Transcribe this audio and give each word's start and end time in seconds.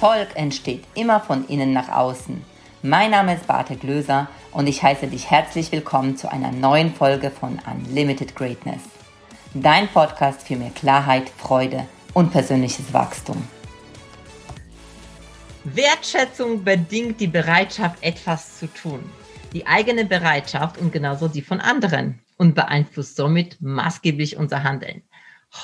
Erfolg 0.00 0.28
entsteht 0.36 0.84
immer 0.94 1.18
von 1.18 1.48
innen 1.48 1.72
nach 1.72 1.88
außen. 1.88 2.44
Mein 2.82 3.10
Name 3.10 3.34
ist 3.34 3.48
Barte 3.48 3.74
Glöser 3.74 4.28
und 4.52 4.68
ich 4.68 4.80
heiße 4.80 5.08
dich 5.08 5.28
herzlich 5.28 5.72
willkommen 5.72 6.16
zu 6.16 6.30
einer 6.30 6.52
neuen 6.52 6.94
Folge 6.94 7.32
von 7.32 7.58
Unlimited 7.66 8.36
Greatness. 8.36 8.82
Dein 9.54 9.88
Podcast 9.88 10.46
für 10.46 10.54
mehr 10.54 10.70
Klarheit, 10.70 11.28
Freude 11.28 11.84
und 12.14 12.30
persönliches 12.30 12.92
Wachstum. 12.92 13.42
Wertschätzung 15.64 16.62
bedingt 16.62 17.20
die 17.20 17.26
Bereitschaft, 17.26 18.00
etwas 18.00 18.60
zu 18.60 18.68
tun. 18.68 19.00
Die 19.52 19.66
eigene 19.66 20.04
Bereitschaft 20.04 20.78
und 20.78 20.92
genauso 20.92 21.26
die 21.26 21.42
von 21.42 21.58
anderen 21.58 22.20
und 22.36 22.54
beeinflusst 22.54 23.16
somit 23.16 23.60
maßgeblich 23.60 24.36
unser 24.36 24.62
Handeln. 24.62 25.02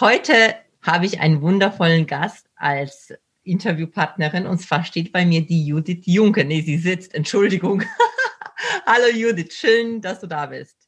Heute 0.00 0.56
habe 0.82 1.06
ich 1.06 1.20
einen 1.20 1.40
wundervollen 1.40 2.08
Gast 2.08 2.48
als 2.56 3.12
Interviewpartnerin 3.44 4.46
und 4.46 4.58
zwar 4.58 4.84
steht 4.84 5.12
bei 5.12 5.24
mir 5.24 5.46
die 5.46 5.66
Judith 5.66 6.02
Junke. 6.06 6.44
Nee, 6.44 6.62
sie 6.62 6.78
sitzt, 6.78 7.14
Entschuldigung. 7.14 7.82
Hallo 8.86 9.06
Judith, 9.14 9.54
schön, 9.54 10.00
dass 10.00 10.20
du 10.20 10.26
da 10.26 10.46
bist. 10.46 10.83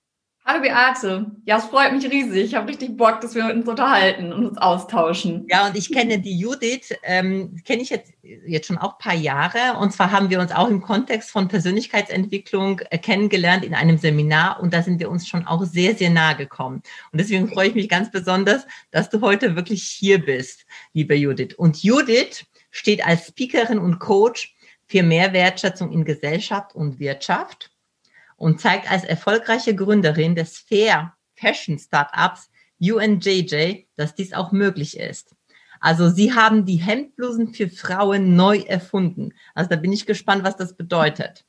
Hallo 0.49 0.63
Beate. 0.63 1.27
Ja, 1.45 1.59
es 1.59 1.65
freut 1.65 1.93
mich 1.93 2.09
riesig. 2.09 2.45
Ich 2.45 2.55
habe 2.55 2.69
richtig 2.69 2.97
Bock, 2.97 3.21
dass 3.21 3.35
wir 3.35 3.47
uns 3.47 3.67
unterhalten 3.67 4.33
und 4.33 4.47
uns 4.47 4.59
austauschen. 4.59 5.45
Ja, 5.51 5.67
und 5.67 5.77
ich 5.77 5.91
kenne 5.91 6.21
die 6.21 6.39
Judith, 6.39 6.95
ähm, 7.03 7.61
kenne 7.65 7.83
ich 7.83 7.91
jetzt, 7.91 8.13
jetzt 8.23 8.69
schon 8.69 8.79
auch 8.79 8.93
ein 8.93 8.99
paar 9.01 9.15
Jahre. 9.17 9.77
Und 9.81 9.93
zwar 9.93 10.13
haben 10.13 10.31
wir 10.31 10.39
uns 10.39 10.53
auch 10.53 10.69
im 10.69 10.83
Kontext 10.83 11.33
von 11.33 11.49
Persönlichkeitsentwicklung 11.49 12.79
äh, 12.91 12.99
kennengelernt 12.99 13.65
in 13.65 13.75
einem 13.75 13.99
Seminar. 13.99 14.61
Und 14.63 14.73
da 14.73 14.83
sind 14.83 15.01
wir 15.01 15.11
uns 15.11 15.27
schon 15.27 15.45
auch 15.49 15.65
sehr, 15.65 15.97
sehr 15.97 16.11
nahe 16.11 16.37
gekommen. 16.37 16.81
Und 17.11 17.21
deswegen 17.21 17.49
freue 17.49 17.67
ich 17.67 17.75
mich 17.75 17.89
ganz 17.89 18.13
besonders, 18.13 18.69
dass 18.93 19.11
du 19.11 19.23
heute 19.23 19.57
wirklich 19.57 19.83
hier 19.83 20.25
bist, 20.25 20.65
liebe 20.93 21.17
Judith. 21.17 21.55
Und 21.57 21.83
Judith 21.83 22.47
steht 22.71 23.05
als 23.05 23.27
Speakerin 23.27 23.81
und 23.81 23.99
Coach 23.99 24.55
für 24.87 25.03
mehr 25.03 25.33
Wertschätzung 25.33 25.91
in 25.91 26.05
Gesellschaft 26.05 26.73
und 26.73 27.01
Wirtschaft 27.01 27.73
und 28.37 28.61
zeigt 28.61 28.91
als 28.91 29.05
erfolgreiche 29.05 29.75
Gründerin 29.75 30.35
des 30.35 30.59
Fair 30.59 31.15
Fashion 31.35 31.79
Startups 31.79 32.51
UNJJ, 32.81 33.87
dass 33.97 34.15
dies 34.15 34.33
auch 34.33 34.53
möglich 34.53 34.99
ist. 34.99 35.35
Also 35.81 36.09
sie 36.09 36.35
haben 36.35 36.65
die 36.65 36.77
Hemdblusen 36.77 37.53
für 37.53 37.69
Frauen 37.69 38.35
neu 38.35 38.59
erfunden. 38.59 39.33
Also 39.55 39.71
da 39.71 39.77
bin 39.77 39.93
ich 39.93 40.07
gespannt, 40.07 40.45
was 40.45 40.57
das 40.57 40.77
bedeutet. 40.77 41.45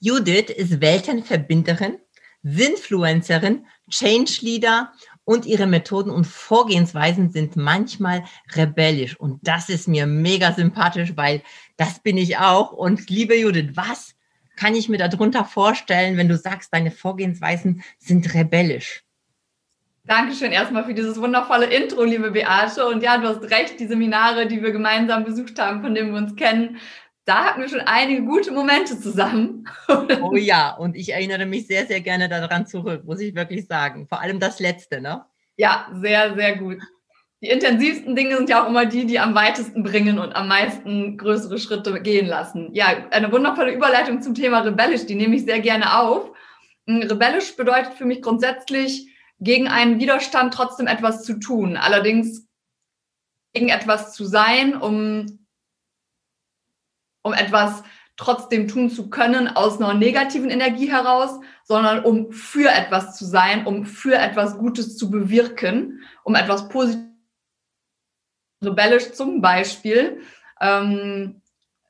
Judith 0.00 0.50
ist 0.50 0.80
Weltenverbinderin, 0.80 1.98
Sinfluencerin, 2.42 3.66
Change 3.88 4.38
Leader 4.40 4.92
und 5.24 5.46
ihre 5.46 5.66
Methoden 5.66 6.10
und 6.10 6.26
Vorgehensweisen 6.26 7.30
sind 7.30 7.56
manchmal 7.56 8.24
rebellisch. 8.54 9.18
Und 9.18 9.46
das 9.46 9.68
ist 9.68 9.86
mir 9.86 10.06
mega 10.06 10.52
sympathisch, 10.52 11.12
weil 11.16 11.42
das 11.76 12.00
bin 12.00 12.16
ich 12.16 12.38
auch. 12.38 12.72
Und 12.72 13.08
liebe 13.08 13.36
Judith, 13.36 13.70
was 13.74 14.14
kann 14.62 14.76
ich 14.76 14.88
mir 14.88 14.98
darunter 14.98 15.44
vorstellen, 15.44 16.16
wenn 16.16 16.28
du 16.28 16.36
sagst, 16.36 16.72
deine 16.72 16.92
Vorgehensweisen 16.92 17.82
sind 17.98 18.32
rebellisch? 18.32 19.02
Dankeschön 20.04 20.52
erstmal 20.52 20.84
für 20.84 20.94
dieses 20.94 21.20
wundervolle 21.20 21.66
Intro, 21.66 22.04
liebe 22.04 22.30
Beate. 22.30 22.86
Und 22.86 23.02
ja, 23.02 23.18
du 23.18 23.26
hast 23.26 23.42
recht, 23.50 23.80
die 23.80 23.88
Seminare, 23.88 24.46
die 24.46 24.62
wir 24.62 24.70
gemeinsam 24.70 25.24
besucht 25.24 25.58
haben, 25.58 25.82
von 25.82 25.96
denen 25.96 26.12
wir 26.12 26.18
uns 26.18 26.36
kennen, 26.36 26.78
da 27.24 27.44
hatten 27.44 27.60
wir 27.60 27.68
schon 27.68 27.80
einige 27.80 28.22
gute 28.22 28.52
Momente 28.52 28.98
zusammen. 29.00 29.68
Oh 30.22 30.36
ja, 30.36 30.70
und 30.70 30.94
ich 30.94 31.12
erinnere 31.12 31.46
mich 31.46 31.66
sehr, 31.66 31.86
sehr 31.86 32.00
gerne 32.00 32.28
daran 32.28 32.66
zurück, 32.66 33.04
muss 33.04 33.20
ich 33.20 33.34
wirklich 33.34 33.66
sagen. 33.66 34.06
Vor 34.06 34.20
allem 34.20 34.38
das 34.38 34.60
letzte, 34.60 35.00
ne? 35.00 35.24
Ja, 35.56 35.88
sehr, 35.92 36.34
sehr 36.36 36.56
gut. 36.56 36.78
Die 37.42 37.48
intensivsten 37.48 38.14
Dinge 38.14 38.36
sind 38.36 38.48
ja 38.48 38.62
auch 38.62 38.68
immer 38.68 38.86
die, 38.86 39.04
die 39.04 39.18
am 39.18 39.34
weitesten 39.34 39.82
bringen 39.82 40.20
und 40.20 40.36
am 40.36 40.46
meisten 40.46 41.18
größere 41.18 41.58
Schritte 41.58 42.00
gehen 42.00 42.26
lassen. 42.26 42.72
Ja, 42.72 43.08
eine 43.10 43.32
wundervolle 43.32 43.74
Überleitung 43.74 44.22
zum 44.22 44.34
Thema 44.34 44.60
rebellisch, 44.60 45.06
die 45.06 45.16
nehme 45.16 45.34
ich 45.34 45.44
sehr 45.44 45.58
gerne 45.58 45.98
auf. 45.98 46.30
Hm, 46.86 47.02
rebellisch 47.02 47.56
bedeutet 47.56 47.94
für 47.94 48.04
mich 48.04 48.22
grundsätzlich, 48.22 49.08
gegen 49.40 49.66
einen 49.66 49.98
Widerstand 49.98 50.54
trotzdem 50.54 50.86
etwas 50.86 51.24
zu 51.24 51.40
tun. 51.40 51.76
Allerdings 51.76 52.46
gegen 53.54 53.70
etwas 53.70 54.14
zu 54.14 54.24
sein, 54.24 54.76
um 54.76 55.40
um 57.24 57.32
etwas 57.32 57.82
trotzdem 58.16 58.68
tun 58.68 58.88
zu 58.88 59.10
können 59.10 59.48
aus 59.48 59.80
einer 59.80 59.94
negativen 59.94 60.50
Energie 60.50 60.90
heraus, 60.90 61.40
sondern 61.64 62.04
um 62.04 62.30
für 62.30 62.68
etwas 62.68 63.16
zu 63.16 63.24
sein, 63.24 63.66
um 63.66 63.84
für 63.84 64.14
etwas 64.14 64.58
Gutes 64.58 64.96
zu 64.96 65.10
bewirken, 65.10 66.02
um 66.24 66.34
etwas 66.36 66.68
Positives, 66.68 67.11
rebellisch 68.62 69.12
zum 69.12 69.40
Beispiel. 69.40 70.22
Ähm, 70.60 71.42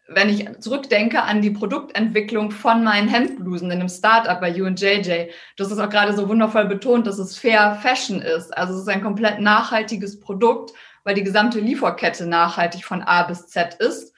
wenn 0.09 0.29
ich 0.29 0.49
zurückdenke 0.61 1.23
an 1.23 1.41
die 1.41 1.51
Produktentwicklung 1.51 2.51
von 2.51 2.85
meinen 2.85 3.09
Hemdblusen 3.09 3.71
in 3.71 3.81
einem 3.81 3.89
Startup 3.89 4.41
bei 4.41 4.53
UNJJ, 4.53 5.31
das 5.57 5.71
ist 5.71 5.79
auch 5.79 5.89
gerade 5.89 6.15
so 6.15 6.29
wundervoll 6.29 6.67
betont, 6.67 7.07
dass 7.07 7.19
es 7.19 7.39
Fair 7.39 7.79
Fashion 7.81 8.21
ist. 8.21 8.57
Also 8.57 8.75
es 8.75 8.83
ist 8.83 8.89
ein 8.89 9.03
komplett 9.03 9.41
nachhaltiges 9.41 10.21
Produkt, 10.21 10.73
weil 11.05 11.15
die 11.15 11.25
gesamte 11.25 11.61
Lieferkette 11.61 12.27
nachhaltig 12.27 12.85
von 12.85 13.03
A 13.03 13.23
bis 13.25 13.47
Z 13.47 13.75
ist. 13.75 14.15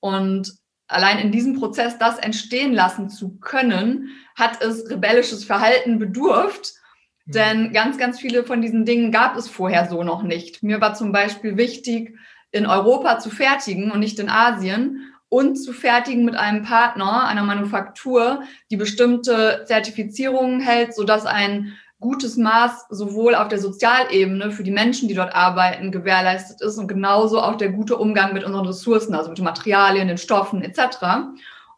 Und 0.00 0.52
allein 0.86 1.18
in 1.18 1.32
diesem 1.32 1.58
Prozess 1.58 1.98
das 1.98 2.18
entstehen 2.18 2.72
lassen 2.72 3.08
zu 3.08 3.38
können, 3.38 4.10
hat 4.36 4.62
es 4.62 4.88
rebellisches 4.90 5.44
Verhalten 5.44 5.98
bedurft. 5.98 6.74
Mhm. 7.26 7.32
Denn 7.32 7.72
ganz, 7.72 7.98
ganz 7.98 8.20
viele 8.20 8.44
von 8.44 8.62
diesen 8.62 8.84
Dingen 8.84 9.12
gab 9.12 9.36
es 9.36 9.48
vorher 9.48 9.88
so 9.88 10.02
noch 10.02 10.22
nicht. 10.22 10.62
Mir 10.62 10.80
war 10.80 10.94
zum 10.94 11.12
Beispiel 11.12 11.56
wichtig, 11.56 12.16
in 12.50 12.66
Europa 12.66 13.18
zu 13.18 13.30
fertigen 13.30 13.90
und 13.90 14.00
nicht 14.00 14.18
in 14.18 14.28
Asien 14.28 15.12
und 15.28 15.56
zu 15.56 15.72
fertigen 15.72 16.24
mit 16.24 16.36
einem 16.36 16.62
Partner, 16.62 17.26
einer 17.26 17.42
Manufaktur, 17.42 18.44
die 18.70 18.76
bestimmte 18.76 19.64
Zertifizierungen 19.66 20.60
hält, 20.60 20.94
sodass 20.94 21.26
ein 21.26 21.76
gutes 21.98 22.36
Maß 22.36 22.86
sowohl 22.90 23.34
auf 23.34 23.48
der 23.48 23.58
Sozialebene 23.58 24.50
für 24.50 24.62
die 24.62 24.70
Menschen, 24.70 25.08
die 25.08 25.14
dort 25.14 25.34
arbeiten, 25.34 25.90
gewährleistet 25.90 26.60
ist 26.60 26.78
und 26.78 26.86
genauso 26.86 27.40
auch 27.40 27.56
der 27.56 27.70
gute 27.70 27.96
Umgang 27.96 28.34
mit 28.34 28.44
unseren 28.44 28.66
Ressourcen, 28.66 29.14
also 29.14 29.30
mit 29.30 29.38
den 29.38 29.44
Materialien, 29.44 30.06
den 30.08 30.18
Stoffen 30.18 30.62
etc. 30.62 30.98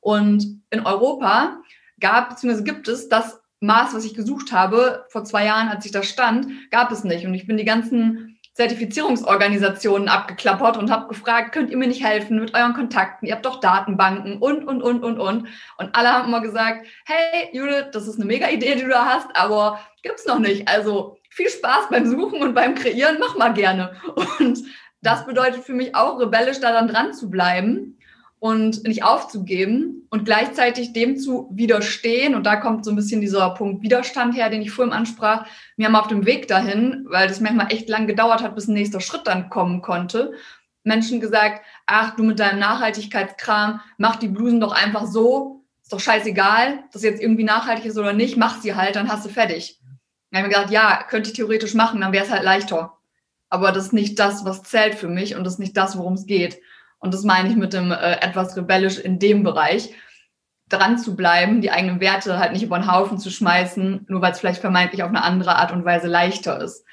Und 0.00 0.60
in 0.70 0.84
Europa 0.84 1.58
gab 2.00 2.30
bzw. 2.30 2.62
gibt 2.62 2.88
es 2.88 3.08
das 3.08 3.40
Maß, 3.66 3.94
was 3.94 4.04
ich 4.04 4.14
gesucht 4.14 4.52
habe, 4.52 5.04
vor 5.08 5.24
zwei 5.24 5.44
Jahren, 5.44 5.68
als 5.68 5.84
ich 5.84 5.92
da 5.92 6.02
stand, 6.02 6.70
gab 6.70 6.90
es 6.90 7.04
nicht. 7.04 7.26
Und 7.26 7.34
ich 7.34 7.46
bin 7.46 7.56
die 7.56 7.64
ganzen 7.64 8.38
Zertifizierungsorganisationen 8.56 10.08
abgeklappert 10.08 10.78
und 10.78 10.90
habe 10.90 11.08
gefragt, 11.08 11.52
könnt 11.52 11.70
ihr 11.70 11.76
mir 11.76 11.88
nicht 11.88 12.02
helfen 12.02 12.40
mit 12.40 12.54
euren 12.54 12.72
Kontakten? 12.72 13.26
Ihr 13.26 13.34
habt 13.34 13.44
doch 13.44 13.60
Datenbanken 13.60 14.38
und, 14.38 14.66
und, 14.66 14.80
und, 14.80 15.04
und, 15.04 15.18
und. 15.18 15.48
Und 15.76 15.94
alle 15.94 16.10
haben 16.10 16.28
immer 16.28 16.40
gesagt, 16.40 16.86
hey 17.04 17.50
Judith, 17.52 17.88
das 17.92 18.08
ist 18.08 18.16
eine 18.16 18.24
mega 18.24 18.48
Idee, 18.48 18.76
die 18.76 18.84
du 18.84 18.88
da 18.88 19.04
hast, 19.04 19.28
aber 19.34 19.80
gibt's 20.02 20.24
noch 20.24 20.38
nicht. 20.38 20.68
Also 20.68 21.18
viel 21.28 21.50
Spaß 21.50 21.90
beim 21.90 22.08
Suchen 22.10 22.40
und 22.40 22.54
beim 22.54 22.74
Kreieren, 22.74 23.18
mach 23.20 23.36
mal 23.36 23.52
gerne. 23.52 23.92
Und 24.38 24.64
das 25.02 25.26
bedeutet 25.26 25.62
für 25.62 25.74
mich 25.74 25.94
auch, 25.94 26.18
rebellisch 26.18 26.60
da 26.60 26.72
dann 26.72 26.88
dran 26.88 27.12
zu 27.12 27.28
bleiben 27.28 27.98
und 28.38 28.84
nicht 28.84 29.04
aufzugeben 29.04 30.05
und 30.16 30.24
gleichzeitig 30.24 30.94
dem 30.94 31.18
zu 31.18 31.50
widerstehen. 31.52 32.34
Und 32.34 32.44
da 32.44 32.56
kommt 32.56 32.86
so 32.86 32.90
ein 32.90 32.96
bisschen 32.96 33.20
dieser 33.20 33.50
Punkt 33.50 33.82
Widerstand 33.82 34.34
her, 34.34 34.48
den 34.48 34.62
ich 34.62 34.70
vorhin 34.70 34.94
ansprach. 34.94 35.46
Wir 35.76 35.86
haben 35.86 35.94
auf 35.94 36.08
dem 36.08 36.24
Weg 36.24 36.48
dahin, 36.48 37.04
weil 37.10 37.28
das 37.28 37.40
manchmal 37.40 37.70
echt 37.70 37.90
lang 37.90 38.06
gedauert 38.06 38.42
hat, 38.42 38.54
bis 38.54 38.66
ein 38.66 38.72
nächster 38.72 39.00
Schritt 39.00 39.26
dann 39.26 39.50
kommen 39.50 39.82
konnte, 39.82 40.32
Menschen 40.84 41.20
gesagt, 41.20 41.60
ach, 41.84 42.16
du 42.16 42.22
mit 42.22 42.38
deinem 42.38 42.60
Nachhaltigkeitskram, 42.60 43.80
mach 43.98 44.16
die 44.16 44.28
Blusen 44.28 44.60
doch 44.60 44.72
einfach 44.72 45.06
so, 45.06 45.64
ist 45.82 45.92
doch 45.92 46.00
scheißegal, 46.00 46.84
dass 46.92 47.02
jetzt 47.02 47.20
irgendwie 47.20 47.44
nachhaltig 47.44 47.84
ist 47.84 47.98
oder 47.98 48.14
nicht, 48.14 48.38
mach 48.38 48.62
sie 48.62 48.74
halt, 48.74 48.96
dann 48.96 49.10
hast 49.10 49.26
du 49.26 49.28
fertig. 49.28 49.78
Dann 50.30 50.40
haben 50.40 50.48
wir 50.48 50.54
gesagt, 50.54 50.70
ja, 50.70 51.02
könnte 51.02 51.28
ich 51.28 51.36
theoretisch 51.36 51.74
machen, 51.74 52.00
dann 52.00 52.12
wäre 52.12 52.24
es 52.24 52.30
halt 52.30 52.42
leichter. 52.42 52.96
Aber 53.50 53.70
das 53.70 53.86
ist 53.86 53.92
nicht 53.92 54.18
das, 54.18 54.46
was 54.46 54.62
zählt 54.62 54.94
für 54.94 55.08
mich 55.08 55.36
und 55.36 55.44
das 55.44 55.54
ist 55.54 55.58
nicht 55.58 55.76
das, 55.76 55.98
worum 55.98 56.14
es 56.14 56.24
geht. 56.24 56.58
Und 56.98 57.12
das 57.12 57.24
meine 57.24 57.48
ich 57.48 57.56
mit 57.56 57.72
dem 57.72 57.92
äh, 57.92 58.20
etwas 58.20 58.56
rebellisch 58.56 58.98
in 58.98 59.18
dem 59.18 59.42
Bereich, 59.42 59.92
dran 60.68 60.98
zu 60.98 61.14
bleiben, 61.14 61.60
die 61.60 61.70
eigenen 61.70 62.00
Werte 62.00 62.38
halt 62.38 62.52
nicht 62.52 62.62
über 62.62 62.78
den 62.78 62.90
Haufen 62.90 63.18
zu 63.18 63.30
schmeißen, 63.30 64.06
nur 64.08 64.20
weil 64.20 64.32
es 64.32 64.40
vielleicht 64.40 64.60
vermeintlich 64.60 65.02
auf 65.02 65.08
eine 65.08 65.22
andere 65.22 65.56
Art 65.56 65.72
und 65.72 65.84
Weise 65.84 66.08
leichter 66.08 66.60
ist. 66.60 66.84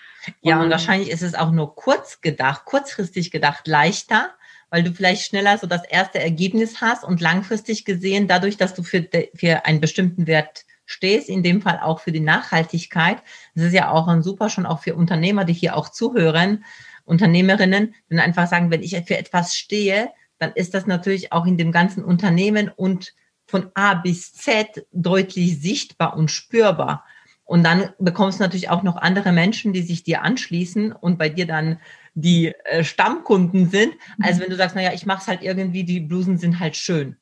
Ja, 0.42 0.58
und, 0.58 0.66
und 0.66 0.72
wahrscheinlich 0.72 1.10
ist 1.10 1.24
es 1.24 1.36
auch 1.36 1.52
nur 1.52 1.76
kurz 1.76 2.22
gedacht, 2.22 2.66
kurzfristig 2.66 3.32
gedacht 3.32 3.68
leichter, 3.68 4.30
weil 4.70 4.84
du 4.84 4.92
vielleicht 4.92 5.26
schneller 5.26 5.58
so 5.58 5.68
das 5.68 5.84
erste 5.86 6.20
Ergebnis 6.20 6.82
hast 6.82 7.04
und 7.04 7.22
langfristig 7.22 7.86
gesehen, 7.86 8.28
dadurch, 8.28 8.58
dass 8.58 8.74
du 8.74 8.84
für, 8.84 9.08
für 9.36 9.66
einen 9.66 9.82
bestimmten 9.82 10.28
Wert 10.28 10.66
stehst, 10.86 11.30
in 11.30 11.44
dem 11.44 11.62
Fall 11.62 11.80
auch 11.80 12.00
für 12.00 12.12
die 12.12 12.20
Nachhaltigkeit. 12.20 13.18
Das 13.56 13.66
ist 13.66 13.74
ja 13.74 13.90
auch 13.90 14.08
ein 14.08 14.24
super 14.24 14.50
schon 14.50 14.66
auch 14.66 14.82
für 14.82 14.96
Unternehmer, 14.96 15.46
die 15.46 15.54
hier 15.54 15.76
auch 15.76 15.90
zuhören, 15.90 16.64
Unternehmerinnen 17.06 17.96
dann 18.10 18.20
einfach 18.20 18.48
sagen, 18.48 18.72
wenn 18.72 18.84
ich 18.84 18.96
für 19.06 19.18
etwas 19.18 19.56
stehe, 19.56 20.10
dann 20.40 20.54
ist 20.54 20.74
das 20.74 20.88
natürlich 20.88 21.32
auch 21.32 21.46
in 21.46 21.58
dem 21.58 21.72
ganzen 21.72 22.04
Unternehmen 22.04 22.72
und 22.74 23.14
von 23.54 23.70
A 23.76 23.94
bis 23.94 24.34
Z 24.34 24.88
deutlich 24.92 25.62
sichtbar 25.62 26.18
und 26.18 26.32
spürbar. 26.32 27.06
Und 27.46 27.64
dann 27.64 27.94
bekommst 28.00 28.40
du 28.40 28.44
natürlich 28.44 28.72
auch 28.72 28.82
noch 28.82 28.96
andere 28.96 29.32
Menschen, 29.32 29.74
die 29.74 29.84
sich 29.84 30.04
dir 30.04 30.24
anschließen 30.24 30.92
und 30.92 31.20
bei 31.20 31.30
dir 31.30 31.46
dann 31.46 31.80
die 32.16 32.48
äh, 32.48 32.84
Stammkunden 32.84 33.70
sind, 33.70 33.94
als 34.24 34.40
wenn 34.40 34.50
du 34.50 34.56
sagst, 34.56 34.76
naja, 34.76 34.92
ich 34.92 35.06
mache 35.06 35.22
es 35.22 35.28
halt 35.28 35.44
irgendwie, 35.44 35.84
die 35.84 36.00
Blusen 36.00 36.40
sind 36.40 36.60
halt 36.60 36.76
schön. 36.76 37.16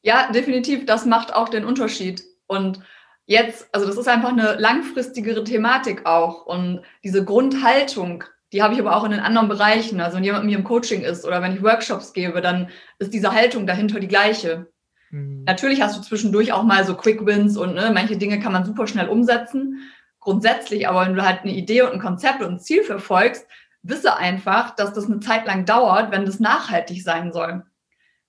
Ja, 0.00 0.32
definitiv. 0.32 0.86
Das 0.86 1.04
macht 1.04 1.34
auch 1.34 1.50
den 1.50 1.66
Unterschied. 1.66 2.22
Und 2.46 2.80
jetzt, 3.26 3.68
also 3.72 3.86
das 3.86 3.98
ist 3.98 4.08
einfach 4.08 4.30
eine 4.30 4.54
langfristigere 4.54 5.44
Thematik 5.44 6.06
auch. 6.06 6.46
Und 6.46 6.80
diese 7.04 7.26
Grundhaltung, 7.26 8.24
die 8.54 8.62
habe 8.62 8.72
ich 8.72 8.80
aber 8.80 8.96
auch 8.96 9.04
in 9.04 9.10
den 9.10 9.20
anderen 9.20 9.48
Bereichen. 9.48 10.00
Also 10.00 10.16
wenn 10.16 10.24
jemand 10.24 10.44
mit 10.44 10.52
mir 10.52 10.58
im 10.58 10.64
Coaching 10.64 11.02
ist 11.02 11.26
oder 11.26 11.42
wenn 11.42 11.54
ich 11.54 11.62
Workshops 11.62 12.14
gebe, 12.14 12.40
dann 12.40 12.70
ist 12.98 13.12
diese 13.12 13.32
Haltung 13.32 13.66
dahinter 13.66 14.00
die 14.00 14.08
gleiche. 14.08 14.72
Mhm. 15.10 15.44
Natürlich 15.44 15.82
hast 15.82 15.96
du 15.96 16.02
zwischendurch 16.02 16.52
auch 16.52 16.62
mal 16.62 16.84
so 16.84 16.94
Quick 16.94 17.24
Wins 17.26 17.56
und 17.56 17.74
ne, 17.74 17.90
manche 17.92 18.16
Dinge 18.16 18.40
kann 18.40 18.52
man 18.52 18.64
super 18.64 18.86
schnell 18.86 19.08
umsetzen. 19.08 19.90
Grundsätzlich, 20.20 20.88
aber 20.88 21.06
wenn 21.06 21.14
du 21.14 21.24
halt 21.24 21.42
eine 21.42 21.52
Idee 21.52 21.82
und 21.82 21.92
ein 21.92 22.00
Konzept 22.00 22.42
und 22.42 22.54
ein 22.54 22.60
Ziel 22.60 22.82
verfolgst, 22.82 23.46
wisse 23.82 24.16
einfach, 24.16 24.74
dass 24.74 24.92
das 24.92 25.06
eine 25.06 25.20
Zeit 25.20 25.46
lang 25.46 25.64
dauert, 25.64 26.10
wenn 26.10 26.26
das 26.26 26.40
nachhaltig 26.40 27.02
sein 27.02 27.32
soll. 27.32 27.64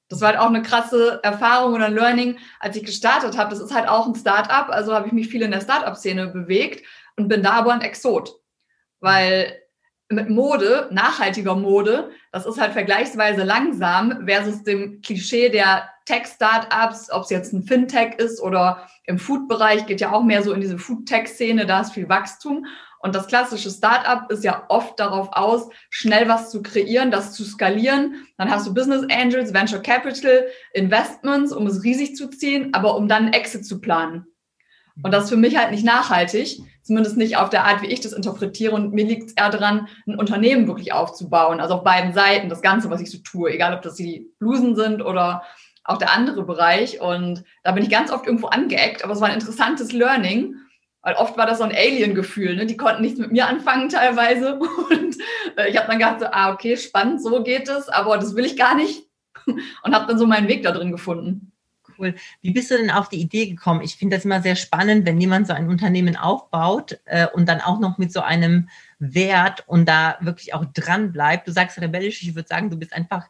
Das 0.08 0.22
war 0.22 0.30
halt 0.30 0.40
auch 0.40 0.48
eine 0.48 0.64
krasse 0.64 1.20
Erfahrung 1.24 1.74
oder 1.74 1.90
Learning, 1.90 2.38
als 2.60 2.76
ich 2.76 2.84
gestartet 2.84 3.38
habe. 3.38 3.52
Das 3.52 3.60
ist 3.60 3.74
halt 3.74 3.88
auch 3.88 4.08
ein 4.08 4.16
Start-up, 4.16 4.70
also 4.70 4.94
habe 4.94 5.08
ich 5.08 5.14
mich 5.14 5.28
viel 5.28 5.44
in 5.44 5.52
der 5.52 5.62
Start-up-Szene 5.62 6.28
bewegt 6.28 6.86
und 7.16 7.28
bin 7.28 7.44
da 7.44 7.52
aber 7.52 7.74
ein 7.74 7.82
Exot. 7.82 8.36
Weil 9.00 9.54
mit 10.10 10.30
Mode, 10.30 10.88
nachhaltiger 10.92 11.56
Mode, 11.56 12.10
das 12.32 12.46
ist 12.46 12.60
halt 12.60 12.74
vergleichsweise 12.74 13.44
langsam 13.44 14.26
versus 14.26 14.64
dem 14.64 15.02
Klischee 15.02 15.50
der 15.50 15.88
Tech-Startups, 16.06 17.12
ob 17.12 17.24
es 17.24 17.30
jetzt 17.30 17.54
ein 17.54 17.64
Fintech 17.64 18.16
ist 18.18 18.42
oder 18.42 18.88
im 19.06 19.20
Food-Bereich, 19.20 19.86
geht 19.86 20.02
ja 20.02 20.12
auch 20.12 20.24
mehr 20.24 20.42
so 20.42 20.52
in 20.52 20.62
diese 20.62 20.80
Food-Tech-Szene, 20.80 21.68
da 21.68 21.82
ist 21.82 21.94
viel 21.94 22.10
Wachstum. 22.10 22.66
Und 23.02 23.16
das 23.16 23.28
klassische 23.28 23.70
Startup 23.70 24.30
ist 24.30 24.44
ja 24.44 24.66
oft 24.68 25.00
darauf 25.00 25.30
aus, 25.32 25.70
schnell 25.90 26.28
was 26.28 26.50
zu 26.50 26.62
kreieren, 26.62 27.12
das 27.12 27.34
zu 27.34 27.46
skalieren. 27.46 28.28
Dann 28.38 28.52
hast 28.52 28.68
du 28.68 28.74
Business 28.74 29.06
Angels, 29.10 29.54
Venture 29.54 29.82
Capital, 29.82 30.48
Investments, 30.74 31.54
um 31.54 31.66
es 31.68 31.84
riesig 31.84 32.16
zu 32.16 32.30
ziehen, 32.30 32.74
aber 32.74 32.98
um 32.98 33.08
dann 33.08 33.32
Exit 33.32 33.66
zu 33.66 33.80
planen. 33.80 34.26
Und 35.04 35.14
das 35.14 35.26
ist 35.26 35.30
für 35.30 35.38
mich 35.38 35.58
halt 35.58 35.72
nicht 35.72 35.86
nachhaltig, 35.86 36.62
zumindest 36.84 37.18
nicht 37.18 37.38
auf 37.38 37.50
der 37.50 37.66
Art, 37.66 37.82
wie 37.82 37.88
ich 37.88 38.02
das 38.02 38.14
interpretiere. 38.14 38.74
Und 38.74 38.94
mir 38.94 39.06
liegt 39.06 39.30
es 39.30 39.34
eher 39.34 39.50
daran, 39.50 39.88
ein 40.08 40.16
Unternehmen 40.16 40.68
wirklich 40.68 40.94
aufzubauen. 40.94 41.60
Also 41.60 41.76
auf 41.76 41.84
beiden 41.84 42.14
Seiten, 42.14 42.50
das 42.50 42.62
Ganze, 42.62 42.90
was 42.90 43.02
ich 43.02 43.12
so 43.12 43.20
tue, 43.20 43.52
egal 43.52 43.74
ob 43.74 43.82
das 43.82 43.96
die 43.96 44.30
Blusen 44.40 44.76
sind 44.76 45.02
oder 45.02 45.44
auch 45.84 45.98
der 45.98 46.12
andere 46.12 46.44
Bereich. 46.44 47.00
Und 47.02 47.44
da 47.64 47.72
bin 47.72 47.84
ich 47.84 47.90
ganz 47.90 48.12
oft 48.12 48.26
irgendwo 48.26 48.48
angeeckt, 48.48 49.04
aber 49.04 49.14
es 49.14 49.22
war 49.22 49.30
ein 49.30 49.36
interessantes 49.36 49.92
Learning. 49.92 50.56
Weil 51.02 51.16
oft 51.16 51.38
war 51.38 51.46
das 51.46 51.60
so 51.60 51.64
ein 51.64 51.72
Alien-Gefühl, 51.72 52.58
ne? 52.58 52.66
Die 52.66 52.76
konnten 52.76 53.02
nichts 53.02 53.20
mit 53.20 53.32
mir 53.32 53.48
anfangen 53.48 53.88
teilweise. 53.88 54.56
Und 54.90 55.16
äh, 55.56 55.70
ich 55.70 55.78
habe 55.78 55.88
dann 55.88 55.98
gedacht, 55.98 56.20
so, 56.20 56.26
ah, 56.30 56.52
okay, 56.52 56.76
spannend, 56.76 57.24
so 57.24 57.42
geht 57.42 57.70
es, 57.70 57.88
aber 57.88 58.18
das 58.18 58.36
will 58.36 58.44
ich 58.44 58.58
gar 58.58 58.76
nicht. 58.76 59.04
Und 59.48 59.96
habe 59.96 60.08
dann 60.08 60.18
so 60.18 60.28
meinen 60.28 60.50
Weg 60.50 60.64
da 60.64 60.72
drin 60.72 60.92
gefunden 60.92 61.54
cool. 62.00 62.16
Wie 62.42 62.52
bist 62.52 62.72
du 62.72 62.78
denn 62.78 62.92
auf 62.92 63.10
die 63.10 63.20
Idee 63.20 63.48
gekommen? 63.48 63.82
Ich 63.82 63.96
finde 63.96 64.16
das 64.16 64.26
immer 64.26 64.42
sehr 64.42 64.56
spannend, 64.56 65.06
wenn 65.06 65.20
jemand 65.20 65.48
so 65.48 65.54
ein 65.54 65.70
Unternehmen 65.70 66.16
aufbaut 66.16 67.00
äh, 67.06 67.28
und 67.28 67.48
dann 67.48 67.62
auch 67.62 67.80
noch 67.80 67.98
mit 67.98 68.12
so 68.12 68.22
einem 68.22 68.70
Wert 69.00 69.64
und 69.68 69.88
da 69.88 70.18
wirklich 70.22 70.54
auch 70.54 70.66
dran 70.66 71.12
bleibt. 71.12 71.48
Du 71.48 71.52
sagst 71.52 71.80
rebellisch, 71.80 72.22
ich 72.24 72.36
würde 72.36 72.48
sagen, 72.48 72.70
du 72.70 72.78
bist 72.78 72.94
einfach 72.94 73.28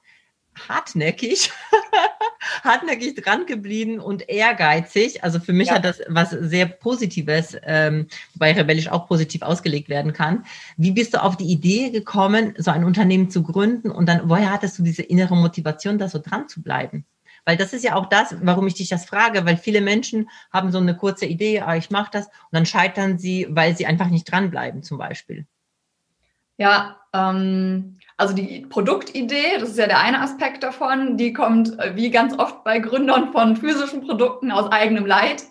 hartnäckig, 0.68 1.52
hartnäckig 2.64 3.16
dran 3.16 3.46
geblieben 3.46 4.00
und 4.00 4.28
ehrgeizig. 4.28 5.24
Also 5.24 5.40
für 5.40 5.54
mich 5.54 5.68
ja. 5.70 5.76
hat 5.76 5.86
das 5.86 6.02
was 6.08 6.32
sehr 6.32 6.66
Positives, 6.66 7.56
ähm, 7.64 8.08
wobei 8.34 8.54
rebellisch 8.54 8.90
auch 8.90 9.08
positiv 9.08 9.42
ausgelegt 9.42 9.90
werden 9.90 10.14
kann. 10.14 10.46
Wie 10.78 10.92
bist 10.92 11.14
du 11.14 11.24
auf 11.24 11.38
die 11.38 11.52
Idee 11.52 11.92
gekommen, 11.92 12.54
so 12.58 12.72
ein 12.72 12.84
Unternehmen 12.84 13.30
zu 13.30 13.44
gründen 13.44 13.92
und 13.92 14.08
dann, 14.08 14.30
woher 14.30 14.52
hattest 14.52 14.80
du 14.80 14.84
diese 14.84 15.04
innere 15.04 15.36
Motivation, 15.36 15.98
da 15.98 16.10
so 16.10 16.20
dran 16.20 16.48
zu 16.48 16.62
bleiben? 16.62 17.06
Weil 17.46 17.58
das 17.58 17.74
ist 17.74 17.84
ja 17.84 17.96
auch 17.96 18.08
das, 18.08 18.36
warum 18.42 18.68
ich 18.68 18.76
dich 18.76 18.90
das 18.90 19.06
frage, 19.06 19.46
weil 19.46 19.58
viele 19.58 19.82
Menschen 19.82 20.30
haben 20.52 20.72
so 20.72 20.78
eine 20.78 20.96
kurze 20.96 21.26
Idee, 21.26 21.62
ah, 21.62 21.76
ich 21.76 21.90
mache 21.90 22.12
das, 22.12 22.28
und 22.28 22.34
dann 22.52 22.66
scheitern 22.66 23.18
sie, 23.18 23.48
weil 23.50 23.76
sie 23.76 23.86
einfach 23.86 24.08
nicht 24.08 24.32
dranbleiben, 24.32 24.84
zum 24.84 24.98
Beispiel. 24.98 25.46
Ja, 26.58 26.98
ähm, 27.14 27.98
also 28.18 28.36
die 28.36 28.66
Produktidee, 28.70 29.58
das 29.60 29.70
ist 29.70 29.78
ja 29.78 29.88
der 29.88 30.02
eine 30.02 30.20
Aspekt 30.20 30.62
davon, 30.62 31.16
die 31.16 31.32
kommt 31.32 31.80
äh, 31.80 31.96
wie 31.96 32.12
ganz 32.12 32.38
oft 32.38 32.66
bei 32.66 32.80
Gründern 32.80 33.32
von 33.32 33.56
physischen 33.56 34.02
Produkten 34.02 34.52
aus 34.52 34.70
eigenem 34.70 35.06
Leid. 35.06 35.44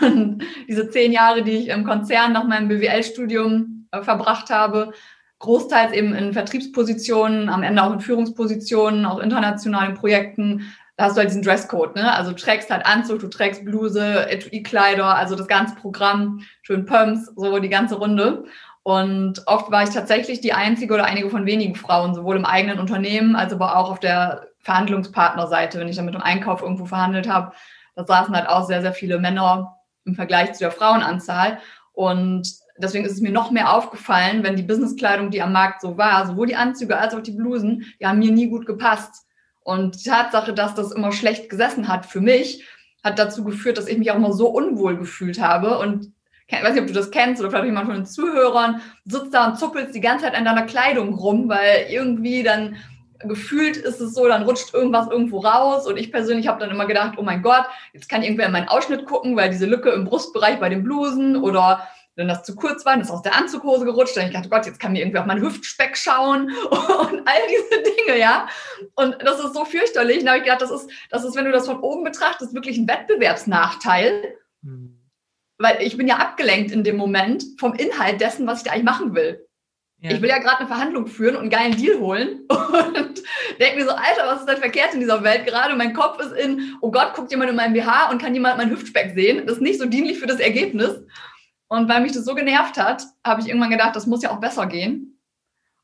Und 0.00 0.42
diese 0.68 0.90
zehn 0.90 1.12
Jahre, 1.12 1.44
die 1.44 1.52
ich 1.52 1.68
im 1.68 1.84
Konzern 1.84 2.32
nach 2.32 2.44
meinem 2.44 2.66
BWL-Studium 2.66 3.86
äh, 3.92 4.02
verbracht 4.02 4.50
habe, 4.50 4.92
großteils 5.38 5.92
eben 5.92 6.14
in 6.14 6.32
Vertriebspositionen, 6.32 7.48
am 7.48 7.62
Ende 7.62 7.84
auch 7.84 7.92
in 7.92 8.00
Führungspositionen, 8.00 9.06
auch 9.06 9.20
internationalen 9.20 9.94
Projekten, 9.94 10.74
da 10.96 11.04
hast 11.04 11.16
du 11.16 11.20
halt 11.20 11.30
diesen 11.30 11.42
Dresscode, 11.42 11.96
ne? 11.96 12.14
Also 12.14 12.30
du 12.30 12.36
trägst 12.36 12.70
halt 12.70 12.86
Anzug, 12.86 13.18
du 13.20 13.28
trägst 13.28 13.64
Bluse, 13.64 14.30
Etui-Kleider, 14.30 15.16
also 15.16 15.34
das 15.34 15.48
ganze 15.48 15.74
Programm, 15.74 16.40
schön 16.62 16.86
Pumps, 16.86 17.32
so 17.34 17.58
die 17.58 17.68
ganze 17.68 17.96
Runde. 17.96 18.44
Und 18.84 19.42
oft 19.46 19.70
war 19.70 19.82
ich 19.82 19.90
tatsächlich 19.90 20.40
die 20.40 20.52
einzige 20.52 20.94
oder 20.94 21.04
einige 21.04 21.30
von 21.30 21.46
wenigen 21.46 21.74
Frauen, 21.74 22.14
sowohl 22.14 22.36
im 22.36 22.44
eigenen 22.44 22.78
Unternehmen 22.78 23.34
als 23.34 23.52
aber 23.52 23.76
auch 23.76 23.90
auf 23.90 23.98
der 23.98 24.48
Verhandlungspartnerseite, 24.60 25.80
wenn 25.80 25.88
ich 25.88 25.96
dann 25.96 26.04
mit 26.04 26.14
dem 26.14 26.22
Einkauf 26.22 26.62
irgendwo 26.62 26.84
verhandelt 26.84 27.28
habe. 27.28 27.52
Da 27.96 28.04
saßen 28.04 28.34
halt 28.34 28.48
auch 28.48 28.66
sehr, 28.66 28.82
sehr 28.82 28.92
viele 28.92 29.18
Männer 29.18 29.76
im 30.04 30.14
Vergleich 30.14 30.52
zu 30.52 30.60
der 30.60 30.70
Frauenanzahl. 30.70 31.58
Und 31.92 32.46
deswegen 32.76 33.04
ist 33.04 33.12
es 33.12 33.20
mir 33.20 33.32
noch 33.32 33.50
mehr 33.50 33.72
aufgefallen, 33.72 34.42
wenn 34.42 34.56
die 34.56 34.62
Businesskleidung, 34.62 35.30
die 35.30 35.42
am 35.42 35.52
Markt 35.52 35.80
so 35.80 35.96
war, 35.96 36.26
sowohl 36.26 36.46
die 36.46 36.56
Anzüge 36.56 36.98
als 36.98 37.14
auch 37.14 37.22
die 37.22 37.32
Blusen, 37.32 37.86
die 38.00 38.06
haben 38.06 38.18
mir 38.18 38.32
nie 38.32 38.48
gut 38.48 38.66
gepasst. 38.66 39.26
Und 39.64 40.04
die 40.04 40.08
Tatsache, 40.08 40.52
dass 40.52 40.74
das 40.74 40.92
immer 40.92 41.10
schlecht 41.10 41.50
gesessen 41.50 41.88
hat 41.88 42.06
für 42.06 42.20
mich, 42.20 42.64
hat 43.02 43.18
dazu 43.18 43.44
geführt, 43.44 43.78
dass 43.78 43.88
ich 43.88 43.98
mich 43.98 44.10
auch 44.10 44.16
immer 44.16 44.32
so 44.32 44.48
unwohl 44.48 44.96
gefühlt 44.96 45.40
habe. 45.40 45.78
Und 45.78 46.12
ich 46.46 46.62
weiß 46.62 46.74
nicht, 46.74 46.82
ob 46.82 46.86
du 46.86 46.92
das 46.92 47.10
kennst 47.10 47.40
oder 47.40 47.50
vielleicht 47.50 47.64
jemand 47.64 47.86
von 47.86 47.96
den 47.96 48.06
Zuhörern, 48.06 48.80
sitzt 49.04 49.34
da 49.34 49.48
und 49.48 49.58
zuppelst 49.58 49.94
die 49.94 50.00
ganze 50.00 50.26
Zeit 50.26 50.34
an 50.34 50.44
deiner 50.44 50.66
Kleidung 50.66 51.14
rum, 51.14 51.48
weil 51.48 51.86
irgendwie 51.88 52.42
dann 52.42 52.76
gefühlt 53.20 53.78
ist 53.78 54.00
es 54.00 54.14
so, 54.14 54.28
dann 54.28 54.42
rutscht 54.42 54.74
irgendwas 54.74 55.08
irgendwo 55.08 55.38
raus. 55.38 55.86
Und 55.86 55.96
ich 55.96 56.12
persönlich 56.12 56.46
habe 56.46 56.60
dann 56.60 56.70
immer 56.70 56.86
gedacht, 56.86 57.14
oh 57.16 57.22
mein 57.22 57.42
Gott, 57.42 57.64
jetzt 57.94 58.08
kann 58.10 58.22
irgendwer 58.22 58.46
in 58.46 58.52
meinen 58.52 58.68
Ausschnitt 58.68 59.06
gucken, 59.06 59.34
weil 59.36 59.50
diese 59.50 59.66
Lücke 59.66 59.90
im 59.90 60.04
Brustbereich 60.04 60.60
bei 60.60 60.68
den 60.68 60.84
Blusen 60.84 61.36
oder 61.36 61.88
wenn 62.16 62.28
das 62.28 62.44
zu 62.44 62.54
kurz 62.54 62.84
war, 62.84 62.92
dann 62.92 63.02
ist 63.02 63.10
aus 63.10 63.22
der 63.22 63.34
Anzughose 63.34 63.84
gerutscht. 63.84 64.16
Dann 64.16 64.26
ich 64.26 64.32
dachte, 64.32 64.48
Gott, 64.48 64.66
jetzt 64.66 64.78
kann 64.78 64.92
mir 64.92 65.00
irgendwie 65.00 65.18
auf 65.18 65.26
meinen 65.26 65.42
Hüftspeck 65.42 65.96
schauen 65.96 66.50
und 66.70 67.28
all 67.28 67.42
diese 67.48 67.82
Dinge, 67.82 68.18
ja. 68.18 68.48
Und 68.94 69.16
das 69.20 69.40
ist 69.40 69.54
so 69.54 69.64
fürchterlich. 69.64 70.24
Da 70.24 70.30
habe 70.30 70.38
ich 70.38 70.44
gedacht, 70.44 70.62
das 70.62 70.70
ist, 70.70 70.88
das 71.10 71.24
ist, 71.24 71.34
wenn 71.34 71.44
du 71.44 71.52
das 71.52 71.66
von 71.66 71.80
oben 71.80 72.04
betrachtest, 72.04 72.54
wirklich 72.54 72.78
ein 72.78 72.88
Wettbewerbsnachteil. 72.88 74.36
Mhm. 74.62 75.00
Weil 75.58 75.82
ich 75.82 75.96
bin 75.96 76.08
ja 76.08 76.16
abgelenkt 76.16 76.70
in 76.72 76.84
dem 76.84 76.96
Moment 76.96 77.44
vom 77.58 77.74
Inhalt 77.74 78.20
dessen, 78.20 78.46
was 78.46 78.58
ich 78.58 78.64
da 78.64 78.72
eigentlich 78.72 78.84
machen 78.84 79.14
will. 79.14 79.46
Ja. 79.98 80.10
Ich 80.10 80.20
will 80.20 80.28
ja 80.28 80.38
gerade 80.38 80.58
eine 80.58 80.68
Verhandlung 80.68 81.06
führen 81.06 81.34
und 81.34 81.42
einen 81.42 81.50
geilen 81.50 81.76
Deal 81.76 81.98
holen 81.98 82.40
und 82.48 83.22
denke 83.58 83.76
mir 83.76 83.84
so, 83.84 83.92
Alter, 83.92 84.26
was 84.26 84.40
ist 84.40 84.48
denn 84.48 84.58
verkehrt 84.58 84.92
in 84.92 85.00
dieser 85.00 85.22
Welt 85.24 85.46
gerade? 85.46 85.74
Mein 85.76 85.94
Kopf 85.94 86.20
ist 86.20 86.32
in, 86.32 86.76
oh 86.80 86.90
Gott, 86.90 87.14
guckt 87.14 87.30
jemand 87.30 87.50
in 87.50 87.56
meinen 87.56 87.72
BH 87.72 88.10
und 88.10 88.20
kann 88.20 88.34
jemand 88.34 88.58
meinen 88.58 88.70
Hüftspeck 88.70 89.14
sehen. 89.14 89.46
Das 89.46 89.56
ist 89.56 89.62
nicht 89.62 89.80
so 89.80 89.86
dienlich 89.86 90.18
für 90.18 90.26
das 90.26 90.40
Ergebnis. 90.40 91.00
Und 91.68 91.88
weil 91.88 92.02
mich 92.02 92.12
das 92.12 92.24
so 92.24 92.34
genervt 92.34 92.76
hat, 92.76 93.04
habe 93.24 93.40
ich 93.40 93.48
irgendwann 93.48 93.70
gedacht, 93.70 93.96
das 93.96 94.06
muss 94.06 94.22
ja 94.22 94.30
auch 94.30 94.40
besser 94.40 94.66
gehen. 94.66 95.18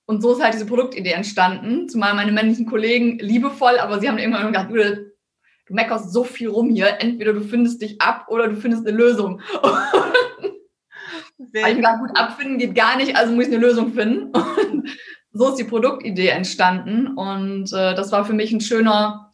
Und 0.07 0.23
so 0.23 0.33
ist 0.33 0.43
halt 0.43 0.55
diese 0.55 0.67
Produktidee 0.67 1.13
entstanden. 1.13 1.89
Zumal 1.89 2.15
meine 2.15 2.33
männlichen 2.33 2.67
Kollegen 2.67 3.19
liebevoll, 3.19 3.79
aber 3.79 4.01
sie 4.01 4.09
haben 4.09 4.19
irgendwann 4.19 4.47
gedacht, 4.47 4.71
du, 4.71 4.75
du 4.75 5.75
meckerst 5.75 6.13
so 6.13 6.25
viel 6.25 6.49
rum 6.49 6.69
hier. 6.69 7.01
Entweder 7.01 7.33
du 7.33 7.41
findest 7.41 7.81
dich 7.81 8.01
ab 8.01 8.27
oder 8.29 8.49
du 8.49 8.57
findest 8.57 8.87
eine 8.87 8.97
Lösung. 8.97 9.41
Sehr 11.39 11.69
ich 11.69 11.77
gedacht, 11.77 12.01
gut, 12.01 12.11
abfinden 12.19 12.59
geht 12.59 12.75
gar 12.75 12.97
nicht, 12.97 13.17
also 13.17 13.33
muss 13.33 13.47
ich 13.47 13.55
eine 13.55 13.65
Lösung 13.65 13.93
finden. 13.95 14.33
Und 14.73 14.89
so 15.33 15.49
ist 15.49 15.57
die 15.57 15.65
Produktidee 15.65 16.29
entstanden. 16.29 17.07
Und 17.17 17.73
äh, 17.73 17.95
das 17.95 18.11
war 18.13 18.25
für 18.25 18.35
mich 18.35 18.53
ein 18.53 18.61
schöner 18.61 19.31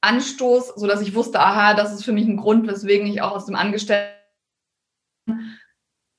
Anstoß, 0.00 0.74
sodass 0.76 1.00
ich 1.02 1.14
wusste, 1.14 1.40
aha, 1.40 1.74
das 1.74 1.92
ist 1.92 2.04
für 2.04 2.12
mich 2.12 2.26
ein 2.26 2.36
Grund, 2.36 2.66
weswegen 2.66 3.06
ich 3.06 3.22
auch 3.22 3.32
aus 3.32 3.46
dem 3.46 3.54
Angestellten 3.54 4.15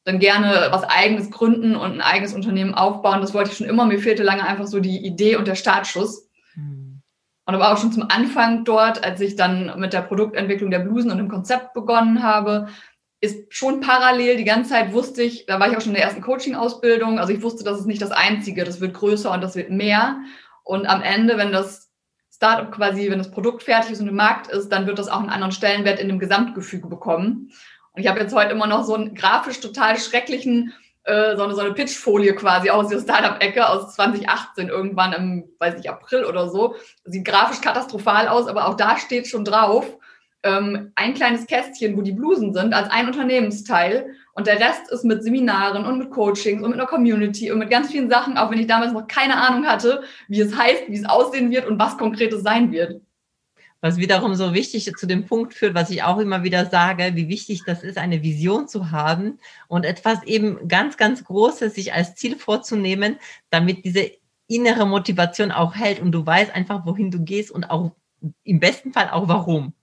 dann 0.08 0.20
gerne 0.20 0.70
was 0.72 0.86
eigenes 0.86 1.30
gründen 1.32 1.76
und 1.76 1.96
ein 1.96 2.02
eigenes 2.02 2.34
Unternehmen 2.34 2.74
aufbauen. 2.74 3.20
Das 3.20 3.34
wollte 3.34 3.52
ich 3.52 3.58
schon 3.58 3.68
immer. 3.68 3.86
Mir 3.86 4.00
fehlte 4.00 4.24
lange 4.24 4.48
einfach 4.48 4.66
so 4.66 4.80
die 4.80 5.06
Idee 5.06 5.36
und 5.36 5.50
der 5.50 5.56
Startschuss. 5.56 6.30
Mhm. 6.56 7.02
Und 7.46 7.56
aber 7.56 7.74
auch 7.74 7.78
schon 7.78 7.92
zum 7.92 8.10
Anfang 8.10 8.64
dort, 8.64 9.04
als 9.04 9.20
ich 9.20 9.36
dann 9.36 9.78
mit 9.78 9.92
der 9.92 10.02
Produktentwicklung 10.02 10.72
der 10.72 10.80
Blusen 10.80 11.12
und 11.12 11.18
dem 11.18 11.28
Konzept 11.28 11.74
begonnen 11.74 12.24
habe, 12.24 12.68
ist 13.20 13.54
schon 13.54 13.82
parallel 13.82 14.38
die 14.38 14.46
ganze 14.46 14.70
Zeit 14.70 14.94
wusste 14.94 15.24
ich, 15.24 15.46
da 15.46 15.60
war 15.60 15.70
ich 15.70 15.76
auch 15.76 15.82
schon 15.82 15.90
in 15.90 15.96
der 15.96 16.06
ersten 16.06 16.22
Coaching-Ausbildung, 16.22 17.20
also 17.20 17.34
ich 17.34 17.42
wusste, 17.42 17.66
das 17.66 17.80
ist 17.80 17.88
nicht 17.88 18.02
das 18.02 18.12
Einzige, 18.12 18.64
das 18.64 18.80
wird 18.80 18.94
größer 18.94 19.32
und 19.32 19.42
das 19.42 19.56
wird 19.56 19.72
mehr. 19.72 20.22
Und 20.64 20.86
am 20.86 21.02
Ende, 21.02 21.38
wenn 21.38 21.52
das 21.52 21.92
Startup 22.34 22.72
quasi, 22.72 23.10
wenn 23.10 23.18
das 23.18 23.32
Produkt 23.32 23.64
fertig 23.64 23.92
ist 23.92 24.00
und 24.00 24.08
im 24.08 24.16
Markt 24.16 24.48
ist, 24.48 24.70
dann 24.70 24.88
wird 24.88 25.00
das 25.00 25.10
auch 25.10 25.20
einen 25.20 25.32
anderen 25.32 25.52
Stellenwert 25.52 26.00
in 26.00 26.08
dem 26.08 26.20
Gesamtgefüge 26.20 26.88
bekommen. 26.88 27.52
Und 27.98 28.04
ich 28.04 28.10
habe 28.10 28.20
jetzt 28.20 28.36
heute 28.36 28.52
immer 28.52 28.68
noch 28.68 28.84
so 28.84 28.94
einen 28.94 29.16
grafisch 29.16 29.60
total 29.60 29.98
schrecklichen 29.98 30.72
äh, 31.04 31.36
so 31.36 31.44
eine, 31.44 31.56
so 31.56 31.62
eine 31.62 31.74
Pitchfolie 31.74 32.36
quasi 32.36 32.70
aus 32.70 32.90
der 32.90 33.00
Startup-Ecke 33.00 33.68
aus 33.68 33.96
2018 33.96 34.68
irgendwann 34.68 35.14
im, 35.14 35.50
weiß 35.58 35.78
nicht, 35.78 35.90
April 35.90 36.26
oder 36.26 36.48
so. 36.50 36.76
Sieht 37.06 37.26
grafisch 37.26 37.62
katastrophal 37.62 38.28
aus, 38.28 38.48
aber 38.48 38.68
auch 38.68 38.76
da 38.76 38.98
steht 38.98 39.26
schon 39.26 39.46
drauf, 39.46 39.98
ähm, 40.44 40.92
ein 40.94 41.16
kleines 41.16 41.48
Kästchen, 41.48 41.98
wo 41.98 42.02
die 42.02 42.12
Blusen 42.12 42.54
sind, 42.54 42.76
als 42.76 42.92
ein 42.92 43.08
Unternehmensteil. 43.08 44.14
Und 44.34 44.46
der 44.46 44.60
Rest 44.60 44.92
ist 44.92 45.06
mit 45.06 45.24
Seminaren 45.24 45.86
und 45.86 45.98
mit 45.98 46.12
Coachings 46.12 46.62
und 46.62 46.70
mit 46.70 46.80
einer 46.80 46.88
Community 46.88 47.52
und 47.52 47.58
mit 47.58 47.72
ganz 47.72 47.90
vielen 47.90 48.12
Sachen, 48.12 48.38
auch 48.38 48.52
wenn 48.52 48.60
ich 48.60 48.68
damals 48.68 48.94
noch 48.94 49.08
keine 49.08 49.38
Ahnung 49.38 49.66
hatte, 49.66 50.04
wie 50.28 50.42
es 50.42 50.56
heißt, 50.56 50.84
wie 50.90 50.98
es 50.98 51.10
aussehen 51.10 51.50
wird 51.50 51.66
und 51.66 51.80
was 51.80 51.98
konkretes 51.98 52.44
sein 52.44 52.72
wird. 52.72 53.02
Was 53.82 53.98
wiederum 53.98 54.36
so 54.36 54.54
wichtig 54.54 54.92
zu 54.96 55.06
dem 55.06 55.26
Punkt 55.26 55.54
führt, 55.54 55.76
was 55.76 55.92
ich 55.92 56.04
auch 56.04 56.18
immer 56.18 56.44
wieder 56.44 56.66
sage, 56.66 57.12
wie 57.14 57.28
wichtig 57.28 57.62
das 57.66 57.84
ist, 57.84 57.98
eine 57.98 58.24
Vision 58.24 58.68
zu 58.68 58.92
haben 58.92 59.40
und 59.68 59.86
etwas 59.86 60.24
eben 60.24 60.68
ganz, 60.68 60.98
ganz 60.98 61.24
Großes 61.24 61.76
sich 61.76 61.94
als 61.94 62.16
Ziel 62.16 62.38
vorzunehmen, 62.38 63.18
damit 63.52 63.86
diese 63.86 64.12
innere 64.48 64.88
Motivation 64.88 65.52
auch 65.52 65.76
hält 65.76 66.00
und 66.00 66.12
du 66.12 66.26
weißt 66.26 66.56
einfach, 66.56 66.86
wohin 66.86 67.12
du 67.12 67.20
gehst 67.20 67.52
und 67.52 67.70
auch 67.70 67.92
im 68.44 68.60
besten 68.60 68.94
Fall 68.94 69.10
auch 69.12 69.28
warum. 69.28 69.74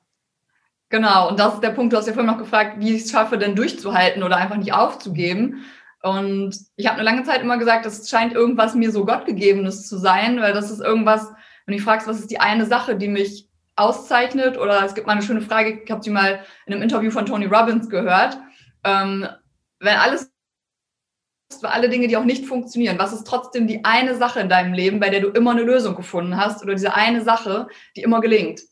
Genau, 0.89 1.29
und 1.29 1.39
das 1.39 1.55
ist 1.55 1.63
der 1.63 1.71
Punkt, 1.71 1.93
du 1.93 1.97
hast 1.97 2.07
ja 2.07 2.13
vorhin 2.13 2.31
noch 2.31 2.39
gefragt, 2.39 2.77
wie 2.79 2.95
ich 2.95 3.05
es 3.05 3.11
schaffe, 3.11 3.39
denn 3.39 3.57
durchzuhalten 3.57 4.23
oder 4.23 4.37
einfach 4.37 4.57
nicht 4.57 4.73
aufzugeben. 4.73 5.65
Und 6.03 6.57
ich 6.77 6.87
habe 6.87 6.97
eine 6.97 7.05
lange 7.05 7.25
Zeit 7.25 7.41
immer 7.41 7.59
gesagt, 7.59 7.87
das 7.87 8.09
scheint 8.09 8.35
irgendwas 8.35 8.75
mir 8.75 8.93
so 8.93 9.05
Gottgegebenes 9.05 9.89
zu 9.89 9.99
sein, 9.99 10.41
weil 10.41 10.53
das 10.53 10.71
ist 10.71 10.81
irgendwas, 10.81 11.33
wenn 11.67 11.77
du 11.77 11.83
fragst, 11.83 12.07
was 12.07 12.21
ist 12.21 12.31
die 12.31 12.41
eine 12.41 12.67
Sache, 12.67 12.97
die 12.97 13.09
mich 13.09 13.49
auszeichnet, 13.76 14.57
oder 14.59 14.85
es 14.85 14.95
gibt 14.95 15.07
mal 15.07 15.14
eine 15.14 15.23
schöne 15.23 15.40
Frage, 15.40 15.83
ich 15.85 15.90
habe 15.90 16.02
sie 16.02 16.11
mal 16.11 16.45
in 16.66 16.73
einem 16.73 16.83
Interview 16.83 17.11
von 17.11 17.26
Tony 17.26 17.47
Robbins 17.47 17.88
gehört, 17.88 18.38
ähm, 18.85 19.26
wenn 19.81 19.97
alles 19.97 20.31
für 21.61 21.71
alle 21.71 21.88
Dinge, 21.88 22.09
die 22.09 22.16
auch 22.16 22.25
nicht 22.25 22.47
funktionieren, 22.47 22.99
was 22.99 23.12
ist 23.12 23.26
trotzdem 23.26 23.66
die 23.66 23.85
eine 23.85 24.16
Sache 24.16 24.40
in 24.40 24.49
deinem 24.49 24.73
Leben, 24.73 25.00
bei 25.00 25.11
der 25.11 25.21
du 25.21 25.28
immer 25.28 25.52
eine 25.52 25.62
Lösung 25.62 25.95
gefunden 25.95 26.37
hast 26.37 26.62
oder 26.62 26.75
diese 26.75 26.95
eine 26.95 27.23
Sache, 27.23 27.69
die 27.97 28.02
immer 28.02 28.21
gelingt, 28.21 28.62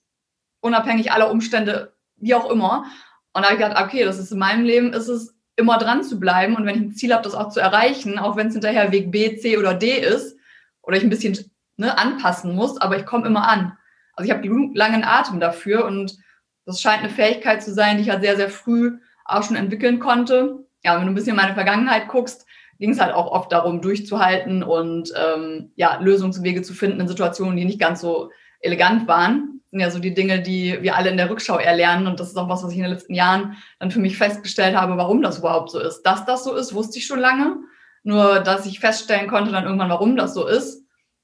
unabhängig 0.61 1.13
aller 1.13 1.31
Umstände 1.31 1.95
wie 2.17 2.35
auch 2.35 2.51
immer. 2.51 2.85
Und 3.33 3.43
da 3.43 3.51
habe 3.51 3.55
ich 3.55 3.67
gedacht, 3.67 3.83
okay, 3.85 4.05
das 4.05 4.19
ist 4.19 4.33
in 4.33 4.39
meinem 4.39 4.65
Leben, 4.65 4.93
ist 4.93 5.09
es 5.09 5.35
immer 5.57 5.79
dran 5.79 6.03
zu 6.03 6.19
bleiben 6.19 6.57
und 6.57 6.67
wenn 6.67 6.77
ich 6.77 6.81
ein 6.83 6.93
Ziel 6.93 7.13
habe, 7.13 7.23
das 7.23 7.35
auch 7.35 7.51
zu 7.51 7.61
erreichen, 7.61 8.19
auch 8.19 8.37
wenn 8.37 8.49
es 8.49 8.55
hinterher 8.55 8.91
Weg 8.91 9.11
B, 9.11 9.37
C 9.37 9.59
oder 9.59 9.75
D 9.75 9.99
ist 9.99 10.37
oder 10.83 10.97
ich 10.97 11.03
ein 11.03 11.11
bisschen 11.11 11.39
ne, 11.77 11.97
anpassen 11.99 12.55
muss, 12.55 12.81
aber 12.81 12.97
ich 12.97 13.07
komme 13.07 13.27
immer 13.27 13.49
an. 13.49 13.77
Also 14.15 14.27
ich 14.27 14.35
habe 14.35 14.43
die 14.43 14.71
langen 14.77 15.05
Atem 15.05 15.41
dafür 15.41 15.85
und 15.85 16.17
das 16.65 16.81
scheint 16.81 17.01
eine 17.01 17.11
Fähigkeit 17.11 17.63
zu 17.63 17.73
sein, 17.73 17.97
die 17.97 18.03
ich 18.03 18.09
ja 18.09 18.21
sehr, 18.21 18.37
sehr 18.37 18.51
früh 18.51 18.99
auch 19.25 19.43
schon 19.43 19.57
entwickeln 19.57 19.99
konnte. 19.99 20.65
Ja, 20.85 20.97
wenn 20.97 21.07
du 21.07 21.13
ein 21.13 21.15
bisschen 21.15 21.31
in 21.31 21.37
meine 21.37 21.55
Vergangenheit 21.55 22.09
guckst, 22.09 22.47
ging 22.79 22.91
es 22.91 23.01
halt 23.01 23.15
auch 23.15 23.31
oft 23.31 23.53
darum, 23.53 23.81
durchzuhalten 23.81 24.63
und 24.63 25.13
ähm, 25.17 25.73
ja, 25.77 25.99
Lösungswege 26.01 26.63
zu 26.63 26.75
finden 26.75 27.01
in 27.01 27.09
Situationen, 27.09 27.57
die 27.57 27.65
nicht 27.65 27.81
ganz 27.81 28.01
so 28.01 28.31
elegant 28.61 29.07
waren 29.07 29.53
sind 29.73 29.81
ja 29.81 29.91
so 29.91 29.99
die 29.99 30.13
Dinge, 30.13 30.43
die 30.43 30.79
wir 30.83 30.97
alle 30.97 31.09
in 31.09 31.17
der 31.17 31.31
Rückschau 31.31 31.57
erlernen. 31.57 32.07
Und 32.07 32.21
das 32.21 32.29
ist 32.29 32.37
auch 32.37 32.49
was, 32.49 32.63
was 32.63 32.73
ich 32.73 32.77
in 32.77 32.83
den 32.83 32.93
letzten 32.93 33.15
Jahren 33.15 33.57
dann 33.79 33.91
für 33.91 34.01
mich 34.01 34.19
festgestellt 34.19 34.77
habe, 34.77 34.99
warum 34.99 35.23
das 35.23 35.39
überhaupt 35.39 35.71
so 35.71 35.81
ist. 35.81 36.03
Dass 36.03 36.27
das 36.27 36.45
so 36.45 36.55
ist, 36.55 36.75
wusste 36.75 36.99
ich 36.99 37.07
schon 37.07 37.19
lange. 37.19 37.57
Nur, 38.03 38.41
dass 38.41 38.67
ich 38.67 38.81
feststellen 38.81 39.29
konnte 39.29 39.51
dann 39.51 39.65
irgendwann, 39.65 39.89
warum 39.89 40.15
das 40.15 40.35
so 40.35 40.47
ist. 40.47 40.82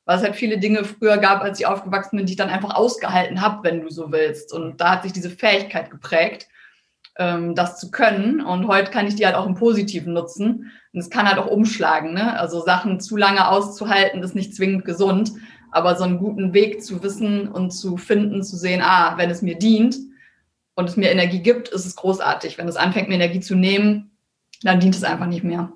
Weil 0.08 0.16
es 0.16 0.22
halt 0.22 0.36
viele 0.36 0.58
Dinge 0.58 0.84
früher 0.84 1.18
gab, 1.18 1.42
als 1.42 1.60
ich 1.60 1.66
aufgewachsen 1.66 2.16
bin, 2.16 2.24
die 2.24 2.32
ich 2.32 2.38
dann 2.38 2.48
einfach 2.48 2.74
ausgehalten 2.74 3.42
habe, 3.42 3.62
wenn 3.62 3.82
du 3.82 3.90
so 3.90 4.10
willst. 4.10 4.54
Und 4.54 4.80
da 4.80 4.92
hat 4.92 5.02
sich 5.02 5.12
diese 5.12 5.28
Fähigkeit 5.28 5.90
geprägt, 5.90 6.48
ähm, 7.18 7.54
das 7.54 7.78
zu 7.78 7.90
können. 7.90 8.40
Und 8.40 8.68
heute 8.68 8.90
kann 8.90 9.06
ich 9.06 9.16
die 9.16 9.26
halt 9.26 9.36
auch 9.36 9.46
im 9.46 9.54
Positiven 9.54 10.14
nutzen. 10.14 10.70
Und 10.94 11.00
es 11.00 11.10
kann 11.10 11.28
halt 11.28 11.38
auch 11.38 11.50
umschlagen. 11.50 12.14
Ne? 12.14 12.38
Also 12.40 12.62
Sachen 12.64 13.00
zu 13.00 13.18
lange 13.18 13.48
auszuhalten, 13.48 14.22
ist 14.22 14.34
nicht 14.34 14.56
zwingend 14.56 14.86
gesund 14.86 15.32
aber 15.70 15.96
so 15.96 16.04
einen 16.04 16.18
guten 16.18 16.54
Weg 16.54 16.82
zu 16.82 17.02
wissen 17.02 17.48
und 17.48 17.70
zu 17.70 17.96
finden, 17.96 18.42
zu 18.42 18.56
sehen, 18.56 18.80
ah, 18.82 19.16
wenn 19.16 19.30
es 19.30 19.42
mir 19.42 19.56
dient 19.56 19.96
und 20.74 20.88
es 20.88 20.96
mir 20.96 21.10
Energie 21.10 21.40
gibt, 21.40 21.68
ist 21.68 21.84
es 21.84 21.96
großartig. 21.96 22.58
Wenn 22.58 22.68
es 22.68 22.76
anfängt, 22.76 23.08
mir 23.08 23.16
Energie 23.16 23.40
zu 23.40 23.54
nehmen, 23.54 24.10
dann 24.62 24.80
dient 24.80 24.94
es 24.94 25.04
einfach 25.04 25.26
nicht 25.26 25.44
mehr. 25.44 25.72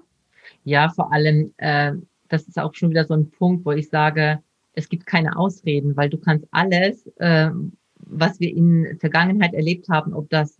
Ja, 0.64 0.88
vor 0.90 1.12
allem, 1.12 1.52
äh, 1.58 1.92
das 2.32 2.48
ist 2.48 2.58
auch 2.58 2.74
schon 2.74 2.90
wieder 2.90 3.04
so 3.04 3.14
ein 3.14 3.30
Punkt, 3.30 3.64
wo 3.64 3.72
ich 3.72 3.88
sage, 3.88 4.40
es 4.74 4.88
gibt 4.88 5.06
keine 5.06 5.36
Ausreden, 5.36 5.96
weil 5.96 6.08
du 6.08 6.18
kannst 6.18 6.46
alles, 6.50 7.06
äh, 7.16 7.50
was 7.96 8.40
wir 8.40 8.54
in 8.54 8.96
Vergangenheit 8.98 9.54
erlebt 9.54 9.88
haben, 9.88 10.14
ob 10.14 10.30
das 10.30 10.58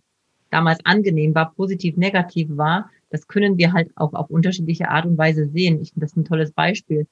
damals 0.51 0.85
angenehm 0.85 1.33
war, 1.33 1.53
positiv, 1.53 1.97
negativ 1.97 2.47
war, 2.51 2.89
das 3.09 3.27
können 3.27 3.57
wir 3.57 3.73
halt 3.73 3.91
auch 3.95 4.13
auf 4.13 4.29
unterschiedliche 4.29 4.89
Art 4.89 5.05
und 5.05 5.17
Weise 5.17 5.47
sehen. 5.47 5.81
Ich 5.81 5.93
finde 5.93 6.05
das 6.05 6.15
ein 6.15 6.25
tolles 6.25 6.51
Beispiel 6.51 7.07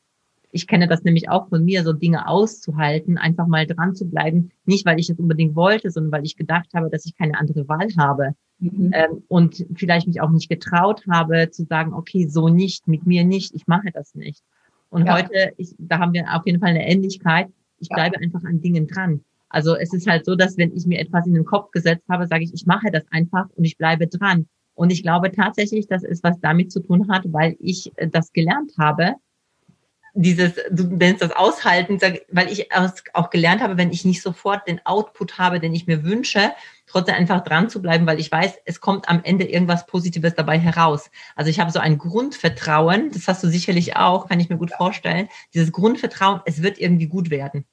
ich 0.52 0.68
kenne 0.68 0.88
das 0.88 1.04
nämlich 1.04 1.30
auch 1.30 1.48
von 1.50 1.64
mir, 1.64 1.84
so 1.84 1.94
Dinge 1.94 2.28
auszuhalten, 2.28 3.18
einfach 3.18 3.48
mal 3.48 3.66
dran 3.66 3.96
zu 3.96 4.06
bleiben. 4.06 4.52
Nicht, 4.66 4.86
weil 4.86 5.00
ich 5.00 5.10
es 5.10 5.18
unbedingt 5.18 5.56
wollte, 5.56 5.92
sondern 5.92 6.12
weil 6.12 6.26
ich 6.26 6.36
gedacht 6.36 6.70
habe, 6.74 6.90
dass 6.90 7.06
ich 7.06 7.16
keine 7.16 7.38
andere 7.38 7.68
Wahl 7.68 7.88
habe. 7.98 8.36
Mhm. 8.60 8.92
Ähm, 8.94 9.24
und 9.28 9.66
vielleicht 9.76 10.08
mich 10.08 10.22
auch 10.22 10.30
nicht 10.30 10.50
getraut 10.50 11.04
habe 11.10 11.50
zu 11.50 11.66
sagen, 11.66 11.94
okay, 11.94 12.28
so 12.28 12.50
nicht, 12.50 12.88
mit 12.88 13.06
mir 13.08 13.24
nicht, 13.24 13.56
ich 13.56 13.68
mache 13.68 13.92
das 13.94 14.14
nicht. 14.14 14.44
Und 14.92 15.06
ja. 15.06 15.16
heute, 15.16 15.54
ich, 15.58 15.74
da 15.80 16.00
haben 16.00 16.14
wir 16.14 16.26
auf 16.36 16.46
jeden 16.46 16.60
Fall 16.60 16.70
eine 16.70 16.88
Ähnlichkeit. 16.88 17.48
Ich 17.80 17.88
ja. 17.90 17.96
bleibe 17.96 18.20
einfach 18.20 18.44
an 18.44 18.62
Dingen 18.62 18.88
dran. 18.88 19.22
Also 19.50 19.76
es 19.76 19.94
ist 19.94 20.08
halt 20.08 20.26
so, 20.26 20.36
dass 20.36 20.58
wenn 20.58 20.76
ich 20.76 20.86
mir 20.86 21.00
etwas 21.00 21.26
in 21.26 21.34
den 21.34 21.46
Kopf 21.46 21.72
gesetzt 21.72 22.04
habe, 22.10 22.28
sage 22.28 22.44
ich, 22.44 22.54
ich 22.54 22.66
mache 22.66 22.92
das 22.92 23.04
einfach 23.10 23.50
und 23.56 23.64
ich 23.64 23.78
bleibe 23.78 24.08
dran. 24.08 24.48
Und 24.76 24.92
ich 24.92 25.02
glaube 25.02 25.32
tatsächlich, 25.32 25.88
dass 25.88 26.04
es 26.04 26.24
was 26.24 26.40
damit 26.40 26.72
zu 26.72 26.82
tun 26.82 27.10
hat, 27.10 27.24
weil 27.32 27.56
ich 27.60 27.92
äh, 27.96 28.08
das 28.08 28.32
gelernt 28.32 28.72
habe, 28.78 29.16
dieses, 30.14 30.54
du 30.70 30.84
nennst 30.84 31.22
das 31.22 31.32
Aushalten, 31.32 32.00
weil 32.32 32.52
ich 32.52 32.70
auch 33.14 33.30
gelernt 33.30 33.62
habe, 33.62 33.78
wenn 33.78 33.92
ich 33.92 34.04
nicht 34.04 34.22
sofort 34.22 34.68
den 34.68 34.86
Output 34.86 35.38
habe, 35.38 35.60
den 35.60 35.74
ich 35.74 35.88
mir 35.88 36.04
wünsche, 36.04 36.52
trotzdem 36.86 37.16
einfach 37.16 37.44
dran 37.44 37.70
zu 37.70 37.82
bleiben, 37.82 38.06
weil 38.06 38.20
ich 38.20 38.32
weiß, 38.32 38.60
es 38.66 38.82
kommt 38.82 39.08
am 39.08 39.22
Ende 39.24 39.46
irgendwas 39.46 39.86
Positives 39.86 40.36
dabei 40.36 40.60
heraus. 40.60 41.10
Also 41.36 41.50
ich 41.50 41.60
habe 41.60 41.72
so 41.72 41.80
ein 41.80 41.98
Grundvertrauen, 41.98 43.12
das 43.12 43.28
hast 43.28 43.44
du 43.44 43.48
sicherlich 43.48 43.96
auch, 43.96 44.28
kann 44.28 44.40
ich 44.40 44.50
mir 44.50 44.58
gut 44.58 44.72
vorstellen, 44.72 45.30
dieses 45.54 45.72
Grundvertrauen, 45.72 46.42
es 46.46 46.62
wird 46.62 46.80
irgendwie 46.80 47.08
gut 47.08 47.30
werden. 47.30 47.66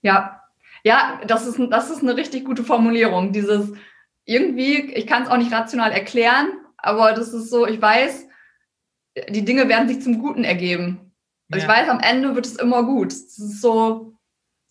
Ja, 0.00 0.42
ja, 0.84 1.20
das 1.26 1.46
ist, 1.46 1.60
das 1.70 1.90
ist 1.90 2.02
eine 2.02 2.16
richtig 2.16 2.44
gute 2.44 2.64
Formulierung. 2.64 3.32
Dieses 3.32 3.72
irgendwie, 4.24 4.92
ich 4.92 5.06
kann 5.06 5.24
es 5.24 5.28
auch 5.28 5.36
nicht 5.36 5.52
rational 5.52 5.92
erklären, 5.92 6.48
aber 6.76 7.12
das 7.12 7.32
ist 7.32 7.50
so, 7.50 7.66
ich 7.66 7.80
weiß, 7.80 8.26
die 9.28 9.44
Dinge 9.44 9.68
werden 9.68 9.88
sich 9.88 10.00
zum 10.00 10.18
Guten 10.18 10.42
ergeben. 10.42 11.11
Ja. 11.52 11.58
Ich 11.58 11.68
weiß, 11.68 11.88
am 11.88 12.00
Ende 12.00 12.34
wird 12.34 12.46
es 12.46 12.56
immer 12.56 12.82
gut. 12.84 13.12
Das 13.12 13.38
ist 13.38 13.60
so, 13.60 14.14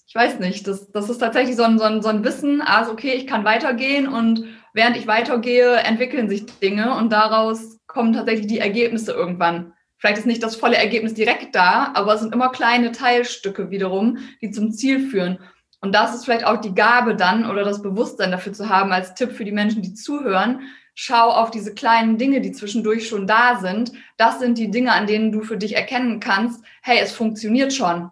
ich 0.07 0.15
weiß 0.15 0.39
nicht, 0.39 0.67
das, 0.67 0.91
das 0.91 1.09
ist 1.09 1.19
tatsächlich 1.19 1.55
so 1.55 1.63
ein, 1.63 1.79
so, 1.79 1.85
ein, 1.85 2.01
so 2.01 2.09
ein 2.09 2.23
Wissen, 2.23 2.61
also 2.61 2.91
okay, 2.91 3.13
ich 3.13 3.27
kann 3.27 3.45
weitergehen 3.45 4.07
und 4.07 4.45
während 4.73 4.97
ich 4.97 5.07
weitergehe, 5.07 5.75
entwickeln 5.77 6.27
sich 6.27 6.45
Dinge 6.59 6.95
und 6.95 7.11
daraus 7.11 7.79
kommen 7.87 8.13
tatsächlich 8.13 8.47
die 8.47 8.59
Ergebnisse 8.59 9.13
irgendwann. 9.13 9.73
Vielleicht 9.97 10.17
ist 10.17 10.25
nicht 10.25 10.43
das 10.43 10.55
volle 10.55 10.77
Ergebnis 10.77 11.13
direkt 11.13 11.55
da, 11.55 11.91
aber 11.93 12.15
es 12.15 12.21
sind 12.21 12.33
immer 12.33 12.49
kleine 12.49 12.91
Teilstücke 12.91 13.69
wiederum, 13.69 14.17
die 14.41 14.51
zum 14.51 14.71
Ziel 14.71 15.07
führen. 15.07 15.39
Und 15.79 15.93
das 15.95 16.15
ist 16.15 16.25
vielleicht 16.25 16.45
auch 16.45 16.57
die 16.57 16.75
Gabe 16.75 17.15
dann 17.15 17.49
oder 17.49 17.63
das 17.63 17.81
Bewusstsein 17.81 18.31
dafür 18.31 18.53
zu 18.53 18.69
haben 18.69 18.91
als 18.91 19.13
Tipp 19.13 19.31
für 19.31 19.45
die 19.45 19.51
Menschen, 19.51 19.81
die 19.81 19.93
zuhören, 19.93 20.61
schau 21.03 21.31
auf 21.31 21.49
diese 21.49 21.73
kleinen 21.73 22.19
Dinge, 22.19 22.41
die 22.41 22.51
zwischendurch 22.51 23.07
schon 23.07 23.25
da 23.25 23.57
sind. 23.59 23.91
Das 24.17 24.39
sind 24.39 24.59
die 24.59 24.69
Dinge, 24.69 24.91
an 24.91 25.07
denen 25.07 25.31
du 25.31 25.41
für 25.41 25.57
dich 25.57 25.75
erkennen 25.75 26.19
kannst, 26.19 26.63
hey, 26.83 26.99
es 27.01 27.11
funktioniert 27.11 27.73
schon. 27.73 28.11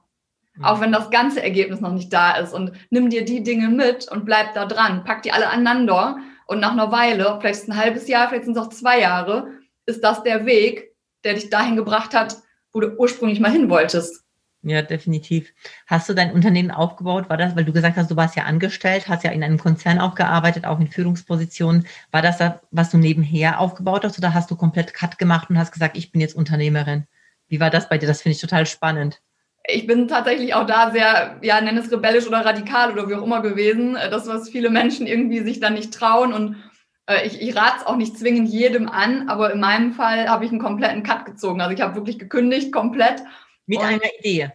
Mhm. 0.56 0.66
Auch 0.66 0.82
wenn 0.82 0.92
das 0.92 1.12
ganze 1.12 1.44
Ergebnis 1.44 1.82
noch 1.82 1.94
nicht 1.94 2.12
da 2.12 2.38
ist. 2.38 2.52
Und 2.52 2.72
nimm 2.90 3.12
dir 3.12 3.24
die 3.24 3.44
Dinge 3.44 3.70
mit 3.70 4.12
und 4.12 4.26
bleib 4.26 4.56
da 4.56 4.66
dran. 4.66 5.04
Pack 5.04 5.22
die 5.22 5.32
alle 5.32 5.52
aneinander. 5.52 6.18
Und 6.48 6.62
nach 6.62 6.72
einer 6.72 6.92
Weile, 6.92 7.38
vielleicht 7.40 7.68
ein 7.68 7.78
halbes 7.78 8.08
Jahr, 8.08 8.28
vielleicht 8.28 8.46
sind 8.46 8.58
es 8.58 8.64
auch 8.64 8.70
zwei 8.70 9.02
Jahre, 9.02 9.50
ist 9.86 10.04
das 10.04 10.24
der 10.24 10.48
Weg, 10.48 10.96
der 11.24 11.36
dich 11.36 11.52
dahin 11.52 11.76
gebracht 11.76 12.16
hat, 12.16 12.38
wo 12.74 12.80
du 12.80 12.96
ursprünglich 12.98 13.40
mal 13.40 13.52
hin 13.52 13.70
wolltest. 13.70 14.24
Ja, 14.62 14.82
definitiv. 14.82 15.54
Hast 15.88 16.10
du 16.10 16.14
dein 16.14 16.34
Unternehmen 16.34 16.70
aufgebaut? 16.70 17.30
War 17.30 17.38
das, 17.38 17.56
weil 17.56 17.64
du 17.64 17.72
gesagt 17.72 17.96
hast, 17.96 18.12
du 18.12 18.18
warst 18.18 18.36
ja 18.36 18.44
angestellt, 18.44 19.08
hast 19.08 19.24
ja 19.24 19.32
in 19.32 19.42
einem 19.42 19.58
Konzern 19.58 20.00
auch 20.00 20.16
gearbeitet, 20.16 20.66
auch 20.66 20.82
in 20.82 20.90
Führungspositionen. 20.90 21.88
War 22.12 22.22
das, 22.22 22.40
das, 22.40 22.56
was 22.70 22.90
du 22.90 22.98
nebenher 22.98 23.62
aufgebaut 23.62 24.04
hast 24.04 24.18
oder 24.18 24.34
hast 24.34 24.52
du 24.52 24.58
komplett 24.58 24.94
Cut 24.94 25.18
gemacht 25.18 25.50
und 25.50 25.58
hast 25.58 25.72
gesagt, 25.72 25.96
ich 25.96 26.12
bin 26.12 26.20
jetzt 26.20 26.36
Unternehmerin? 26.36 27.08
Wie 27.48 27.62
war 27.62 27.70
das 27.70 27.88
bei 27.88 27.98
dir? 27.98 28.08
Das 28.08 28.22
finde 28.22 28.36
ich 28.36 28.42
total 28.42 28.66
spannend. 28.66 29.22
Ich 29.66 29.88
bin 29.88 30.10
tatsächlich 30.10 30.54
auch 30.54 30.66
da 30.66 30.92
sehr, 30.92 31.38
ja, 31.42 31.62
nenn 31.62 31.78
es 31.78 31.92
rebellisch 31.92 32.28
oder 32.28 32.44
radikal 32.44 32.92
oder 32.92 33.08
wie 33.08 33.16
auch 33.16 33.24
immer 33.24 33.42
gewesen. 33.42 33.94
Das, 33.94 34.28
was 34.28 34.50
viele 34.50 34.70
Menschen 34.70 35.08
irgendwie 35.08 35.40
sich 35.40 35.62
dann 35.62 35.76
nicht 35.76 35.94
trauen 35.94 36.34
und 36.34 36.58
äh, 37.06 37.26
ich, 37.26 37.42
ich 37.42 37.56
rate 37.56 37.78
es 37.80 37.86
auch 37.86 37.96
nicht 37.96 38.18
zwingend 38.18 38.50
jedem 38.50 38.90
an, 38.90 39.30
aber 39.30 39.54
in 39.54 39.60
meinem 39.60 39.94
Fall 39.94 40.28
habe 40.28 40.44
ich 40.44 40.52
einen 40.52 40.62
kompletten 40.62 41.04
Cut 41.04 41.26
gezogen. 41.26 41.62
Also 41.62 41.74
ich 41.74 41.82
habe 41.82 41.96
wirklich 41.96 42.20
gekündigt, 42.20 42.72
komplett 42.72 43.24
mit 43.70 43.80
und, 43.80 43.86
einer 43.86 44.20
Idee. 44.20 44.52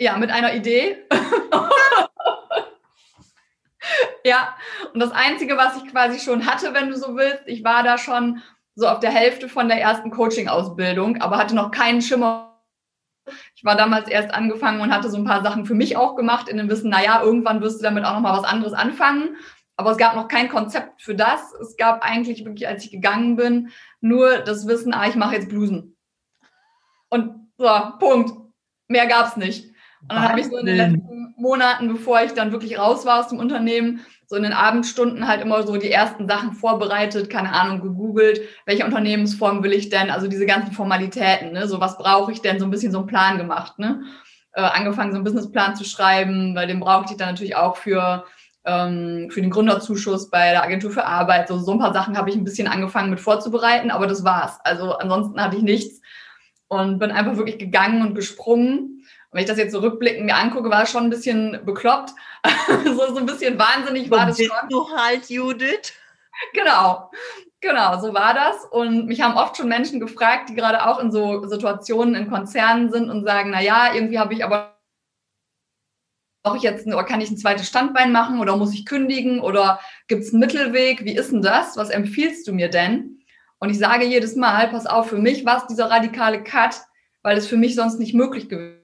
Ja, 0.00 0.16
mit 0.18 0.30
einer 0.30 0.54
Idee. 0.54 0.98
ja, 4.24 4.56
und 4.92 5.00
das 5.00 5.12
Einzige, 5.12 5.56
was 5.56 5.76
ich 5.76 5.86
quasi 5.90 6.18
schon 6.18 6.44
hatte, 6.44 6.74
wenn 6.74 6.90
du 6.90 6.96
so 6.96 7.16
willst, 7.16 7.44
ich 7.46 7.62
war 7.62 7.84
da 7.84 7.98
schon 7.98 8.42
so 8.74 8.88
auf 8.88 8.98
der 8.98 9.12
Hälfte 9.12 9.48
von 9.48 9.68
der 9.68 9.80
ersten 9.80 10.10
Coaching-Ausbildung, 10.10 11.22
aber 11.22 11.38
hatte 11.38 11.54
noch 11.54 11.70
keinen 11.70 12.02
Schimmer. 12.02 12.60
Ich 13.54 13.64
war 13.64 13.76
damals 13.76 14.08
erst 14.08 14.34
angefangen 14.34 14.80
und 14.80 14.92
hatte 14.92 15.08
so 15.08 15.16
ein 15.16 15.24
paar 15.24 15.44
Sachen 15.44 15.64
für 15.64 15.74
mich 15.74 15.96
auch 15.96 16.16
gemacht, 16.16 16.48
in 16.48 16.56
dem 16.56 16.68
Wissen, 16.68 16.90
naja, 16.90 17.22
irgendwann 17.22 17.60
wirst 17.60 17.78
du 17.78 17.84
damit 17.84 18.04
auch 18.04 18.14
nochmal 18.14 18.36
was 18.36 18.44
anderes 18.44 18.72
anfangen. 18.72 19.36
Aber 19.76 19.92
es 19.92 19.98
gab 19.98 20.16
noch 20.16 20.26
kein 20.26 20.48
Konzept 20.48 21.00
für 21.00 21.14
das. 21.14 21.54
Es 21.54 21.76
gab 21.76 22.02
eigentlich 22.02 22.44
wirklich, 22.44 22.66
als 22.66 22.84
ich 22.84 22.90
gegangen 22.90 23.36
bin, 23.36 23.70
nur 24.00 24.38
das 24.38 24.66
Wissen, 24.66 24.92
ah, 24.92 25.06
ich 25.06 25.14
mache 25.14 25.34
jetzt 25.34 25.48
Blusen. 25.48 25.96
Und 27.08 27.45
so, 27.58 27.68
Punkt. 27.98 28.32
Mehr 28.88 29.06
gab 29.06 29.28
es 29.28 29.36
nicht. 29.36 29.66
Und 30.02 30.10
dann 30.10 30.28
habe 30.28 30.40
ich 30.40 30.46
so 30.46 30.56
in 30.58 30.66
den 30.66 30.76
letzten 30.76 31.34
Monaten, 31.36 31.88
bevor 31.88 32.22
ich 32.22 32.32
dann 32.32 32.52
wirklich 32.52 32.78
raus 32.78 33.04
war 33.04 33.20
aus 33.20 33.28
dem 33.28 33.38
Unternehmen, 33.38 34.00
so 34.26 34.36
in 34.36 34.42
den 34.42 34.52
Abendstunden 34.52 35.28
halt 35.28 35.40
immer 35.40 35.66
so 35.66 35.76
die 35.76 35.90
ersten 35.90 36.28
Sachen 36.28 36.52
vorbereitet, 36.52 37.30
keine 37.30 37.52
Ahnung, 37.52 37.80
gegoogelt, 37.80 38.40
welche 38.64 38.84
Unternehmensform 38.84 39.62
will 39.62 39.72
ich 39.72 39.88
denn, 39.88 40.10
also 40.10 40.28
diese 40.28 40.46
ganzen 40.46 40.72
Formalitäten, 40.72 41.52
ne? 41.52 41.68
so 41.68 41.80
was 41.80 41.98
brauche 41.98 42.32
ich 42.32 42.42
denn, 42.42 42.58
so 42.58 42.64
ein 42.64 42.70
bisschen 42.70 42.92
so 42.92 42.98
einen 42.98 43.06
Plan 43.06 43.38
gemacht, 43.38 43.78
ne? 43.78 44.02
Äh, 44.52 44.62
angefangen, 44.62 45.12
so 45.12 45.16
einen 45.16 45.24
Businessplan 45.24 45.76
zu 45.76 45.84
schreiben, 45.84 46.54
weil 46.54 46.66
den 46.66 46.80
brauchte 46.80 47.12
ich 47.12 47.18
dann 47.18 47.28
natürlich 47.28 47.56
auch 47.56 47.76
für, 47.76 48.24
ähm, 48.64 49.28
für 49.30 49.42
den 49.42 49.50
Gründerzuschuss 49.50 50.30
bei 50.30 50.52
der 50.52 50.62
Agentur 50.62 50.90
für 50.90 51.04
Arbeit. 51.04 51.48
So, 51.48 51.58
so 51.58 51.72
ein 51.72 51.78
paar 51.78 51.92
Sachen 51.92 52.16
habe 52.16 52.30
ich 52.30 52.36
ein 52.36 52.44
bisschen 52.44 52.66
angefangen 52.66 53.10
mit 53.10 53.20
vorzubereiten, 53.20 53.90
aber 53.90 54.06
das 54.06 54.24
war's. 54.24 54.58
Also 54.64 54.96
ansonsten 54.96 55.40
hatte 55.40 55.56
ich 55.56 55.62
nichts 55.62 56.00
und 56.68 56.98
bin 56.98 57.10
einfach 57.10 57.36
wirklich 57.36 57.58
gegangen 57.58 58.02
und 58.02 58.14
gesprungen. 58.14 58.78
Und 58.78 59.32
wenn 59.32 59.40
ich 59.40 59.48
das 59.48 59.58
jetzt 59.58 59.72
so 59.72 59.80
rückblickend 59.80 60.26
mir 60.26 60.36
angucke, 60.36 60.70
war 60.70 60.82
es 60.82 60.90
schon 60.90 61.04
ein 61.04 61.10
bisschen 61.10 61.60
bekloppt. 61.64 62.12
so, 62.84 63.14
so 63.14 63.16
ein 63.16 63.26
bisschen 63.26 63.58
wahnsinnig 63.58 64.10
war 64.10 64.26
das 64.26 64.38
schon. 64.38 64.68
du 64.68 64.88
halt, 64.96 65.28
Judith. 65.28 65.92
Genau, 66.52 67.10
genau, 67.60 68.00
so 68.00 68.12
war 68.12 68.34
das. 68.34 68.64
Und 68.70 69.06
mich 69.06 69.22
haben 69.22 69.36
oft 69.36 69.56
schon 69.56 69.68
Menschen 69.68 70.00
gefragt, 70.00 70.50
die 70.50 70.54
gerade 70.54 70.86
auch 70.86 70.98
in 70.98 71.10
so 71.10 71.46
Situationen 71.46 72.14
in 72.14 72.28
Konzernen 72.28 72.90
sind 72.90 73.10
und 73.10 73.24
sagen, 73.24 73.50
na 73.50 73.62
ja, 73.62 73.94
irgendwie 73.94 74.18
habe 74.18 74.34
ich 74.34 74.44
aber 74.44 74.76
brauche 76.46 76.58
ich 76.58 76.62
jetzt 76.62 76.86
oder 76.86 77.02
kann 77.02 77.20
ich 77.20 77.28
ein 77.28 77.36
zweites 77.36 77.66
Standbein 77.66 78.12
machen 78.12 78.38
oder 78.38 78.56
muss 78.56 78.72
ich 78.72 78.86
kündigen 78.86 79.40
oder 79.40 79.80
gibt 80.06 80.22
es 80.22 80.32
einen 80.32 80.38
Mittelweg? 80.38 81.04
Wie 81.04 81.16
ist 81.16 81.32
denn 81.32 81.42
das? 81.42 81.76
Was 81.76 81.90
empfiehlst 81.90 82.46
du 82.46 82.52
mir 82.52 82.68
denn? 82.68 83.15
Und 83.58 83.70
ich 83.70 83.78
sage 83.78 84.04
jedes 84.04 84.36
Mal, 84.36 84.68
pass 84.68 84.86
auf, 84.86 85.08
für 85.08 85.18
mich 85.18 85.44
war 85.44 85.58
es 85.58 85.66
dieser 85.66 85.90
radikale 85.90 86.42
Cut, 86.42 86.80
weil 87.22 87.36
es 87.36 87.46
für 87.46 87.56
mich 87.56 87.74
sonst 87.74 87.98
nicht 87.98 88.14
möglich 88.14 88.48
gewesen 88.48 88.82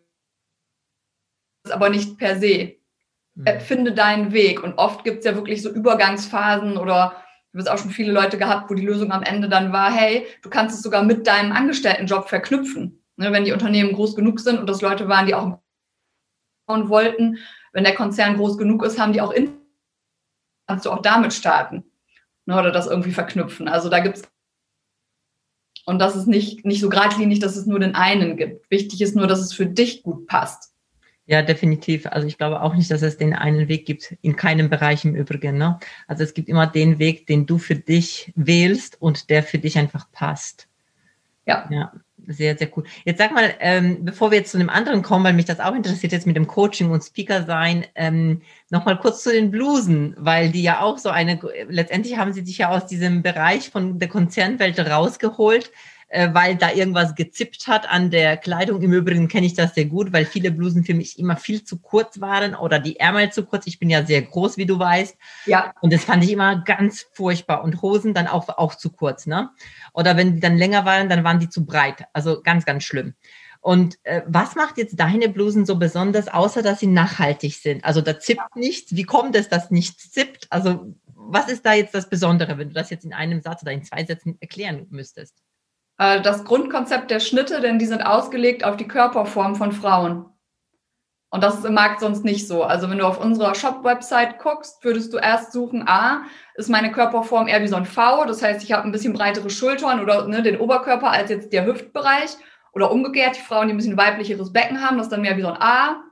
ist, 1.65 1.73
aber 1.73 1.91
nicht 1.91 2.19
per 2.19 2.39
se. 2.39 2.77
Mhm. 3.35 3.61
Finde 3.61 3.93
deinen 3.93 4.33
Weg. 4.33 4.63
Und 4.63 4.79
oft 4.79 5.05
gibt 5.05 5.21
es 5.21 5.25
ja 5.25 5.35
wirklich 5.35 5.63
so 5.63 5.71
Übergangsphasen 5.71 6.77
oder 6.77 7.23
du 7.53 7.59
hast 7.59 7.69
auch 7.69 7.79
schon 7.79 7.91
viele 7.91 8.13
Leute 8.13 8.39
gehabt, 8.39 8.71
wo 8.71 8.75
die 8.75 8.87
Lösung 8.87 9.13
am 9.13 9.23
Ende 9.23 9.49
dann 9.49 9.73
war, 9.73 9.93
hey, 9.93 10.27
du 10.43 10.51
kannst 10.51 10.77
es 10.77 10.83
sogar 10.83 11.05
mit 11.05 11.27
deinem 11.27 11.53
Angestelltenjob 11.53 12.29
verknüpfen. 12.29 12.99
Ne, 13.17 13.31
wenn 13.31 13.45
die 13.45 13.53
Unternehmen 13.53 13.93
groß 13.93 14.17
genug 14.17 14.41
sind 14.41 14.59
und 14.59 14.67
das 14.67 14.81
Leute 14.81 15.07
waren, 15.07 15.27
die 15.27 15.35
auch 15.35 15.59
wollten, 16.67 17.37
wenn 17.75 17.85
der 17.85 17.95
Konzern 17.95 18.37
groß 18.37 18.57
genug 18.57 18.83
ist, 18.83 18.99
haben 18.99 19.13
die 19.13 19.21
auch 19.21 19.33
in 19.33 19.61
kannst 20.67 20.87
du 20.87 20.91
auch 20.91 21.03
damit 21.03 21.35
starten 21.35 21.85
ne, 22.47 22.59
oder 22.59 22.71
das 22.71 22.87
irgendwie 22.87 23.13
verknüpfen. 23.13 23.69
Also 23.69 23.91
da 23.91 23.99
gibt 24.01 24.17
es 24.17 24.32
und 25.85 25.99
das 25.99 26.17
ist 26.17 26.27
nicht, 26.27 26.65
nicht 26.65 26.81
so 26.81 26.89
geradlinig, 26.89 27.41
dass 27.41 27.57
es 27.57 27.67
nur 27.67 27.81
den 27.81 27.95
einen 27.95 28.37
gibt. 28.37 28.71
Wichtig 28.71 29.01
ist 29.01 29.17
nur, 29.17 29.27
dass 29.27 29.41
es 29.41 29.53
für 29.53 29.67
dich 29.67 30.03
gut 30.03 30.27
passt. 30.27 30.73
Ja, 31.27 31.43
definitiv. 31.43 32.07
Also 32.07 32.27
ich 32.27 32.37
glaube 32.37 32.61
auch 32.61 32.75
nicht, 32.75 32.91
dass 32.91 33.03
es 33.03 33.17
den 33.17 33.33
einen 33.33 33.69
Weg 33.69 33.87
gibt, 33.87 34.17
in 34.23 34.37
keinem 34.37 34.69
Bereich 34.69 35.05
im 35.05 35.15
Übrigen. 35.15 35.57
Ne? 35.57 35.79
Also 36.09 36.25
es 36.25 36.35
gibt 36.35 36.49
immer 36.49 36.67
den 36.67 36.99
Weg, 36.99 37.27
den 37.27 37.47
du 37.47 37.59
für 37.59 37.77
dich 37.77 38.33
wählst 38.35 39.01
und 39.01 39.31
der 39.31 39.43
für 39.43 39.59
dich 39.59 39.79
einfach 39.79 40.11
passt. 40.11 40.69
Ja. 41.47 41.69
Ja, 41.71 41.93
sehr, 42.27 42.57
sehr 42.57 42.69
cool. 42.77 42.85
Jetzt 43.05 43.19
sag 43.19 43.33
mal, 43.33 43.55
ähm, 43.61 44.05
bevor 44.05 44.31
wir 44.31 44.39
jetzt 44.39 44.53
zu 44.53 44.59
einem 44.59 44.71
anderen 44.71 45.03
kommen, 45.03 45.25
weil 45.25 45.33
mich 45.33 45.45
das 45.45 45.61
auch 45.61 45.75
interessiert 45.75 46.13
jetzt 46.13 46.27
mit 46.27 46.37
dem 46.37 46.47
Coaching 46.47 46.91
und 46.91 47.03
Speaker 47.03 47.45
sein, 47.45 47.85
ähm, 47.95 48.43
nochmal 48.71 48.99
kurz 48.99 49.23
zu 49.23 49.33
den 49.33 49.51
Blusen, 49.51 50.15
weil 50.19 50.51
die 50.51 50.63
ja 50.63 50.81
auch 50.81 50.99
so 50.99 51.11
eine, 51.11 51.41
letztendlich 51.69 52.17
haben 52.17 52.33
sie 52.33 52.45
dich 52.45 52.59
ja 52.59 52.71
aus 52.71 52.87
diesem 52.87 53.23
Bereich 53.23 53.71
von 53.71 53.99
der 53.99 54.09
Konzernwelt 54.09 54.79
rausgeholt 54.79 55.71
äh, 56.13 56.29
weil 56.35 56.57
da 56.57 56.71
irgendwas 56.71 57.15
gezippt 57.15 57.67
hat 57.67 57.91
an 57.91 58.11
der 58.11 58.37
Kleidung. 58.37 58.83
Im 58.83 58.93
Übrigen 58.93 59.29
kenne 59.29 59.47
ich 59.47 59.55
das 59.55 59.75
sehr 59.75 59.87
gut, 59.87 60.13
weil 60.13 60.27
viele 60.27 60.51
Blusen 60.51 60.85
für 60.85 60.93
mich 60.93 61.19
immer 61.19 61.37
viel 61.37 61.65
zu 61.65 61.79
kurz 61.79 62.21
waren 62.21 62.55
oder 62.55 62.79
die 62.79 63.01
Ärmel 63.01 63.33
zu 63.33 63.47
kurz. 63.47 63.67
Ich 63.67 63.79
bin 63.79 63.89
ja 63.89 64.05
sehr 64.05 64.21
groß, 64.21 64.59
wie 64.59 64.67
du 64.67 64.79
weißt. 64.79 65.17
Ja. 65.47 65.73
Und 65.81 65.91
das 65.91 66.05
fand 66.05 66.23
ich 66.23 66.31
immer 66.31 66.63
ganz 66.65 67.07
furchtbar. 67.13 67.65
Und 67.65 67.81
Hosen 67.81 68.13
dann 68.13 68.27
auch, 68.27 68.49
auch 68.51 68.75
zu 68.75 68.91
kurz, 68.91 69.27
ne? 69.27 69.51
Oder 69.95 70.17
wenn 70.19 70.35
die 70.35 70.41
dann 70.41 70.59
länger 70.59 70.85
waren, 70.85 71.09
dann 71.09 71.25
waren 71.25 71.41
die 71.41 71.49
zu 71.49 71.65
breit. 71.65 72.05
Also 72.13 72.43
ganz, 72.43 72.67
ganz 72.67 72.85
schlimm. 72.85 73.15
Und 73.63 73.97
äh, 74.03 74.21
was 74.27 74.55
macht 74.55 74.77
jetzt 74.77 75.01
deine 75.01 75.31
Blusen 75.31 75.65
so 75.65 75.79
besonders, 75.79 76.29
außer 76.29 76.63
dass 76.63 76.81
sie 76.81 76.89
nachhaltig 76.89 77.55
sind? 77.57 77.85
Also 77.87 78.03
da 78.03 78.19
zippt 78.19 78.55
nichts. 78.55 78.95
Wie 78.95 79.05
kommt 79.05 79.35
es, 79.35 79.49
dass 79.49 79.71
nichts 79.71 80.11
zippt? 80.11 80.47
Also 80.51 80.95
was 81.07 81.49
ist 81.49 81.65
da 81.65 81.73
jetzt 81.73 81.95
das 81.95 82.11
Besondere, 82.11 82.59
wenn 82.59 82.69
du 82.69 82.75
das 82.75 82.91
jetzt 82.91 83.05
in 83.07 83.15
einem 83.15 83.41
Satz 83.41 83.63
oder 83.63 83.73
in 83.73 83.85
zwei 83.85 84.05
Sätzen 84.05 84.37
erklären 84.41 84.87
müsstest? 84.91 85.43
Äh, 85.99 86.21
das 86.21 86.45
Grundkonzept 86.45 87.11
der 87.11 87.21
Schnitte, 87.21 87.61
denn 87.61 87.79
die 87.79 87.87
sind 87.87 88.03
ausgelegt 88.03 88.65
auf 88.65 88.77
die 88.77 88.89
Körperform 88.89 89.55
von 89.55 89.73
Frauen. 89.73 90.27
Und 91.31 91.43
das 91.43 91.57
ist 91.57 91.65
im 91.65 91.73
Markt 91.73 92.01
sonst 92.01 92.25
nicht 92.25 92.47
so. 92.47 92.63
Also 92.63 92.91
wenn 92.91 92.99
du 92.99 93.07
auf 93.07 93.19
unserer 93.19 93.55
Shop-Website 93.55 94.39
guckst, 94.39 94.85
würdest 94.85 95.15
du 95.15 95.17
erst 95.17 95.53
suchen, 95.53 95.89
A, 95.89 96.25
ist 96.57 96.69
meine 96.69 96.93
Körperform 96.93 97.49
eher 97.49 97.63
wie 97.63 97.69
so 97.69 97.77
ein 97.77 97.87
V, 97.87 98.27
das 98.27 98.43
heißt, 98.43 98.63
ich 98.63 98.73
habe 98.73 98.85
ein 98.85 98.93
bisschen 98.93 99.15
breitere 99.15 99.49
Schultern 99.49 100.01
oder 100.01 100.29
ne, 100.29 100.43
den 100.43 100.61
Oberkörper 100.61 101.11
als 101.11 101.31
jetzt 101.31 101.53
der 101.55 101.65
Hüftbereich. 101.65 102.37
Oder 102.75 102.91
umgekehrt, 102.91 103.37
die 103.37 103.41
Frauen, 103.41 103.69
die 103.69 103.75
ein 103.75 103.79
bisschen 103.79 103.97
weiblicheres 103.97 104.53
Becken 104.53 104.83
haben, 104.83 104.97
das 104.97 105.07
ist 105.07 105.13
dann 105.13 105.23
mehr 105.23 105.37
wie 105.37 105.43
so 105.43 105.49
ein 105.49 105.61
A. 105.61 106.03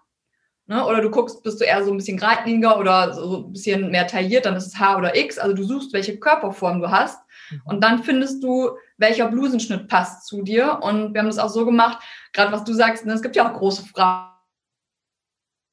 Ne? 0.67 0.87
Oder 0.87 1.03
du 1.03 1.11
guckst, 1.11 1.43
bist 1.43 1.61
du 1.61 1.65
eher 1.65 1.85
so 1.85 1.91
ein 1.91 1.97
bisschen 1.97 2.17
geradliniger 2.17 2.79
oder 2.79 3.13
so 3.13 3.45
ein 3.47 3.53
bisschen 3.53 3.91
mehr 3.91 4.07
tailliert, 4.07 4.47
dann 4.47 4.57
ist 4.57 4.69
es 4.69 4.79
H 4.79 4.97
oder 4.97 5.17
X. 5.17 5.39
Also 5.39 5.55
du 5.55 5.65
suchst, 5.65 5.93
welche 5.93 6.19
Körperform 6.19 6.81
du 6.81 6.91
hast. 6.91 7.19
Und 7.65 7.83
dann 7.83 8.03
findest 8.03 8.43
du 8.43 8.71
welcher 8.99 9.29
Blusenschnitt 9.29 9.89
passt 9.89 10.27
zu 10.27 10.43
dir. 10.43 10.81
Und 10.83 11.15
wir 11.15 11.21
haben 11.21 11.29
das 11.29 11.39
auch 11.39 11.49
so 11.49 11.65
gemacht, 11.65 11.99
gerade 12.33 12.53
was 12.53 12.65
du 12.65 12.73
sagst, 12.73 13.07
ne, 13.07 13.13
es 13.13 13.23
gibt 13.23 13.37
ja 13.37 13.49
auch 13.49 13.59
große 13.59 13.87
Frauen 13.87 14.27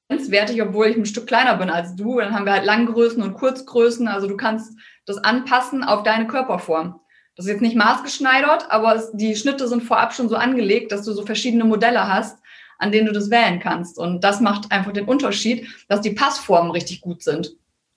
wertig, 0.10 0.62
obwohl 0.62 0.88
ich 0.88 0.98
ein 0.98 1.06
Stück 1.06 1.28
kleiner 1.28 1.56
bin 1.56 1.70
als 1.70 1.96
du. 1.96 2.20
Dann 2.20 2.34
haben 2.34 2.46
wir 2.46 2.54
halt 2.54 2.66
Langgrößen 2.66 3.22
und 3.22 3.34
Kurzgrößen. 3.34 4.08
Also 4.08 4.28
du 4.28 4.38
kannst 4.38 4.74
das 5.06 5.18
anpassen 5.18 5.84
auf 5.84 6.04
deine 6.04 6.28
Körperform. 6.28 7.00
Das 7.36 7.46
ist 7.46 7.52
jetzt 7.52 7.62
nicht 7.62 7.76
maßgeschneidert, 7.76 8.72
aber 8.72 8.96
es, 8.96 9.12
die 9.14 9.36
Schnitte 9.36 9.68
sind 9.68 9.84
vorab 9.84 10.14
schon 10.14 10.28
so 10.28 10.36
angelegt, 10.36 10.92
dass 10.92 11.06
du 11.06 11.14
so 11.14 11.24
verschiedene 11.24 11.66
Modelle 11.66 12.08
hast, 12.08 12.40
an 12.80 12.92
denen 12.92 13.06
du 13.06 13.14
das 13.14 13.30
wählen 13.30 13.60
kannst. 13.60 14.00
Und 14.00 14.24
das 14.24 14.42
macht 14.42 14.72
einfach 14.72 14.92
den 14.92 15.06
Unterschied, 15.06 15.68
dass 15.88 16.02
die 16.02 16.12
Passformen 16.12 16.72
richtig 16.72 17.02
gut 17.02 17.22
sind. 17.22 17.56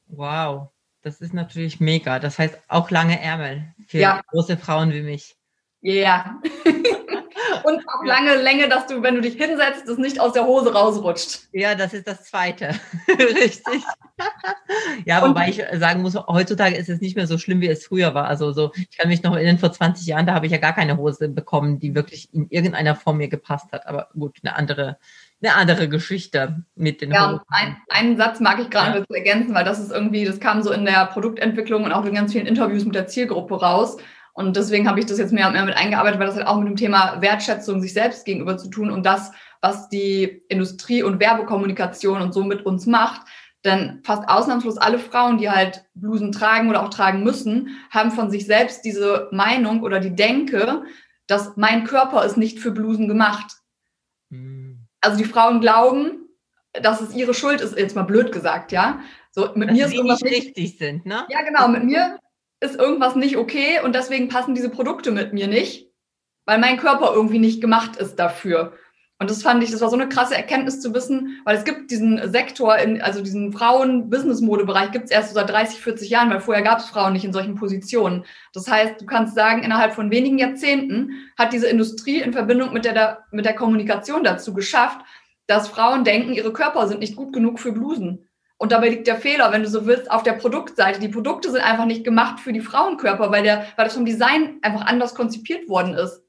Wow. 0.08 0.68
Das 1.02 1.20
ist 1.20 1.32
natürlich 1.32 1.80
mega. 1.80 2.18
Das 2.18 2.38
heißt 2.38 2.58
auch 2.68 2.90
lange 2.90 3.20
Ärmel 3.20 3.74
für 3.86 3.98
ja. 3.98 4.20
große 4.28 4.56
Frauen 4.56 4.92
wie 4.92 5.02
mich. 5.02 5.36
Ja. 5.80 6.40
Und 7.64 7.88
auch 7.88 8.04
lange 8.04 8.36
Länge, 8.36 8.68
dass 8.68 8.86
du, 8.86 9.02
wenn 9.02 9.14
du 9.14 9.20
dich 9.20 9.34
hinsetzt, 9.34 9.88
das 9.88 9.98
nicht 9.98 10.20
aus 10.20 10.32
der 10.32 10.46
Hose 10.46 10.72
rausrutscht. 10.72 11.48
Ja, 11.52 11.74
das 11.74 11.94
ist 11.94 12.06
das 12.06 12.24
Zweite. 12.24 12.74
Richtig. 13.08 13.82
ja, 15.04 15.26
wobei 15.26 15.48
ich 15.48 15.62
sagen 15.74 16.02
muss, 16.02 16.14
heutzutage 16.14 16.76
ist 16.76 16.88
es 16.88 17.00
nicht 17.00 17.16
mehr 17.16 17.26
so 17.26 17.38
schlimm, 17.38 17.60
wie 17.60 17.68
es 17.68 17.86
früher 17.86 18.14
war. 18.14 18.26
Also 18.26 18.52
so, 18.52 18.72
ich 18.74 18.96
kann 18.96 19.08
mich 19.08 19.22
noch 19.22 19.34
erinnern, 19.34 19.58
vor 19.58 19.72
20 19.72 20.06
Jahren, 20.06 20.26
da 20.26 20.34
habe 20.34 20.46
ich 20.46 20.52
ja 20.52 20.58
gar 20.58 20.74
keine 20.74 20.96
Hose 20.96 21.28
bekommen, 21.28 21.78
die 21.78 21.94
wirklich 21.94 22.32
in 22.32 22.48
irgendeiner 22.50 22.96
Form 22.96 23.18
mir 23.18 23.28
gepasst 23.28 23.72
hat. 23.72 23.86
Aber 23.86 24.08
gut, 24.14 24.38
eine 24.42 24.56
andere 24.56 24.98
eine 25.42 25.54
andere 25.54 25.88
Geschichte 25.88 26.64
mit 26.74 27.00
den 27.00 27.12
Ja, 27.12 27.42
ein, 27.48 27.76
einen 27.88 28.16
Satz 28.16 28.40
mag 28.40 28.60
ich 28.60 28.68
gerade 28.68 29.00
ja. 29.08 29.16
ergänzen, 29.16 29.54
weil 29.54 29.64
das 29.64 29.78
ist 29.78 29.90
irgendwie, 29.90 30.24
das 30.24 30.38
kam 30.38 30.62
so 30.62 30.70
in 30.70 30.84
der 30.84 31.06
Produktentwicklung 31.06 31.84
und 31.84 31.92
auch 31.92 32.04
in 32.04 32.14
ganz 32.14 32.32
vielen 32.32 32.46
Interviews 32.46 32.84
mit 32.84 32.94
der 32.94 33.06
Zielgruppe 33.06 33.58
raus. 33.58 33.96
Und 34.32 34.56
deswegen 34.56 34.88
habe 34.88 35.00
ich 35.00 35.06
das 35.06 35.18
jetzt 35.18 35.32
mehr 35.32 35.46
und 35.46 35.52
mehr 35.52 35.64
mit 35.64 35.76
eingearbeitet, 35.76 36.18
weil 36.20 36.26
das 36.26 36.36
halt 36.36 36.46
auch 36.46 36.58
mit 36.58 36.68
dem 36.68 36.76
Thema 36.76 37.20
Wertschätzung 37.20 37.80
sich 37.80 37.92
selbst 37.92 38.24
gegenüber 38.24 38.56
zu 38.56 38.68
tun 38.68 38.90
und 38.90 39.04
das, 39.04 39.32
was 39.60 39.88
die 39.88 40.42
Industrie- 40.48 41.02
und 41.02 41.20
Werbekommunikation 41.20 42.22
und 42.22 42.32
so 42.32 42.44
mit 42.44 42.64
uns 42.64 42.86
macht. 42.86 43.22
Denn 43.64 44.00
fast 44.04 44.26
ausnahmslos 44.28 44.78
alle 44.78 44.98
Frauen, 44.98 45.36
die 45.36 45.50
halt 45.50 45.84
Blusen 45.94 46.32
tragen 46.32 46.70
oder 46.70 46.82
auch 46.82 46.88
tragen 46.88 47.22
müssen, 47.22 47.76
haben 47.90 48.10
von 48.10 48.30
sich 48.30 48.46
selbst 48.46 48.84
diese 48.84 49.28
Meinung 49.32 49.82
oder 49.82 50.00
die 50.00 50.14
Denke, 50.14 50.84
dass 51.26 51.56
mein 51.56 51.84
Körper 51.84 52.24
ist 52.24 52.38
nicht 52.38 52.58
für 52.58 52.70
Blusen 52.70 53.06
gemacht. 53.06 53.52
Mhm. 54.30 54.86
Also 55.02 55.18
die 55.18 55.24
Frauen 55.24 55.60
glauben, 55.60 56.28
dass 56.72 57.00
es 57.00 57.14
ihre 57.14 57.34
Schuld 57.34 57.60
ist, 57.60 57.76
jetzt 57.76 57.96
mal 57.96 58.02
blöd 58.02 58.32
gesagt, 58.32 58.72
ja. 58.72 59.00
So 59.30 59.50
mit 59.54 59.68
dass 59.68 59.76
mir 59.76 59.86
ist 59.86 59.94
irgendwas 59.94 60.22
nicht 60.22 60.34
richtig 60.34 60.78
sind, 60.78 61.04
ne? 61.04 61.26
Ja, 61.28 61.42
genau. 61.42 61.68
Mit 61.68 61.84
mir 61.84 62.18
ist 62.60 62.78
irgendwas 62.78 63.16
nicht 63.16 63.36
okay 63.36 63.80
und 63.82 63.94
deswegen 63.94 64.28
passen 64.28 64.54
diese 64.54 64.70
Produkte 64.70 65.10
mit 65.10 65.32
mir 65.32 65.48
nicht, 65.48 65.90
weil 66.44 66.58
mein 66.58 66.76
Körper 66.76 67.12
irgendwie 67.14 67.38
nicht 67.38 67.60
gemacht 67.60 67.96
ist 67.96 68.16
dafür. 68.16 68.74
Und 69.20 69.28
das 69.28 69.42
fand 69.42 69.62
ich, 69.62 69.70
das 69.70 69.82
war 69.82 69.90
so 69.90 69.96
eine 69.96 70.08
krasse 70.08 70.34
Erkenntnis 70.34 70.80
zu 70.80 70.94
wissen, 70.94 71.42
weil 71.44 71.54
es 71.54 71.64
gibt 71.64 71.90
diesen 71.90 72.32
Sektor, 72.32 72.78
in, 72.78 73.02
also 73.02 73.22
diesen 73.22 73.52
Frauen-Business-Mode-Bereich 73.52 74.92
gibt 74.92 75.04
es 75.04 75.10
erst 75.10 75.28
so 75.28 75.34
seit 75.34 75.50
30, 75.50 75.78
40 75.78 76.08
Jahren, 76.08 76.30
weil 76.30 76.40
vorher 76.40 76.62
gab 76.62 76.78
es 76.78 76.86
Frauen 76.86 77.12
nicht 77.12 77.26
in 77.26 77.32
solchen 77.34 77.54
Positionen. 77.54 78.24
Das 78.54 78.70
heißt, 78.70 78.98
du 78.98 79.04
kannst 79.04 79.34
sagen, 79.34 79.62
innerhalb 79.62 79.92
von 79.92 80.10
wenigen 80.10 80.38
Jahrzehnten 80.38 81.10
hat 81.36 81.52
diese 81.52 81.66
Industrie 81.66 82.22
in 82.22 82.32
Verbindung 82.32 82.72
mit 82.72 82.86
der, 82.86 83.26
mit 83.30 83.44
der 83.44 83.54
Kommunikation 83.54 84.24
dazu 84.24 84.54
geschafft, 84.54 85.00
dass 85.46 85.68
Frauen 85.68 86.02
denken, 86.04 86.32
ihre 86.32 86.54
Körper 86.54 86.88
sind 86.88 87.00
nicht 87.00 87.16
gut 87.16 87.34
genug 87.34 87.60
für 87.60 87.72
Blusen. 87.72 88.26
Und 88.60 88.72
dabei 88.72 88.90
liegt 88.90 89.06
der 89.06 89.16
Fehler, 89.16 89.50
wenn 89.52 89.62
du 89.62 89.68
so 89.70 89.86
willst, 89.86 90.10
auf 90.10 90.22
der 90.22 90.34
Produktseite. 90.34 91.00
Die 91.00 91.08
Produkte 91.08 91.50
sind 91.50 91.62
einfach 91.62 91.86
nicht 91.86 92.04
gemacht 92.04 92.40
für 92.40 92.52
die 92.52 92.60
Frauenkörper, 92.60 93.30
weil, 93.30 93.42
der, 93.42 93.66
weil 93.76 93.86
das 93.86 93.94
vom 93.94 94.04
Design 94.04 94.58
einfach 94.60 94.82
anders 94.82 95.14
konzipiert 95.14 95.66
worden 95.66 95.94
ist. 95.94 96.22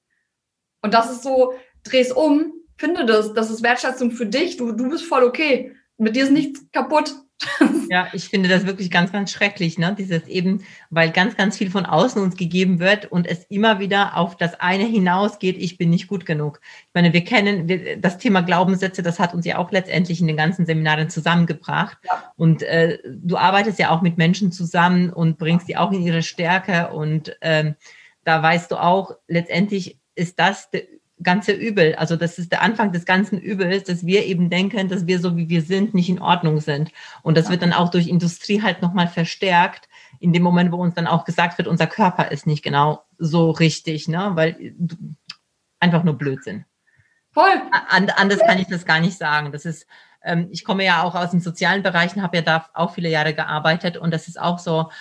Und 0.82 0.94
das 0.94 1.12
ist 1.12 1.24
so, 1.24 1.54
dreh's 1.84 2.13
um, 2.13 2.54
finde 2.78 3.06
das, 3.06 3.34
das 3.34 3.50
ist 3.52 3.63
Wertschätzung 3.63 4.12
für 4.12 4.26
dich, 4.26 4.56
du, 4.56 4.72
du 4.72 4.89
bist 4.89 5.04
voll 5.04 5.26
okay. 5.26 5.76
Mit 5.98 6.15
dir 6.15 6.24
ist 6.24 6.32
nichts 6.32 6.62
kaputt. 6.72 7.13
Ja, 7.92 8.08
ich 8.14 8.30
finde 8.30 8.48
das 8.48 8.66
wirklich 8.66 8.90
ganz, 8.90 9.12
ganz 9.12 9.34
schrecklich, 9.34 9.78
ne? 9.78 9.94
Dieses 10.00 10.26
eben, 10.30 10.64
weil 10.92 11.12
ganz, 11.12 11.36
ganz 11.36 11.58
viel 11.58 11.70
von 11.70 11.86
außen 11.86 12.22
uns 12.22 12.38
gegeben 12.38 12.80
wird 12.80 13.12
und 13.12 13.28
es 13.28 13.44
immer 13.50 13.80
wieder 13.80 14.16
auf 14.16 14.38
das 14.38 14.58
eine 14.62 14.86
hinausgeht, 14.86 15.58
ich 15.58 15.78
bin 15.78 15.90
nicht 15.90 16.08
gut 16.08 16.26
genug. 16.26 16.62
Ich 16.84 16.94
meine, 16.94 17.12
wir 17.12 17.26
kennen 17.26 17.68
wir, 17.68 17.98
das 17.98 18.18
Thema 18.18 18.44
Glaubenssätze, 18.44 19.04
das 19.04 19.20
hat 19.20 19.34
uns 19.34 19.46
ja 19.46 19.58
auch 19.58 19.74
letztendlich 19.74 20.22
in 20.22 20.28
den 20.28 20.38
ganzen 20.38 20.66
Seminaren 20.66 21.10
zusammengebracht. 21.10 21.98
Ja. 22.06 22.32
Und 22.38 22.64
äh, 22.64 23.00
du 23.06 23.36
arbeitest 23.36 23.78
ja 23.78 23.90
auch 23.90 24.02
mit 24.02 24.18
Menschen 24.18 24.54
zusammen 24.54 25.10
und 25.10 25.38
bringst 25.38 25.68
die 25.68 25.76
auch 25.76 25.92
in 25.92 26.02
ihre 26.02 26.24
Stärke 26.24 26.92
und 26.94 27.36
ähm, 27.42 27.76
da 28.24 28.42
weißt 28.42 28.72
du 28.72 28.78
auch, 28.78 29.18
letztendlich 29.28 30.00
ist 30.16 30.40
das 30.40 30.70
der 30.70 30.84
ganze 31.24 31.52
Übel. 31.52 31.96
Also 31.96 32.16
das 32.16 32.38
ist 32.38 32.52
der 32.52 32.62
Anfang 32.62 32.92
des 32.92 33.06
ganzen 33.06 33.40
Übels, 33.40 33.84
dass 33.84 34.06
wir 34.06 34.26
eben 34.26 34.50
denken, 34.50 34.90
dass 34.90 35.08
wir 35.08 35.20
so 35.20 35.38
wie 35.38 35.50
wir 35.50 35.62
sind 35.62 35.94
nicht 35.94 36.10
in 36.10 36.22
Ordnung 36.22 36.60
sind. 36.60 36.92
Und 37.22 37.38
das 37.38 37.50
wird 37.50 37.62
dann 37.62 37.74
auch 37.74 37.90
durch 37.90 38.08
Industrie 38.08 38.62
halt 38.62 38.82
nochmal 38.82 39.08
verstärkt, 39.08 39.88
in 40.20 40.34
dem 40.34 40.44
Moment, 40.44 40.72
wo 40.72 40.78
uns 40.78 40.96
dann 40.96 41.08
auch 41.08 41.26
gesagt 41.26 41.58
wird, 41.58 41.68
unser 41.68 41.88
Körper 41.88 42.32
ist 42.32 42.46
nicht 42.46 42.64
genau 42.64 43.04
so 43.18 43.52
richtig, 43.52 44.08
ne? 44.08 44.32
Weil 44.36 44.76
einfach 45.80 46.04
nur 46.04 46.18
Blödsinn. 46.18 46.66
Voll. 47.32 47.62
anders 47.90 48.40
kann 48.40 48.60
ich 48.60 48.68
das 48.68 48.86
gar 48.86 49.00
nicht 49.00 49.18
sagen. 49.18 49.52
Das 49.52 49.66
ist, 49.66 49.88
ähm, 50.24 50.48
ich 50.52 50.64
komme 50.64 50.84
ja 50.84 51.04
auch 51.04 51.16
aus 51.16 51.32
den 51.32 51.40
sozialen 51.40 51.82
Bereichen, 51.82 52.22
habe 52.22 52.38
ja 52.38 52.44
da 52.44 52.68
auch 52.74 52.94
viele 52.94 53.10
Jahre 53.10 53.34
gearbeitet 53.34 53.98
und 53.98 54.12
das 54.12 54.28
ist 54.28 54.40
auch 54.40 54.60
so, 54.60 54.92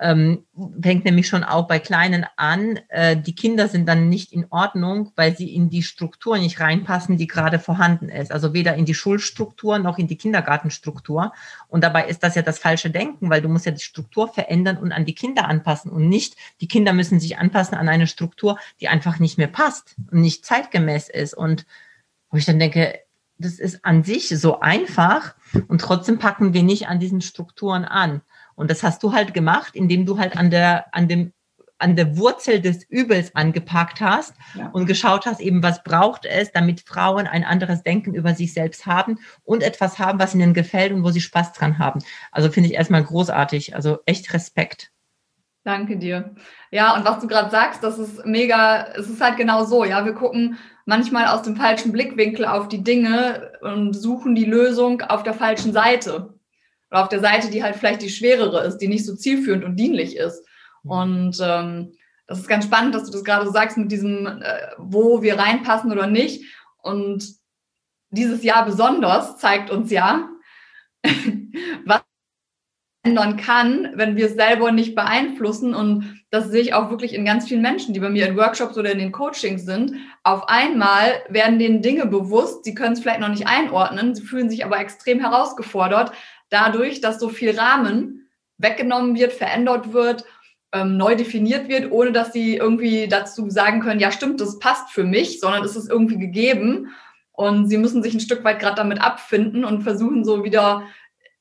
ähm, 0.00 0.44
fängt 0.82 1.04
nämlich 1.04 1.28
schon 1.28 1.44
auch 1.44 1.68
bei 1.68 1.78
Kleinen 1.78 2.26
an. 2.36 2.80
Äh, 2.88 3.16
die 3.16 3.34
Kinder 3.34 3.68
sind 3.68 3.88
dann 3.88 4.08
nicht 4.08 4.32
in 4.32 4.46
Ordnung, 4.50 5.12
weil 5.14 5.36
sie 5.36 5.54
in 5.54 5.70
die 5.70 5.84
Struktur 5.84 6.36
nicht 6.36 6.58
reinpassen, 6.58 7.16
die 7.16 7.28
gerade 7.28 7.60
vorhanden 7.60 8.08
ist. 8.08 8.32
Also 8.32 8.52
weder 8.54 8.74
in 8.74 8.86
die 8.86 8.94
Schulstruktur 8.94 9.78
noch 9.78 9.98
in 9.98 10.08
die 10.08 10.16
Kindergartenstruktur. 10.16 11.32
Und 11.68 11.84
dabei 11.84 12.08
ist 12.08 12.24
das 12.24 12.34
ja 12.34 12.42
das 12.42 12.58
falsche 12.58 12.90
Denken, 12.90 13.30
weil 13.30 13.40
du 13.40 13.48
musst 13.48 13.66
ja 13.66 13.72
die 13.72 13.82
Struktur 13.82 14.26
verändern 14.26 14.78
und 14.78 14.90
an 14.90 15.04
die 15.04 15.14
Kinder 15.14 15.46
anpassen 15.46 15.92
und 15.92 16.08
nicht, 16.08 16.36
die 16.60 16.68
Kinder 16.68 16.92
müssen 16.92 17.20
sich 17.20 17.38
anpassen 17.38 17.76
an 17.76 17.88
eine 17.88 18.08
Struktur, 18.08 18.58
die 18.80 18.88
einfach 18.88 19.20
nicht 19.20 19.38
mehr 19.38 19.48
passt 19.48 19.94
und 20.10 20.20
nicht 20.20 20.44
zeitgemäß 20.44 21.08
ist. 21.08 21.34
Und 21.34 21.66
wo 22.30 22.36
ich 22.36 22.46
dann 22.46 22.58
denke, 22.58 22.98
das 23.38 23.60
ist 23.60 23.84
an 23.84 24.02
sich 24.02 24.28
so 24.28 24.60
einfach 24.60 25.34
und 25.68 25.80
trotzdem 25.80 26.18
packen 26.18 26.52
wir 26.52 26.62
nicht 26.62 26.88
an 26.88 26.98
diesen 26.98 27.20
Strukturen 27.20 27.84
an. 27.84 28.22
Und 28.56 28.70
das 28.70 28.82
hast 28.82 29.02
du 29.02 29.12
halt 29.12 29.34
gemacht, 29.34 29.74
indem 29.74 30.06
du 30.06 30.18
halt 30.18 30.36
an 30.36 30.50
der, 30.50 30.94
an 30.94 31.08
dem, 31.08 31.32
an 31.78 31.96
der 31.96 32.16
Wurzel 32.16 32.60
des 32.60 32.84
Übels 32.84 33.34
angepackt 33.34 34.00
hast 34.00 34.34
ja. 34.54 34.68
und 34.68 34.86
geschaut 34.86 35.26
hast, 35.26 35.40
eben 35.40 35.62
was 35.62 35.82
braucht 35.82 36.24
es, 36.24 36.52
damit 36.52 36.80
Frauen 36.80 37.26
ein 37.26 37.44
anderes 37.44 37.82
Denken 37.82 38.14
über 38.14 38.34
sich 38.34 38.54
selbst 38.54 38.86
haben 38.86 39.18
und 39.42 39.62
etwas 39.62 39.98
haben, 39.98 40.18
was 40.18 40.34
ihnen 40.34 40.54
gefällt 40.54 40.92
und 40.92 41.02
wo 41.02 41.10
sie 41.10 41.20
Spaß 41.20 41.52
dran 41.52 41.78
haben. 41.78 42.00
Also 42.30 42.50
finde 42.50 42.70
ich 42.70 42.76
erstmal 42.76 43.04
großartig. 43.04 43.74
Also 43.74 43.98
echt 44.06 44.32
Respekt. 44.32 44.90
Danke 45.64 45.96
dir. 45.96 46.34
Ja, 46.70 46.94
und 46.94 47.06
was 47.06 47.20
du 47.20 47.26
gerade 47.26 47.50
sagst, 47.50 47.82
das 47.82 47.98
ist 47.98 48.24
mega, 48.26 48.86
es 48.96 49.08
ist 49.08 49.22
halt 49.22 49.38
genau 49.38 49.64
so, 49.64 49.84
ja, 49.84 50.04
wir 50.04 50.12
gucken 50.12 50.58
manchmal 50.84 51.26
aus 51.26 51.42
dem 51.42 51.56
falschen 51.56 51.90
Blickwinkel 51.90 52.44
auf 52.44 52.68
die 52.68 52.84
Dinge 52.84 53.52
und 53.62 53.94
suchen 53.94 54.34
die 54.34 54.44
Lösung 54.44 55.00
auf 55.00 55.22
der 55.22 55.32
falschen 55.32 55.72
Seite 55.72 56.33
oder 56.94 57.02
auf 57.02 57.08
der 57.08 57.20
Seite, 57.20 57.50
die 57.50 57.64
halt 57.64 57.74
vielleicht 57.74 58.02
die 58.02 58.08
schwerere 58.08 58.64
ist, 58.64 58.78
die 58.78 58.86
nicht 58.86 59.04
so 59.04 59.16
zielführend 59.16 59.64
und 59.64 59.74
dienlich 59.74 60.16
ist. 60.16 60.46
Mhm. 60.84 60.90
Und 60.90 61.38
ähm, 61.42 61.92
das 62.28 62.38
ist 62.38 62.48
ganz 62.48 62.66
spannend, 62.66 62.94
dass 62.94 63.04
du 63.06 63.10
das 63.10 63.24
gerade 63.24 63.50
sagst 63.50 63.76
mit 63.76 63.90
diesem, 63.90 64.26
äh, 64.26 64.68
wo 64.78 65.20
wir 65.20 65.36
reinpassen 65.36 65.90
oder 65.90 66.06
nicht. 66.06 66.44
Und 66.82 67.26
dieses 68.10 68.44
Jahr 68.44 68.64
besonders 68.64 69.38
zeigt 69.38 69.70
uns 69.70 69.90
ja, 69.90 70.28
was 71.84 72.02
ändern 73.04 73.36
kann, 73.36 73.92
wenn 73.96 74.16
wir 74.16 74.26
es 74.26 74.34
selber 74.34 74.70
nicht 74.70 74.94
beeinflussen. 74.94 75.74
Und 75.74 76.22
das 76.30 76.48
sehe 76.48 76.62
ich 76.62 76.74
auch 76.74 76.90
wirklich 76.90 77.12
in 77.12 77.24
ganz 77.24 77.48
vielen 77.48 77.60
Menschen, 77.60 77.92
die 77.92 78.00
bei 78.00 78.08
mir 78.08 78.26
in 78.26 78.36
Workshops 78.36 78.78
oder 78.78 78.92
in 78.92 78.98
den 78.98 79.12
Coachings 79.12 79.64
sind. 79.64 79.94
Auf 80.22 80.48
einmal 80.48 81.22
werden 81.28 81.58
denen 81.58 81.82
Dinge 81.82 82.06
bewusst, 82.06 82.64
sie 82.64 82.74
können 82.74 82.94
es 82.94 83.00
vielleicht 83.00 83.20
noch 83.20 83.28
nicht 83.28 83.46
einordnen, 83.46 84.14
sie 84.14 84.22
fühlen 84.22 84.48
sich 84.48 84.64
aber 84.64 84.78
extrem 84.78 85.20
herausgefordert, 85.20 86.12
dadurch, 86.54 87.00
dass 87.00 87.18
so 87.18 87.28
viel 87.28 87.58
Rahmen 87.58 88.28
weggenommen 88.58 89.16
wird, 89.16 89.32
verändert 89.32 89.92
wird, 89.92 90.24
ähm, 90.72 90.96
neu 90.96 91.16
definiert 91.16 91.68
wird, 91.68 91.90
ohne 91.90 92.12
dass 92.12 92.32
sie 92.32 92.56
irgendwie 92.56 93.08
dazu 93.08 93.50
sagen 93.50 93.80
können, 93.80 94.00
ja 94.00 94.10
stimmt, 94.10 94.40
das 94.40 94.58
passt 94.58 94.90
für 94.90 95.04
mich, 95.04 95.40
sondern 95.40 95.64
es 95.64 95.76
ist 95.76 95.90
irgendwie 95.90 96.18
gegeben. 96.18 96.94
Und 97.32 97.68
sie 97.68 97.78
müssen 97.78 98.02
sich 98.02 98.14
ein 98.14 98.20
Stück 98.20 98.44
weit 98.44 98.60
gerade 98.60 98.76
damit 98.76 99.00
abfinden 99.00 99.64
und 99.64 99.82
versuchen 99.82 100.24
so 100.24 100.44
wieder 100.44 100.84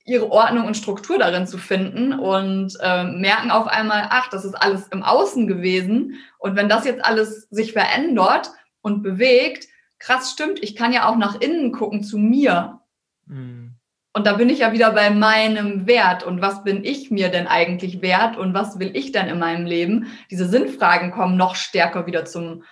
ihre 0.05 0.31
Ordnung 0.31 0.65
und 0.65 0.75
Struktur 0.75 1.17
darin 1.17 1.47
zu 1.47 1.57
finden 1.57 2.13
und 2.13 2.75
äh, 2.81 3.05
merken 3.05 3.51
auf 3.51 3.67
einmal, 3.67 4.07
ach, 4.09 4.29
das 4.29 4.43
ist 4.43 4.55
alles 4.55 4.87
im 4.89 5.03
Außen 5.03 5.47
gewesen. 5.47 6.15
Und 6.39 6.55
wenn 6.55 6.67
das 6.67 6.85
jetzt 6.85 7.05
alles 7.05 7.47
sich 7.51 7.73
verändert 7.73 8.51
und 8.81 9.01
bewegt, 9.03 9.67
krass 9.99 10.31
stimmt, 10.31 10.61
ich 10.61 10.75
kann 10.75 10.91
ja 10.91 11.07
auch 11.07 11.15
nach 11.15 11.39
innen 11.39 11.71
gucken 11.71 12.03
zu 12.03 12.17
mir. 12.17 12.81
Mhm. 13.27 13.72
Und 14.15 14.27
da 14.27 14.33
bin 14.33 14.49
ich 14.49 14.59
ja 14.59 14.71
wieder 14.71 14.91
bei 14.91 15.09
meinem 15.09 15.87
Wert 15.87 16.23
und 16.23 16.39
was 16.39 16.63
bin 16.63 16.83
ich 16.83 17.09
mir 17.09 17.29
denn 17.29 17.47
eigentlich 17.47 18.03
wert 18.03 18.37
und 18.37 18.53
was 18.53 18.77
will 18.77 18.95
ich 18.95 19.11
denn 19.11 19.27
in 19.27 19.39
meinem 19.39 19.65
Leben? 19.65 20.05
Diese 20.29 20.47
Sinnfragen 20.47 21.09
kommen 21.09 21.35
noch 21.35 21.55
stärker 21.55 22.05
wieder 22.05 22.23
zum, 22.23 22.63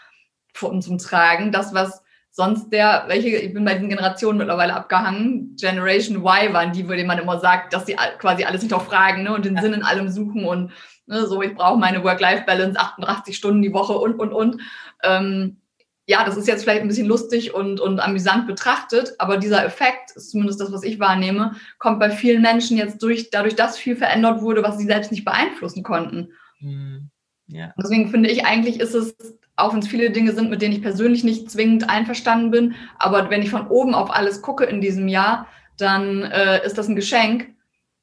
zum 0.54 0.98
Tragen. 1.00 1.52
Das, 1.52 1.74
was 1.74 2.04
sonst 2.30 2.70
der, 2.70 3.06
welche, 3.08 3.30
ich 3.30 3.54
bin 3.54 3.66
bei 3.66 3.74
diesen 3.74 3.90
Generationen 3.90 4.38
mittlerweile 4.38 4.76
abgehangen, 4.76 5.56
Generation 5.60 6.18
Y 6.18 6.54
waren 6.54 6.74
die, 6.74 6.88
wo 6.88 6.94
man 7.06 7.18
immer 7.18 7.40
sagt, 7.40 7.74
dass 7.74 7.88
sie 7.88 7.96
quasi 8.20 8.44
alles 8.44 8.62
hinterfragen 8.62 9.24
ne, 9.24 9.34
und 9.34 9.44
den 9.44 9.56
ja. 9.56 9.62
Sinn 9.64 9.74
in 9.74 9.84
allem 9.84 10.10
suchen 10.10 10.46
und 10.46 10.72
ne, 11.08 11.26
so, 11.26 11.42
ich 11.42 11.56
brauche 11.56 11.80
meine 11.80 12.04
Work-Life-Balance, 12.04 12.80
88 12.80 13.36
Stunden 13.36 13.64
die 13.64 13.74
Woche 13.74 13.94
und, 13.94 14.20
und, 14.20 14.32
und. 14.32 14.62
Ähm, 15.04 15.58
ja, 16.08 16.26
das 16.26 16.36
ist 16.36 16.48
jetzt 16.48 16.64
vielleicht 16.64 16.82
ein 16.82 16.88
bisschen 16.88 17.08
lustig 17.08 17.54
und, 17.54 17.80
und 17.80 18.00
amüsant 18.00 18.48
betrachtet, 18.48 19.14
aber 19.20 19.38
dieser 19.38 19.64
Effekt, 19.64 20.12
ist 20.16 20.32
zumindest 20.32 20.60
das, 20.60 20.72
was 20.72 20.84
ich 20.84 21.00
wahrnehme, 21.00 21.56
kommt 21.78 22.00
bei 22.00 22.10
vielen 22.10 22.42
Menschen 22.42 22.78
jetzt 22.78 23.02
durch, 23.04 23.30
dadurch, 23.30 23.56
dass 23.56 23.78
viel 23.78 23.96
verändert 23.96 24.42
wurde, 24.42 24.64
was 24.64 24.78
sie 24.78 24.86
selbst 24.86 25.12
nicht 25.12 25.26
beeinflussen 25.26 25.84
konnten. 25.84 26.34
Mhm. 26.60 27.10
Ja. 27.48 27.74
Deswegen 27.78 28.10
finde 28.10 28.30
ich, 28.30 28.46
eigentlich 28.46 28.80
ist 28.80 28.96
es, 28.96 29.16
auch 29.56 29.74
wenn 29.74 29.80
es 29.80 29.88
viele 29.88 30.12
Dinge 30.12 30.34
sind, 30.34 30.50
mit 30.50 30.62
denen 30.62 30.74
ich 30.74 30.82
persönlich 30.82 31.24
nicht 31.24 31.52
zwingend 31.52 31.90
einverstanden 31.90 32.50
bin, 32.50 32.76
aber 32.98 33.30
wenn 33.30 33.42
ich 33.42 33.52
von 33.52 33.68
oben 33.68 33.94
auf 33.94 34.10
alles 34.10 34.42
gucke 34.42 34.64
in 34.64 34.82
diesem 34.82 35.08
Jahr, 35.08 35.48
dann 35.78 36.24
äh, 36.24 36.66
ist 36.66 36.78
das 36.78 36.88
ein 36.88 36.96
Geschenk, 36.96 37.54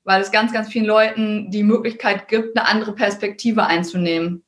weil 0.05 0.21
es 0.21 0.31
ganz, 0.31 0.53
ganz 0.53 0.69
vielen 0.69 0.87
Leuten 0.87 1.51
die 1.51 1.63
Möglichkeit 1.63 2.29
gibt, 2.29 2.57
eine 2.57 2.69
andere 2.69 2.95
Perspektive 2.95 3.67
einzunehmen, 3.67 4.45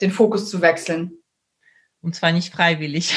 den 0.00 0.10
Fokus 0.10 0.50
zu 0.50 0.60
wechseln. 0.60 1.19
Und 2.02 2.14
zwar 2.14 2.32
nicht 2.32 2.52
freiwillig. 2.52 3.14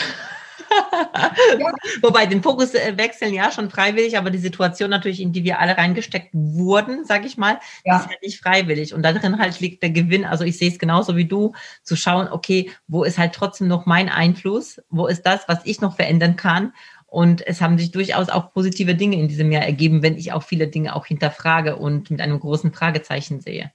ja. 1.59 1.71
Wobei 2.01 2.25
den 2.25 2.43
Fokus 2.43 2.73
äh, 2.73 2.97
wechseln 2.97 3.33
ja 3.33 3.51
schon 3.51 3.69
freiwillig, 3.69 4.17
aber 4.17 4.29
die 4.29 4.37
Situation 4.37 4.89
natürlich, 4.89 5.21
in 5.21 5.33
die 5.33 5.43
wir 5.43 5.59
alle 5.59 5.77
reingesteckt 5.77 6.29
wurden, 6.33 7.05
sag 7.05 7.25
ich 7.25 7.37
mal, 7.37 7.59
ja. 7.85 7.97
ist 7.97 8.09
ja 8.09 8.17
nicht 8.21 8.41
freiwillig. 8.41 8.93
Und 8.93 9.03
darin 9.03 9.39
halt 9.39 9.59
liegt 9.59 9.83
der 9.83 9.91
Gewinn. 9.91 10.25
Also 10.25 10.43
ich 10.43 10.57
sehe 10.57 10.69
es 10.69 10.79
genauso 10.79 11.15
wie 11.15 11.25
du, 11.25 11.53
zu 11.83 11.95
schauen, 11.95 12.27
okay, 12.27 12.71
wo 12.87 13.03
ist 13.03 13.17
halt 13.17 13.33
trotzdem 13.33 13.67
noch 13.67 13.85
mein 13.85 14.09
Einfluss? 14.09 14.81
Wo 14.89 15.07
ist 15.07 15.23
das, 15.23 15.47
was 15.47 15.59
ich 15.63 15.81
noch 15.81 15.95
verändern 15.95 16.35
kann? 16.35 16.73
Und 17.05 17.45
es 17.45 17.61
haben 17.61 17.77
sich 17.77 17.91
durchaus 17.91 18.29
auch 18.29 18.53
positive 18.53 18.95
Dinge 18.95 19.17
in 19.17 19.27
diesem 19.27 19.51
Jahr 19.51 19.63
ergeben, 19.63 20.01
wenn 20.01 20.17
ich 20.17 20.33
auch 20.33 20.41
viele 20.41 20.67
Dinge 20.67 20.95
auch 20.95 21.05
hinterfrage 21.05 21.75
und 21.75 22.09
mit 22.09 22.21
einem 22.21 22.39
großen 22.39 22.73
Fragezeichen 22.73 23.39
sehe. 23.39 23.71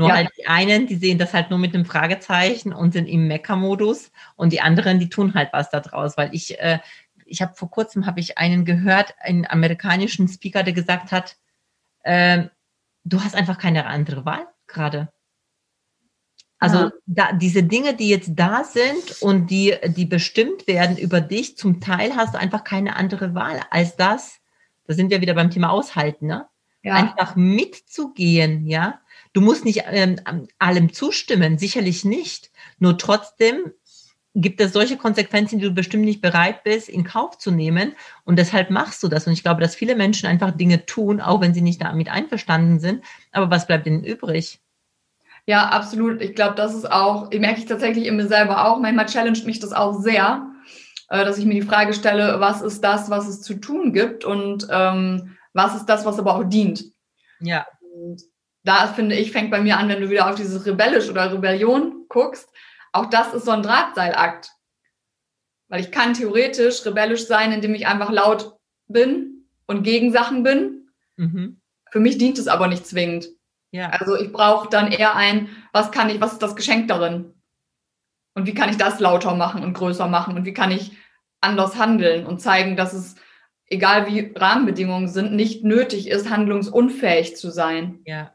Nur 0.00 0.08
ja. 0.08 0.14
halt 0.14 0.30
die 0.38 0.46
einen, 0.46 0.86
die 0.86 0.96
sehen 0.96 1.18
das 1.18 1.34
halt 1.34 1.50
nur 1.50 1.58
mit 1.58 1.74
einem 1.74 1.84
Fragezeichen 1.84 2.72
und 2.72 2.92
sind 2.92 3.06
im 3.06 3.28
Mecker-Modus 3.28 4.10
und 4.34 4.50
die 4.50 4.62
anderen, 4.62 4.98
die 4.98 5.10
tun 5.10 5.34
halt 5.34 5.50
was 5.52 5.68
da 5.68 5.80
draus, 5.80 6.16
weil 6.16 6.34
ich, 6.34 6.58
äh, 6.58 6.78
ich 7.26 7.42
habe 7.42 7.52
vor 7.54 7.70
kurzem 7.70 8.06
habe 8.06 8.18
ich 8.18 8.38
einen 8.38 8.64
gehört, 8.64 9.14
einen 9.20 9.46
amerikanischen 9.46 10.26
Speaker, 10.26 10.62
der 10.62 10.72
gesagt 10.72 11.12
hat, 11.12 11.36
äh, 12.02 12.44
du 13.04 13.22
hast 13.22 13.34
einfach 13.34 13.58
keine 13.58 13.84
andere 13.84 14.24
Wahl 14.24 14.46
gerade. 14.66 15.12
Also 16.58 16.78
ja. 16.78 16.92
da, 17.04 17.32
diese 17.34 17.62
Dinge, 17.62 17.94
die 17.94 18.08
jetzt 18.08 18.30
da 18.36 18.64
sind 18.64 19.20
und 19.20 19.48
die, 19.50 19.76
die 19.84 20.06
bestimmt 20.06 20.66
werden 20.66 20.96
über 20.96 21.20
dich, 21.20 21.58
zum 21.58 21.82
Teil 21.82 22.16
hast 22.16 22.32
du 22.32 22.38
einfach 22.38 22.64
keine 22.64 22.96
andere 22.96 23.34
Wahl 23.34 23.60
als 23.68 23.96
das. 23.96 24.40
Da 24.86 24.94
sind 24.94 25.10
wir 25.10 25.20
wieder 25.20 25.34
beim 25.34 25.50
Thema 25.50 25.68
Aushalten, 25.68 26.26
ne? 26.26 26.46
Ja. 26.82 26.94
Einfach 26.94 27.36
mitzugehen, 27.36 28.66
ja. 28.66 28.98
Du 29.32 29.40
musst 29.40 29.64
nicht 29.64 29.84
ähm, 29.86 30.18
allem 30.58 30.92
zustimmen, 30.92 31.58
sicherlich 31.58 32.04
nicht. 32.04 32.50
Nur 32.78 32.98
trotzdem 32.98 33.72
gibt 34.34 34.60
es 34.60 34.72
solche 34.72 34.96
Konsequenzen, 34.96 35.58
die 35.58 35.66
du 35.66 35.72
bestimmt 35.72 36.04
nicht 36.04 36.20
bereit 36.20 36.62
bist, 36.62 36.88
in 36.88 37.04
Kauf 37.04 37.38
zu 37.38 37.50
nehmen. 37.50 37.94
Und 38.24 38.38
deshalb 38.38 38.70
machst 38.70 39.02
du 39.02 39.08
das. 39.08 39.26
Und 39.26 39.32
ich 39.32 39.42
glaube, 39.42 39.60
dass 39.60 39.74
viele 39.74 39.96
Menschen 39.96 40.28
einfach 40.28 40.52
Dinge 40.52 40.86
tun, 40.86 41.20
auch 41.20 41.40
wenn 41.40 41.54
sie 41.54 41.62
nicht 41.62 41.82
damit 41.82 42.08
einverstanden 42.08 42.80
sind. 42.80 43.04
Aber 43.32 43.50
was 43.50 43.66
bleibt 43.66 43.86
ihnen 43.86 44.04
übrig? 44.04 44.60
Ja, 45.46 45.68
absolut. 45.68 46.20
Ich 46.20 46.34
glaube, 46.34 46.54
das 46.54 46.74
ist 46.74 46.90
auch, 46.90 47.30
merke 47.30 47.60
ich 47.60 47.66
tatsächlich 47.66 48.06
in 48.06 48.16
mir 48.16 48.28
selber 48.28 48.66
auch. 48.66 48.78
Manchmal 48.78 49.06
challenge 49.06 49.40
mich 49.44 49.58
das 49.58 49.72
auch 49.72 50.00
sehr, 50.00 50.46
äh, 51.08 51.24
dass 51.24 51.38
ich 51.38 51.44
mir 51.44 51.54
die 51.54 51.66
Frage 51.66 51.92
stelle, 51.92 52.40
was 52.40 52.62
ist 52.62 52.82
das, 52.82 53.10
was 53.10 53.26
es 53.26 53.42
zu 53.42 53.54
tun 53.54 53.92
gibt 53.92 54.24
und 54.24 54.68
ähm, 54.70 55.36
was 55.52 55.74
ist 55.74 55.86
das, 55.86 56.04
was 56.04 56.18
aber 56.18 56.36
auch 56.36 56.44
dient. 56.44 56.84
Ja. 57.40 57.66
Da 58.62 58.88
finde 58.88 59.16
ich, 59.16 59.32
fängt 59.32 59.50
bei 59.50 59.60
mir 59.60 59.78
an, 59.78 59.88
wenn 59.88 60.00
du 60.00 60.10
wieder 60.10 60.28
auf 60.28 60.34
dieses 60.34 60.66
Rebellisch 60.66 61.08
oder 61.08 61.32
Rebellion 61.32 62.06
guckst, 62.08 62.50
auch 62.92 63.06
das 63.06 63.32
ist 63.34 63.44
so 63.44 63.52
ein 63.52 63.62
Drahtseilakt. 63.62 64.50
Weil 65.68 65.80
ich 65.80 65.92
kann 65.92 66.14
theoretisch 66.14 66.84
rebellisch 66.84 67.26
sein, 67.26 67.52
indem 67.52 67.74
ich 67.74 67.86
einfach 67.86 68.10
laut 68.10 68.56
bin 68.88 69.48
und 69.66 69.84
gegen 69.84 70.12
Sachen 70.12 70.42
bin. 70.42 70.90
Mhm. 71.16 71.60
Für 71.90 72.00
mich 72.00 72.18
dient 72.18 72.38
es 72.38 72.48
aber 72.48 72.66
nicht 72.66 72.86
zwingend. 72.86 73.28
Ja. 73.70 73.90
Also 73.90 74.16
ich 74.16 74.32
brauche 74.32 74.68
dann 74.68 74.90
eher 74.90 75.14
ein, 75.14 75.48
was 75.72 75.92
kann 75.92 76.10
ich, 76.10 76.20
was 76.20 76.32
ist 76.32 76.42
das 76.42 76.56
Geschenk 76.56 76.88
darin? 76.88 77.34
Und 78.34 78.46
wie 78.46 78.54
kann 78.54 78.68
ich 78.68 78.76
das 78.76 79.00
lauter 79.00 79.34
machen 79.34 79.62
und 79.62 79.74
größer 79.74 80.08
machen? 80.08 80.36
Und 80.36 80.44
wie 80.44 80.54
kann 80.54 80.72
ich 80.72 80.96
anders 81.40 81.76
handeln 81.76 82.26
und 82.26 82.40
zeigen, 82.40 82.76
dass 82.76 82.92
es, 82.92 83.16
egal 83.66 84.06
wie 84.06 84.32
Rahmenbedingungen 84.34 85.08
sind, 85.08 85.32
nicht 85.32 85.64
nötig 85.64 86.08
ist, 86.08 86.30
handlungsunfähig 86.30 87.36
zu 87.36 87.50
sein. 87.50 88.00
Ja. 88.04 88.34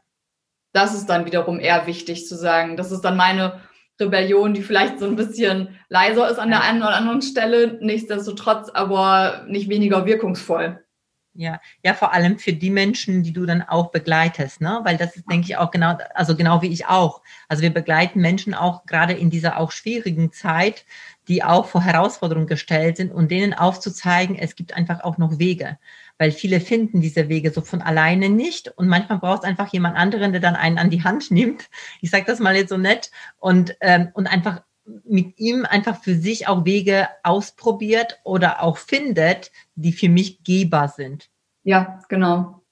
Das 0.76 0.94
ist 0.94 1.06
dann 1.06 1.24
wiederum 1.24 1.58
eher 1.58 1.86
wichtig 1.86 2.26
zu 2.26 2.36
sagen. 2.36 2.76
Das 2.76 2.92
ist 2.92 3.00
dann 3.00 3.16
meine 3.16 3.60
Rebellion, 3.98 4.52
die 4.52 4.60
vielleicht 4.60 4.98
so 4.98 5.06
ein 5.06 5.16
bisschen 5.16 5.78
leiser 5.88 6.28
ist 6.28 6.38
an 6.38 6.50
der 6.50 6.62
einen 6.62 6.82
oder 6.82 6.94
anderen 6.94 7.22
Stelle, 7.22 7.78
nichtsdestotrotz 7.80 8.68
aber 8.68 9.46
nicht 9.48 9.70
weniger 9.70 10.04
wirkungsvoll. 10.04 10.84
Ja, 11.32 11.60
ja, 11.82 11.94
vor 11.94 12.12
allem 12.12 12.38
für 12.38 12.52
die 12.52 12.70
Menschen, 12.70 13.22
die 13.22 13.32
du 13.32 13.46
dann 13.46 13.62
auch 13.62 13.90
begleitest, 13.90 14.60
ne? 14.60 14.80
Weil 14.84 14.98
das 14.98 15.16
ist, 15.16 15.30
denke 15.30 15.46
ich, 15.48 15.56
auch 15.56 15.70
genau, 15.70 15.96
also 16.14 16.36
genau 16.36 16.60
wie 16.60 16.72
ich 16.72 16.86
auch. 16.86 17.22
Also 17.48 17.62
wir 17.62 17.72
begleiten 17.72 18.20
Menschen 18.20 18.54
auch 18.54 18.84
gerade 18.84 19.14
in 19.14 19.30
dieser 19.30 19.58
auch 19.58 19.70
schwierigen 19.70 20.32
Zeit, 20.32 20.84
die 21.28 21.42
auch 21.42 21.66
vor 21.66 21.82
Herausforderungen 21.82 22.46
gestellt 22.46 22.98
sind 22.98 23.12
und 23.12 23.30
denen 23.30 23.52
aufzuzeigen, 23.52 24.36
es 24.36 24.56
gibt 24.56 24.74
einfach 24.74 25.04
auch 25.04 25.18
noch 25.18 25.38
Wege 25.38 25.78
weil 26.18 26.32
viele 26.32 26.60
finden 26.60 27.00
diese 27.00 27.28
Wege 27.28 27.50
so 27.50 27.60
von 27.60 27.82
alleine 27.82 28.28
nicht 28.28 28.68
und 28.76 28.88
manchmal 28.88 29.18
braucht 29.18 29.42
es 29.42 29.48
einfach 29.48 29.72
jemand 29.72 29.96
anderen, 29.96 30.32
der 30.32 30.40
dann 30.40 30.56
einen 30.56 30.78
an 30.78 30.90
die 30.90 31.04
Hand 31.04 31.30
nimmt. 31.30 31.68
Ich 32.00 32.10
sage 32.10 32.24
das 32.26 32.40
mal 32.40 32.56
jetzt 32.56 32.70
so 32.70 32.78
nett 32.78 33.10
und 33.38 33.76
ähm, 33.80 34.08
und 34.14 34.26
einfach 34.26 34.62
mit 35.04 35.38
ihm 35.38 35.64
einfach 35.64 36.02
für 36.02 36.14
sich 36.14 36.48
auch 36.48 36.64
Wege 36.64 37.08
ausprobiert 37.22 38.20
oder 38.24 38.62
auch 38.62 38.78
findet, 38.78 39.50
die 39.74 39.92
für 39.92 40.08
mich 40.08 40.44
gehbar 40.44 40.88
sind. 40.88 41.28
Ja, 41.64 42.00
genau. 42.08 42.62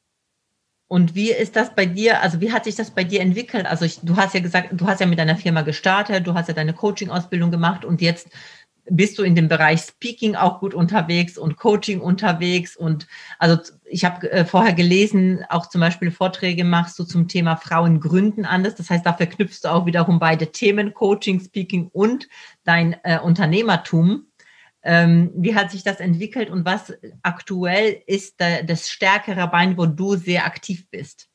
Und 0.86 1.14
wie 1.14 1.32
ist 1.32 1.56
das 1.56 1.74
bei 1.74 1.86
dir? 1.86 2.20
Also 2.20 2.40
wie 2.40 2.52
hat 2.52 2.64
sich 2.64 2.76
das 2.76 2.92
bei 2.92 3.04
dir 3.04 3.20
entwickelt? 3.20 3.66
Also 3.66 3.84
ich, 3.84 3.98
du 4.00 4.16
hast 4.16 4.34
ja 4.34 4.40
gesagt, 4.40 4.68
du 4.72 4.86
hast 4.86 5.00
ja 5.00 5.06
mit 5.06 5.18
deiner 5.18 5.36
Firma 5.36 5.62
gestartet, 5.62 6.26
du 6.26 6.34
hast 6.34 6.48
ja 6.48 6.54
deine 6.54 6.74
Coaching-Ausbildung 6.74 7.50
gemacht 7.50 7.84
und 7.84 8.00
jetzt 8.00 8.28
bist 8.86 9.18
du 9.18 9.22
in 9.22 9.34
dem 9.34 9.48
Bereich 9.48 9.80
Speaking 9.80 10.34
auch 10.34 10.60
gut 10.60 10.74
unterwegs 10.74 11.38
und 11.38 11.56
Coaching 11.56 12.00
unterwegs 12.00 12.76
und 12.76 13.06
also 13.38 13.58
ich 13.84 14.04
habe 14.04 14.30
äh, 14.30 14.44
vorher 14.44 14.74
gelesen, 14.74 15.44
auch 15.48 15.68
zum 15.68 15.80
Beispiel 15.80 16.10
Vorträge 16.10 16.64
machst 16.64 16.98
du 16.98 17.04
zum 17.04 17.28
Thema 17.28 17.56
Frauen 17.56 18.00
gründen 18.00 18.44
anders. 18.44 18.74
Das 18.74 18.90
heißt, 18.90 19.06
da 19.06 19.12
verknüpfst 19.12 19.60
du 19.62 19.68
auch 19.68 19.86
wiederum 19.86 20.18
beide 20.18 20.48
Themen, 20.48 20.94
Coaching, 20.94 21.40
Speaking 21.40 21.88
und 21.92 22.28
dein 22.64 22.96
äh, 23.04 23.18
Unternehmertum. 23.18 24.26
Ähm, 24.82 25.30
wie 25.34 25.54
hat 25.54 25.70
sich 25.70 25.82
das 25.82 26.00
entwickelt 26.00 26.50
und 26.50 26.66
was 26.66 26.92
aktuell 27.22 28.02
ist 28.06 28.34
da, 28.38 28.62
das 28.62 28.90
stärkere 28.90 29.46
Bein, 29.48 29.78
wo 29.78 29.86
du 29.86 30.16
sehr 30.16 30.44
aktiv 30.44 30.86
bist? 30.90 31.28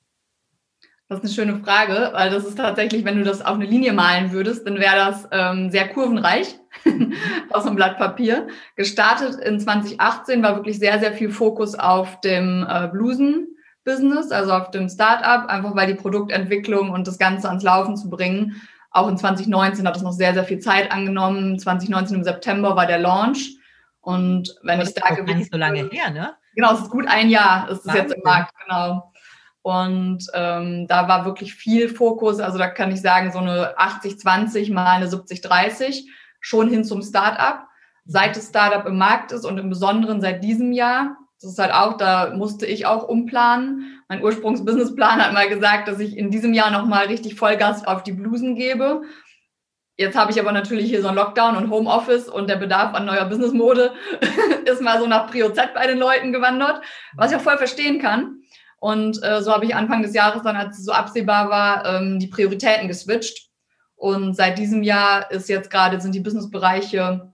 Das 1.07 1.19
ist 1.19 1.25
eine 1.25 1.33
schöne 1.33 1.63
Frage, 1.63 2.11
weil 2.13 2.29
das 2.29 2.45
ist 2.45 2.57
tatsächlich, 2.57 3.03
wenn 3.03 3.17
du 3.17 3.23
das 3.23 3.41
auf 3.41 3.55
eine 3.55 3.65
Linie 3.65 3.93
malen 3.93 4.31
würdest, 4.31 4.67
dann 4.67 4.79
wäre 4.79 4.95
das 4.95 5.27
ähm, 5.31 5.71
sehr 5.71 5.87
kurvenreich 5.87 6.58
aus 7.49 7.65
einem 7.65 7.75
Blatt 7.75 7.97
Papier. 7.97 8.47
Gestartet 8.75 9.35
in 9.35 9.59
2018 9.59 10.41
war 10.43 10.55
wirklich 10.55 10.79
sehr, 10.79 10.99
sehr 10.99 11.13
viel 11.13 11.29
Fokus 11.29 11.75
auf 11.75 12.19
dem 12.21 12.65
äh, 12.67 12.87
Blusen-Business, 12.87 14.31
also 14.31 14.53
auf 14.53 14.71
dem 14.71 14.89
Startup, 14.89 15.49
einfach 15.49 15.75
weil 15.75 15.87
die 15.87 15.99
Produktentwicklung 15.99 16.89
und 16.89 17.07
das 17.07 17.17
Ganze 17.17 17.47
ans 17.47 17.63
Laufen 17.63 17.97
zu 17.97 18.09
bringen. 18.09 18.61
Auch 18.91 19.07
in 19.07 19.17
2019 19.17 19.87
hat 19.87 19.95
es 19.95 20.01
noch 20.01 20.13
sehr, 20.13 20.33
sehr 20.33 20.43
viel 20.43 20.59
Zeit 20.59 20.91
angenommen. 20.91 21.59
2019 21.59 22.17
im 22.17 22.23
September 22.23 22.75
war 22.75 22.87
der 22.87 22.99
Launch. 22.99 23.57
Und 24.01 24.55
wenn 24.63 24.81
ich 24.81 24.89
sage, 24.89 25.23
gar 25.23 25.35
nicht 25.35 25.51
so 25.51 25.57
lange 25.57 25.87
her, 25.89 26.09
ne? 26.09 26.33
Genau, 26.55 26.73
es 26.73 26.81
ist 26.81 26.89
gut 26.89 27.07
ein 27.07 27.29
Jahr, 27.29 27.69
ist 27.69 27.85
es 27.85 27.93
jetzt 27.93 28.13
im 28.13 28.21
Markt, 28.23 28.51
genau. 28.63 29.13
Und 29.61 30.25
ähm, 30.33 30.87
da 30.87 31.07
war 31.07 31.25
wirklich 31.25 31.53
viel 31.53 31.89
Fokus. 31.89 32.39
Also 32.39 32.57
da 32.57 32.67
kann 32.67 32.91
ich 32.91 33.01
sagen, 33.01 33.31
so 33.31 33.39
eine 33.39 33.77
80-20 33.77 34.73
mal 34.73 34.95
eine 34.95 35.07
70-30 35.07 36.05
schon 36.39 36.69
hin 36.69 36.83
zum 36.83 37.01
Startup. 37.01 37.67
Seit 38.05 38.35
das 38.35 38.49
Startup 38.49 38.85
im 38.85 38.97
Markt 38.97 39.31
ist 39.31 39.45
und 39.45 39.57
im 39.57 39.69
Besonderen 39.69 40.21
seit 40.21 40.43
diesem 40.43 40.71
Jahr, 40.71 41.17
das 41.41 41.51
ist 41.51 41.59
halt 41.59 41.73
auch, 41.73 41.95
da 41.95 42.33
musste 42.35 42.65
ich 42.65 42.85
auch 42.85 43.07
umplanen. 43.07 44.01
Mein 44.09 44.23
Ursprungsbusinessplan 44.23 45.23
hat 45.23 45.33
mal 45.33 45.47
gesagt, 45.47 45.87
dass 45.87 45.99
ich 45.99 46.17
in 46.17 46.31
diesem 46.31 46.53
Jahr 46.53 46.71
nochmal 46.71 47.05
richtig 47.05 47.35
Vollgas 47.35 47.87
auf 47.87 48.03
die 48.03 48.11
Blusen 48.11 48.55
gebe. 48.55 49.03
Jetzt 49.95 50.17
habe 50.17 50.31
ich 50.31 50.39
aber 50.39 50.53
natürlich 50.53 50.89
hier 50.89 51.01
so 51.01 51.09
ein 51.09 51.15
Lockdown 51.15 51.57
und 51.57 51.69
Homeoffice 51.69 52.29
und 52.29 52.49
der 52.49 52.55
Bedarf 52.55 52.93
an 52.93 53.05
neuer 53.05 53.25
Businessmode 53.25 53.91
ist 54.65 54.81
mal 54.81 54.99
so 54.99 55.07
nach 55.07 55.27
Prio 55.29 55.49
Z 55.49 55.73
bei 55.73 55.87
den 55.87 55.97
Leuten 55.97 56.31
gewandert, 56.31 56.81
was 57.15 57.31
ich 57.31 57.37
auch 57.37 57.41
voll 57.41 57.57
verstehen 57.57 57.99
kann. 57.99 58.41
Und 58.79 59.21
äh, 59.23 59.41
so 59.41 59.53
habe 59.53 59.65
ich 59.65 59.75
Anfang 59.75 60.01
des 60.01 60.13
Jahres 60.13 60.41
dann, 60.41 60.55
als 60.55 60.79
es 60.79 60.85
so 60.85 60.93
absehbar 60.93 61.49
war, 61.49 61.85
ähm, 61.85 62.17
die 62.17 62.27
Prioritäten 62.27 62.87
geswitcht. 62.87 63.48
Und 63.99 64.33
seit 64.33 64.57
diesem 64.57 64.81
Jahr 64.81 65.29
ist 65.29 65.49
jetzt 65.49 65.69
gerade, 65.69 65.99
sind 65.99 66.15
die 66.15 66.21
Businessbereiche 66.21 67.33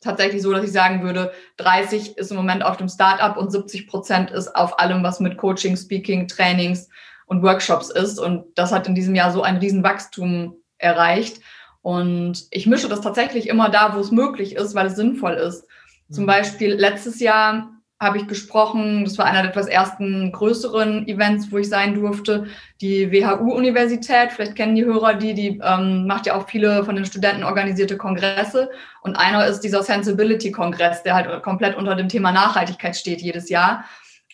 tatsächlich 0.00 0.40
so, 0.40 0.50
dass 0.50 0.64
ich 0.64 0.72
sagen 0.72 1.02
würde, 1.02 1.32
30 1.58 2.16
ist 2.16 2.30
im 2.30 2.38
Moment 2.38 2.64
auf 2.64 2.78
dem 2.78 2.88
Startup 2.88 3.36
und 3.36 3.52
70 3.52 3.86
Prozent 3.86 4.30
ist 4.30 4.56
auf 4.56 4.78
allem, 4.80 5.02
was 5.02 5.20
mit 5.20 5.36
Coaching, 5.36 5.76
Speaking, 5.76 6.28
Trainings 6.28 6.88
und 7.26 7.42
Workshops 7.42 7.90
ist. 7.90 8.18
Und 8.18 8.46
das 8.54 8.72
hat 8.72 8.88
in 8.88 8.94
diesem 8.94 9.14
Jahr 9.14 9.32
so 9.32 9.42
ein 9.42 9.58
Riesenwachstum 9.58 10.56
erreicht. 10.78 11.40
Und 11.82 12.46
ich 12.50 12.66
mische 12.66 12.88
das 12.88 13.02
tatsächlich 13.02 13.50
immer 13.50 13.68
da, 13.68 13.94
wo 13.94 14.00
es 14.00 14.10
möglich 14.10 14.56
ist, 14.56 14.74
weil 14.74 14.86
es 14.86 14.96
sinnvoll 14.96 15.34
ist. 15.34 15.66
Zum 16.10 16.24
mhm. 16.24 16.28
Beispiel 16.28 16.72
letztes 16.72 17.20
Jahr 17.20 17.71
habe 18.02 18.18
ich 18.18 18.26
gesprochen. 18.26 19.04
Das 19.04 19.16
war 19.16 19.26
einer 19.26 19.42
der 19.42 19.50
etwas 19.50 19.68
ersten 19.68 20.32
größeren 20.32 21.06
Events, 21.06 21.52
wo 21.52 21.58
ich 21.58 21.68
sein 21.68 21.94
durfte. 21.94 22.48
Die 22.80 23.12
WHU-Universität, 23.12 24.32
vielleicht 24.32 24.56
kennen 24.56 24.74
die 24.74 24.84
Hörer 24.84 25.14
die, 25.14 25.34
die 25.34 25.60
ähm, 25.62 26.06
macht 26.06 26.26
ja 26.26 26.34
auch 26.34 26.48
viele 26.48 26.84
von 26.84 26.96
den 26.96 27.06
Studenten 27.06 27.44
organisierte 27.44 27.96
Kongresse. 27.96 28.70
Und 29.02 29.16
einer 29.16 29.46
ist 29.46 29.60
dieser 29.60 29.82
Sensibility-Kongress, 29.82 31.04
der 31.04 31.14
halt 31.14 31.42
komplett 31.42 31.76
unter 31.76 31.94
dem 31.94 32.08
Thema 32.08 32.32
Nachhaltigkeit 32.32 32.96
steht 32.96 33.22
jedes 33.22 33.48
Jahr. 33.48 33.84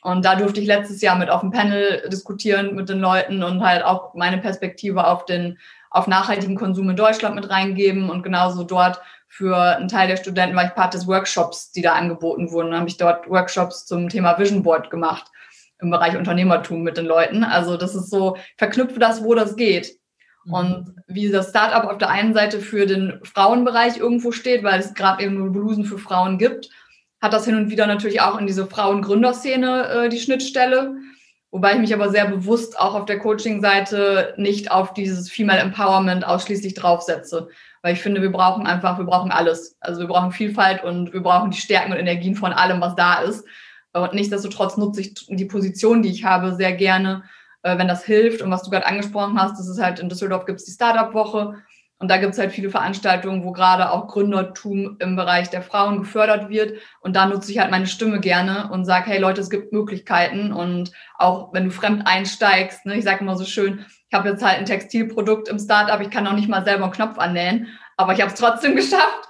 Und 0.02 0.24
da 0.24 0.36
durfte 0.36 0.60
ich 0.60 0.66
letztes 0.66 1.02
Jahr 1.02 1.16
mit 1.16 1.28
auf 1.28 1.42
dem 1.42 1.50
Panel 1.50 2.08
diskutieren 2.08 2.74
mit 2.74 2.88
den 2.88 3.00
Leuten 3.00 3.42
und 3.42 3.62
halt 3.62 3.84
auch 3.84 4.14
meine 4.14 4.38
Perspektive 4.38 5.06
auf 5.06 5.26
den 5.26 5.58
auf 5.90 6.06
nachhaltigen 6.06 6.56
Konsum 6.56 6.90
in 6.90 6.96
Deutschland 6.96 7.34
mit 7.34 7.50
reingeben 7.50 8.10
und 8.10 8.22
genauso 8.22 8.62
dort 8.62 9.00
für 9.28 9.56
einen 9.56 9.88
Teil 9.88 10.08
der 10.08 10.16
Studenten 10.16 10.56
war 10.56 10.64
ich 10.64 10.74
Part 10.74 10.94
des 10.94 11.06
Workshops, 11.06 11.70
die 11.70 11.82
da 11.82 11.92
angeboten 11.92 12.50
wurden. 12.50 12.70
Dann 12.70 12.80
habe 12.80 12.88
ich 12.88 12.96
dort 12.96 13.28
Workshops 13.28 13.86
zum 13.86 14.08
Thema 14.08 14.38
Vision 14.38 14.62
Board 14.62 14.90
gemacht 14.90 15.30
im 15.80 15.90
Bereich 15.90 16.16
Unternehmertum 16.16 16.82
mit 16.82 16.96
den 16.96 17.06
Leuten. 17.06 17.44
Also 17.44 17.76
das 17.76 17.94
ist 17.94 18.10
so, 18.10 18.36
verknüpfe 18.56 18.98
das, 18.98 19.22
wo 19.22 19.34
das 19.34 19.54
geht. 19.54 19.96
Mhm. 20.44 20.52
Und 20.52 20.94
wie 21.06 21.30
das 21.30 21.50
Startup 21.50 21.88
auf 21.90 21.98
der 21.98 22.10
einen 22.10 22.34
Seite 22.34 22.60
für 22.60 22.86
den 22.86 23.20
Frauenbereich 23.22 23.98
irgendwo 23.98 24.32
steht, 24.32 24.64
weil 24.64 24.80
es 24.80 24.94
gerade 24.94 25.22
eben 25.22 25.38
nur 25.38 25.52
Blusen 25.52 25.84
für 25.84 25.98
Frauen 25.98 26.38
gibt, 26.38 26.70
hat 27.20 27.32
das 27.32 27.44
hin 27.44 27.56
und 27.56 27.70
wieder 27.70 27.86
natürlich 27.86 28.20
auch 28.20 28.38
in 28.38 28.46
diese 28.46 28.66
Frauengründerszene 28.66 29.88
äh, 29.88 30.08
die 30.08 30.20
Schnittstelle. 30.20 30.96
Wobei 31.50 31.72
ich 31.72 31.78
mich 31.78 31.94
aber 31.94 32.10
sehr 32.10 32.26
bewusst 32.26 32.78
auch 32.78 32.94
auf 32.94 33.06
der 33.06 33.18
Coaching-Seite 33.18 34.34
nicht 34.36 34.70
auf 34.70 34.92
dieses 34.92 35.30
Female 35.30 35.60
Empowerment 35.60 36.26
ausschließlich 36.26 36.74
draufsetze 36.74 37.48
weil 37.88 37.94
ich 37.94 38.02
finde, 38.02 38.20
wir 38.20 38.30
brauchen 38.30 38.66
einfach, 38.66 38.98
wir 38.98 39.06
brauchen 39.06 39.32
alles. 39.32 39.78
Also 39.80 40.02
wir 40.02 40.08
brauchen 40.08 40.30
Vielfalt 40.30 40.84
und 40.84 41.14
wir 41.14 41.22
brauchen 41.22 41.50
die 41.50 41.56
Stärken 41.56 41.90
und 41.90 41.98
Energien 41.98 42.34
von 42.34 42.52
allem, 42.52 42.82
was 42.82 42.94
da 42.96 43.22
ist. 43.22 43.46
Und 43.94 44.12
nichtsdestotrotz 44.12 44.76
nutze 44.76 45.00
ich 45.00 45.14
die 45.26 45.46
Position, 45.46 46.02
die 46.02 46.10
ich 46.10 46.22
habe, 46.22 46.54
sehr 46.54 46.74
gerne, 46.74 47.22
äh, 47.62 47.78
wenn 47.78 47.88
das 47.88 48.04
hilft. 48.04 48.42
Und 48.42 48.50
was 48.50 48.62
du 48.62 48.68
gerade 48.68 48.84
angesprochen 48.84 49.40
hast, 49.40 49.58
das 49.58 49.68
ist 49.68 49.82
halt 49.82 50.00
in 50.00 50.10
Düsseldorf 50.10 50.44
gibt 50.44 50.58
es 50.60 50.66
die 50.66 50.72
Startup-Woche. 50.72 51.54
Und 51.98 52.10
da 52.10 52.18
gibt 52.18 52.34
es 52.34 52.38
halt 52.38 52.52
viele 52.52 52.68
Veranstaltungen, 52.68 53.42
wo 53.42 53.52
gerade 53.52 53.90
auch 53.90 54.06
Gründertum 54.06 54.98
im 54.98 55.16
Bereich 55.16 55.48
der 55.48 55.62
Frauen 55.62 56.00
gefördert 56.00 56.50
wird. 56.50 56.78
Und 57.00 57.16
da 57.16 57.24
nutze 57.24 57.50
ich 57.52 57.58
halt 57.58 57.70
meine 57.70 57.86
Stimme 57.86 58.20
gerne 58.20 58.68
und 58.70 58.84
sage, 58.84 59.06
hey 59.06 59.18
Leute, 59.18 59.40
es 59.40 59.48
gibt 59.48 59.72
Möglichkeiten. 59.72 60.52
Und 60.52 60.92
auch 61.16 61.54
wenn 61.54 61.64
du 61.64 61.70
fremd 61.70 62.06
einsteigst, 62.06 62.84
ne, 62.84 62.98
ich 62.98 63.04
sage 63.04 63.20
immer 63.20 63.36
so 63.36 63.46
schön, 63.46 63.86
ich 64.08 64.16
habe 64.16 64.28
jetzt 64.30 64.44
halt 64.44 64.58
ein 64.58 64.66
Textilprodukt 64.66 65.48
im 65.48 65.58
Startup, 65.58 66.00
ich 66.00 66.10
kann 66.10 66.26
auch 66.26 66.32
nicht 66.32 66.48
mal 66.48 66.64
selber 66.64 66.84
einen 66.84 66.92
Knopf 66.92 67.18
annähen, 67.18 67.68
aber 67.96 68.12
ich 68.12 68.20
habe 68.20 68.32
es 68.32 68.38
trotzdem 68.38 68.76
geschafft, 68.76 69.28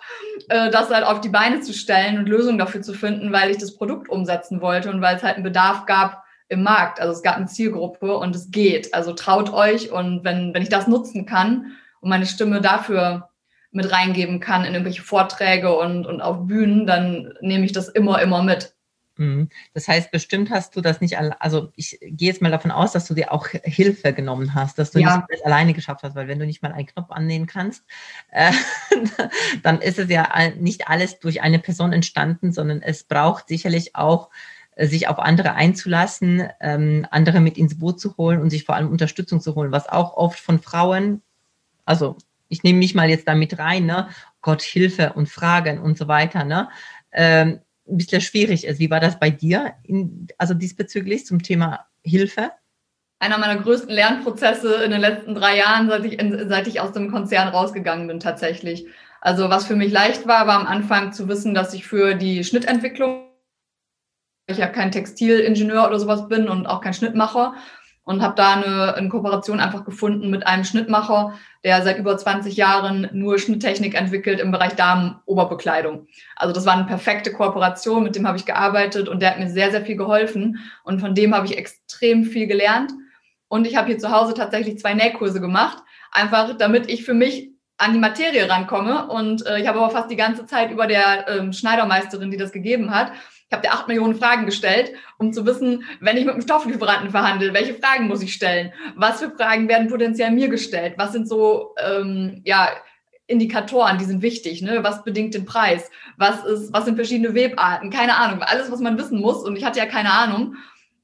äh, 0.49 0.71
das 0.71 0.91
halt 0.91 1.05
auf 1.05 1.21
die 1.21 1.29
Beine 1.29 1.61
zu 1.61 1.73
stellen 1.73 2.19
und 2.19 2.29
Lösungen 2.29 2.59
dafür 2.59 2.83
zu 2.83 2.95
finden, 2.95 3.33
weil 3.33 3.51
ich 3.51 3.59
das 3.59 3.77
Produkt 3.77 4.09
umsetzen 4.09 4.61
wollte 4.61 4.91
und 4.91 5.01
weil 5.01 5.17
es 5.17 5.23
halt 5.23 5.35
einen 5.35 5.45
Bedarf 5.45 5.87
gab 5.87 6.25
im 6.49 6.63
Markt. 6.63 7.01
Also 7.01 7.13
es 7.13 7.23
gab 7.23 7.37
eine 7.37 7.47
Zielgruppe 7.47 8.17
und 8.17 8.35
es 8.35 8.51
geht. 8.51 8.95
Also 8.95 9.13
traut 9.13 9.53
euch 9.53 9.93
und 9.93 10.25
wenn, 10.25 10.55
wenn 10.55 10.63
ich 10.63 10.71
das 10.71 10.87
nutzen 10.87 11.27
kann, 11.27 11.73
und 12.01 12.11
meine 12.11 12.27
Stimme 12.27 12.61
dafür 12.61 13.31
mit 13.71 13.91
reingeben 13.93 14.41
kann 14.41 14.65
in 14.65 14.73
irgendwelche 14.73 15.03
Vorträge 15.03 15.77
und, 15.77 16.07
und 16.07 16.21
auf 16.21 16.47
Bühnen, 16.47 16.87
dann 16.87 17.35
nehme 17.41 17.65
ich 17.65 17.73
das 17.73 17.89
immer, 17.89 18.21
immer 18.23 18.43
mit. 18.43 18.75
Mhm. 19.19 19.49
Das 19.75 19.87
heißt, 19.87 20.11
bestimmt 20.11 20.51
hast 20.51 20.75
du 20.75 20.81
das 20.81 21.01
nicht, 21.01 21.19
also 21.19 21.73
ich 21.77 21.99
gehe 22.01 22.29
jetzt 22.29 22.41
mal 22.41 22.51
davon 22.51 22.71
aus, 22.71 22.93
dass 22.93 23.07
du 23.07 23.15
dir 23.15 23.33
auch 23.33 23.49
Hilfe 23.49 24.13
genommen 24.13 24.55
hast, 24.55 24.79
dass 24.79 24.91
du 24.91 25.01
ja. 25.01 25.27
nicht 25.31 25.45
alleine 25.45 25.75
geschafft 25.75 26.03
hast, 26.03 26.15
weil 26.15 26.29
wenn 26.29 26.39
du 26.39 26.47
nicht 26.47 26.63
mal 26.63 26.73
einen 26.73 26.87
Knopf 26.87 27.11
annehmen 27.11 27.47
kannst, 27.47 27.85
äh, 28.31 28.53
dann 29.63 29.81
ist 29.81 29.99
es 29.99 30.09
ja 30.09 30.29
nicht 30.59 30.89
alles 30.89 31.21
durch 31.21 31.43
eine 31.43 31.59
Person 31.59 31.93
entstanden, 31.93 32.53
sondern 32.53 32.81
es 32.81 33.05
braucht 33.05 33.49
sicherlich 33.49 33.95
auch 33.95 34.31
äh, 34.77 34.87
sich 34.87 35.09
auf 35.09 35.19
andere 35.19 35.55
einzulassen, 35.55 36.49
ähm, 36.61 37.07
andere 37.11 37.41
mit 37.41 37.59
ins 37.59 37.79
Boot 37.79 38.01
zu 38.01 38.17
holen 38.17 38.41
und 38.41 38.51
sich 38.51 38.65
vor 38.65 38.77
allem 38.77 38.89
Unterstützung 38.89 39.41
zu 39.41 39.55
holen, 39.55 39.73
was 39.73 39.89
auch 39.89 40.17
oft 40.17 40.39
von 40.39 40.59
Frauen 40.59 41.23
also 41.89 42.17
ich 42.49 42.63
nehme 42.63 42.79
mich 42.79 42.95
mal 42.95 43.09
jetzt 43.09 43.27
damit 43.27 43.59
rein, 43.59 43.87
ne? 43.87 44.09
Gott, 44.43 44.63
Hilfe 44.63 45.15
und 45.15 45.29
Fragen 45.29 45.79
und 45.79 45.99
so 45.99 46.07
weiter, 46.07 46.45
ne? 46.45 46.69
Ähm, 47.13 47.61
ein 47.89 47.97
bisschen 47.97 48.21
schwierig 48.21 48.67
ist. 48.67 48.79
Wie 48.79 48.91
war 48.91 49.01
das 49.01 49.19
bei 49.19 49.31
dir, 49.31 49.75
in, 49.83 50.29
also 50.39 50.55
diesbezüglich 50.55 51.27
zum 51.27 51.43
Thema 51.43 51.87
Hilfe? 52.03 52.53
Einer 53.21 53.39
meiner 53.39 53.61
größten 53.61 53.91
Lernprozesse 53.91 54.85
in 54.85 54.91
den 54.91 55.01
letzten 55.01 55.35
drei 55.35 55.57
Jahren, 55.57 55.89
seit 55.89 56.05
ich, 56.05 56.19
seit 56.49 56.67
ich 56.69 56.81
aus 56.81 56.93
dem 56.93 57.11
Konzern 57.11 57.49
rausgegangen 57.49 58.07
bin, 58.07 58.21
tatsächlich. 58.21 58.87
Also 59.21 59.51
was 59.51 59.67
für 59.67 59.75
mich 59.75 59.91
leicht 59.91 60.29
war, 60.29 60.47
war 60.47 60.61
am 60.61 60.67
Anfang 60.67 61.13
zu 61.13 61.29
wissen, 61.29 61.55
dass 61.55 61.75
ich 61.75 61.87
für 61.87 62.15
die 62.15 62.45
Schnittentwicklung, 62.45 63.25
ich 64.47 64.59
ja 64.59 64.69
kein 64.69 64.93
Textilingenieur 64.93 65.87
oder 65.87 65.99
sowas 65.99 66.29
bin 66.29 66.49
und 66.49 66.67
auch 66.67 66.81
kein 66.81 66.95
Schnittmacher, 66.95 67.55
und 68.09 68.23
habe 68.23 68.35
da 68.37 68.55
eine, 68.55 68.95
eine 68.95 69.11
Kooperation 69.11 69.61
einfach 69.61 69.85
gefunden 69.85 70.31
mit 70.31 70.47
einem 70.47 70.65
Schnittmacher, 70.65 71.35
der 71.63 71.83
seit 71.83 71.99
über 71.99 72.17
20 72.17 72.57
Jahren 72.57 73.07
nur 73.13 73.39
Schnitttechnik 73.39 73.95
entwickelt 73.95 74.41
im 74.41 74.51
Bereich 74.51 74.77
Damenoberbekleidung. 74.77 76.07
Also 76.35 76.55
das 76.55 76.65
war 76.65 76.73
eine 76.73 76.87
perfekte 76.87 77.35
Kooperation, 77.35 78.03
mit 78.03 78.17
dem 78.17 78.27
habe 78.27 78.39
ich 78.39 78.47
gearbeitet 78.47 79.11
und 79.11 79.21
der 79.21 79.33
hat 79.33 79.39
mir 79.39 79.51
sehr, 79.51 79.71
sehr 79.71 79.85
viel 79.85 79.97
geholfen 79.97 80.59
und 80.85 81.01
von 81.01 81.15
dem 81.15 81.35
habe 81.35 81.45
ich 81.45 81.59
extrem 81.59 82.25
viel 82.25 82.47
gelernt. 82.47 82.93
Und 83.47 83.67
ich 83.67 83.77
habe 83.77 83.89
hier 83.89 83.99
zu 83.99 84.11
Hause 84.11 84.33
tatsächlich 84.33 84.79
zwei 84.79 84.95
Nähkurse 84.95 85.43
gemacht, 85.43 85.77
einfach 86.11 86.57
damit 86.57 86.89
ich 86.89 87.05
für 87.05 87.13
mich 87.13 87.51
an 87.77 87.93
die 87.93 87.99
Materie 87.99 88.49
rankomme. 88.49 89.07
Und 89.09 89.45
äh, 89.47 89.61
ich 89.61 89.69
habe 89.69 89.81
aber 89.81 89.91
fast 89.91 90.11
die 90.11 90.17
ganze 90.17 90.47
Zeit 90.47 90.71
über 90.71 90.87
der 90.87 91.29
ähm, 91.29 91.53
Schneidermeisterin, 91.53 92.31
die 92.31 92.39
das 92.39 92.53
gegeben 92.53 92.91
hat, 92.91 93.13
ich 93.49 93.57
habe 93.57 93.67
dir 93.67 93.73
acht 93.73 93.89
Millionen 93.89 94.15
Fragen 94.15 94.45
gestellt, 94.45 94.93
um 95.19 95.33
zu 95.33 95.47
wissen, 95.47 95.85
wenn 96.01 96.19
ich 96.19 96.27
mit 96.27 96.35
einem 96.35 96.43
Stofflieferanten 96.43 97.11
verhandle, 97.11 97.55
welche 97.55 97.75
Fragen 97.75 98.07
muss 98.07 98.23
ich 98.23 98.35
stellen? 98.35 98.73
Was 98.95 99.21
für 99.21 99.31
Fragen 99.31 99.69
werden 99.69 99.89
potenziell 99.89 100.31
mir 100.31 100.49
gestellt? 100.49 100.95
Was 100.99 101.13
sind 101.13 101.27
so 101.27 101.75
ähm, 101.83 102.43
ja, 102.45 102.69
Indikatoren, 103.27 103.99
die 103.99 104.05
sind 104.05 104.21
wichtig, 104.21 104.61
ne? 104.61 104.85
Was 104.85 105.03
bedingt 105.03 105.35
den 105.35 105.47
Preis? 105.47 105.91
Was 106.19 106.45
ist, 106.45 106.73
was 106.75 106.85
sind 106.85 106.97
verschiedene 106.97 107.35
Webarten? 107.35 107.91
Keine 107.91 108.17
Ahnung, 108.17 108.43
alles, 108.43 108.71
was 108.71 108.81
man 108.81 108.99
wissen 108.99 109.21
muss. 109.21 109.43
Und 109.43 109.57
ich 109.57 109.65
hatte 109.65 109.79
ja 109.79 109.87
keine 109.87 110.13
Ahnung. 110.13 110.57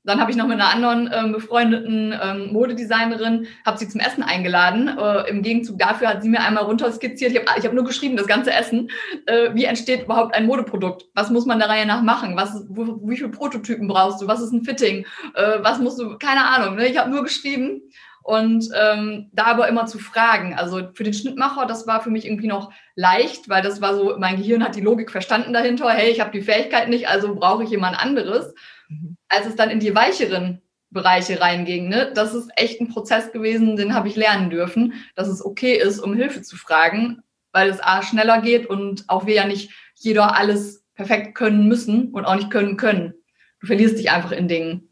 Dann 0.04 0.20
habe 0.20 0.30
ich 0.30 0.36
noch 0.36 0.46
mit 0.46 0.60
einer 0.60 0.70
anderen 0.70 1.10
ähm, 1.12 1.32
befreundeten 1.32 2.14
ähm, 2.22 2.52
Modedesignerin, 2.52 3.46
habe 3.64 3.78
sie 3.78 3.88
zum 3.88 4.00
Essen 4.00 4.22
eingeladen. 4.22 4.98
Äh, 4.98 5.30
Im 5.30 5.42
Gegenzug 5.42 5.78
dafür 5.78 6.08
hat 6.08 6.22
sie 6.22 6.28
mir 6.28 6.40
einmal 6.40 6.64
runterskizziert. 6.64 7.32
Ich 7.32 7.38
habe 7.38 7.58
ich 7.58 7.64
hab 7.64 7.72
nur 7.72 7.84
geschrieben, 7.84 8.16
das 8.16 8.26
ganze 8.26 8.52
Essen. 8.52 8.90
Äh, 9.26 9.54
wie 9.54 9.64
entsteht 9.64 10.04
überhaupt 10.04 10.34
ein 10.34 10.46
Modeprodukt? 10.46 11.06
Was 11.14 11.30
muss 11.30 11.46
man 11.46 11.58
der 11.58 11.70
Reihe 11.70 11.86
nach 11.86 12.02
machen? 12.02 12.36
Was, 12.36 12.64
wo, 12.68 13.00
wie 13.08 13.16
viele 13.16 13.30
Prototypen 13.30 13.88
brauchst 13.88 14.20
du? 14.20 14.28
Was 14.28 14.40
ist 14.40 14.52
ein 14.52 14.64
Fitting? 14.64 15.06
Äh, 15.34 15.58
was 15.62 15.78
musst 15.78 15.98
du? 15.98 16.18
Keine 16.18 16.44
Ahnung. 16.44 16.76
Ne? 16.76 16.86
Ich 16.86 16.98
habe 16.98 17.10
nur 17.10 17.22
geschrieben 17.22 17.80
und 18.24 18.70
ähm, 18.74 19.30
da 19.32 19.44
aber 19.44 19.68
immer 19.68 19.86
zu 19.86 19.98
fragen. 19.98 20.54
Also 20.54 20.88
für 20.94 21.04
den 21.04 21.12
Schnittmacher, 21.12 21.66
das 21.66 21.86
war 21.86 22.00
für 22.00 22.10
mich 22.10 22.26
irgendwie 22.26 22.46
noch 22.46 22.72
leicht, 22.96 23.50
weil 23.50 23.62
das 23.62 23.80
war 23.82 23.94
so, 23.94 24.16
mein 24.18 24.36
Gehirn 24.36 24.64
hat 24.64 24.76
die 24.76 24.80
Logik 24.80 25.10
verstanden 25.10 25.52
dahinter. 25.52 25.90
Hey, 25.90 26.10
ich 26.10 26.20
habe 26.20 26.30
die 26.30 26.40
Fähigkeit 26.40 26.88
nicht, 26.88 27.06
also 27.08 27.34
brauche 27.34 27.64
ich 27.64 27.70
jemand 27.70 27.98
anderes. 27.98 28.54
Mhm. 28.88 29.16
Als 29.36 29.46
es 29.46 29.56
dann 29.56 29.70
in 29.70 29.80
die 29.80 29.94
weicheren 29.94 30.60
Bereiche 30.90 31.40
reinging, 31.40 31.88
ne, 31.88 32.12
das 32.14 32.34
ist 32.34 32.50
echt 32.56 32.80
ein 32.80 32.88
Prozess 32.88 33.32
gewesen, 33.32 33.76
den 33.76 33.94
habe 33.94 34.08
ich 34.08 34.16
lernen 34.16 34.50
dürfen, 34.50 34.94
dass 35.16 35.28
es 35.28 35.44
okay 35.44 35.76
ist, 35.76 35.98
um 35.98 36.14
Hilfe 36.14 36.42
zu 36.42 36.56
fragen, 36.56 37.22
weil 37.52 37.68
es 37.68 37.82
A 37.82 38.02
schneller 38.02 38.40
geht 38.40 38.66
und 38.66 39.04
auch 39.08 39.26
wir 39.26 39.34
ja 39.34 39.46
nicht 39.46 39.70
jeder 39.96 40.36
alles 40.36 40.84
perfekt 40.94 41.34
können 41.34 41.66
müssen 41.66 42.12
und 42.12 42.24
auch 42.24 42.36
nicht 42.36 42.50
können 42.50 42.76
können. 42.76 43.14
Du 43.60 43.66
verlierst 43.66 43.98
dich 43.98 44.10
einfach 44.10 44.32
in 44.32 44.48
Dingen. 44.48 44.88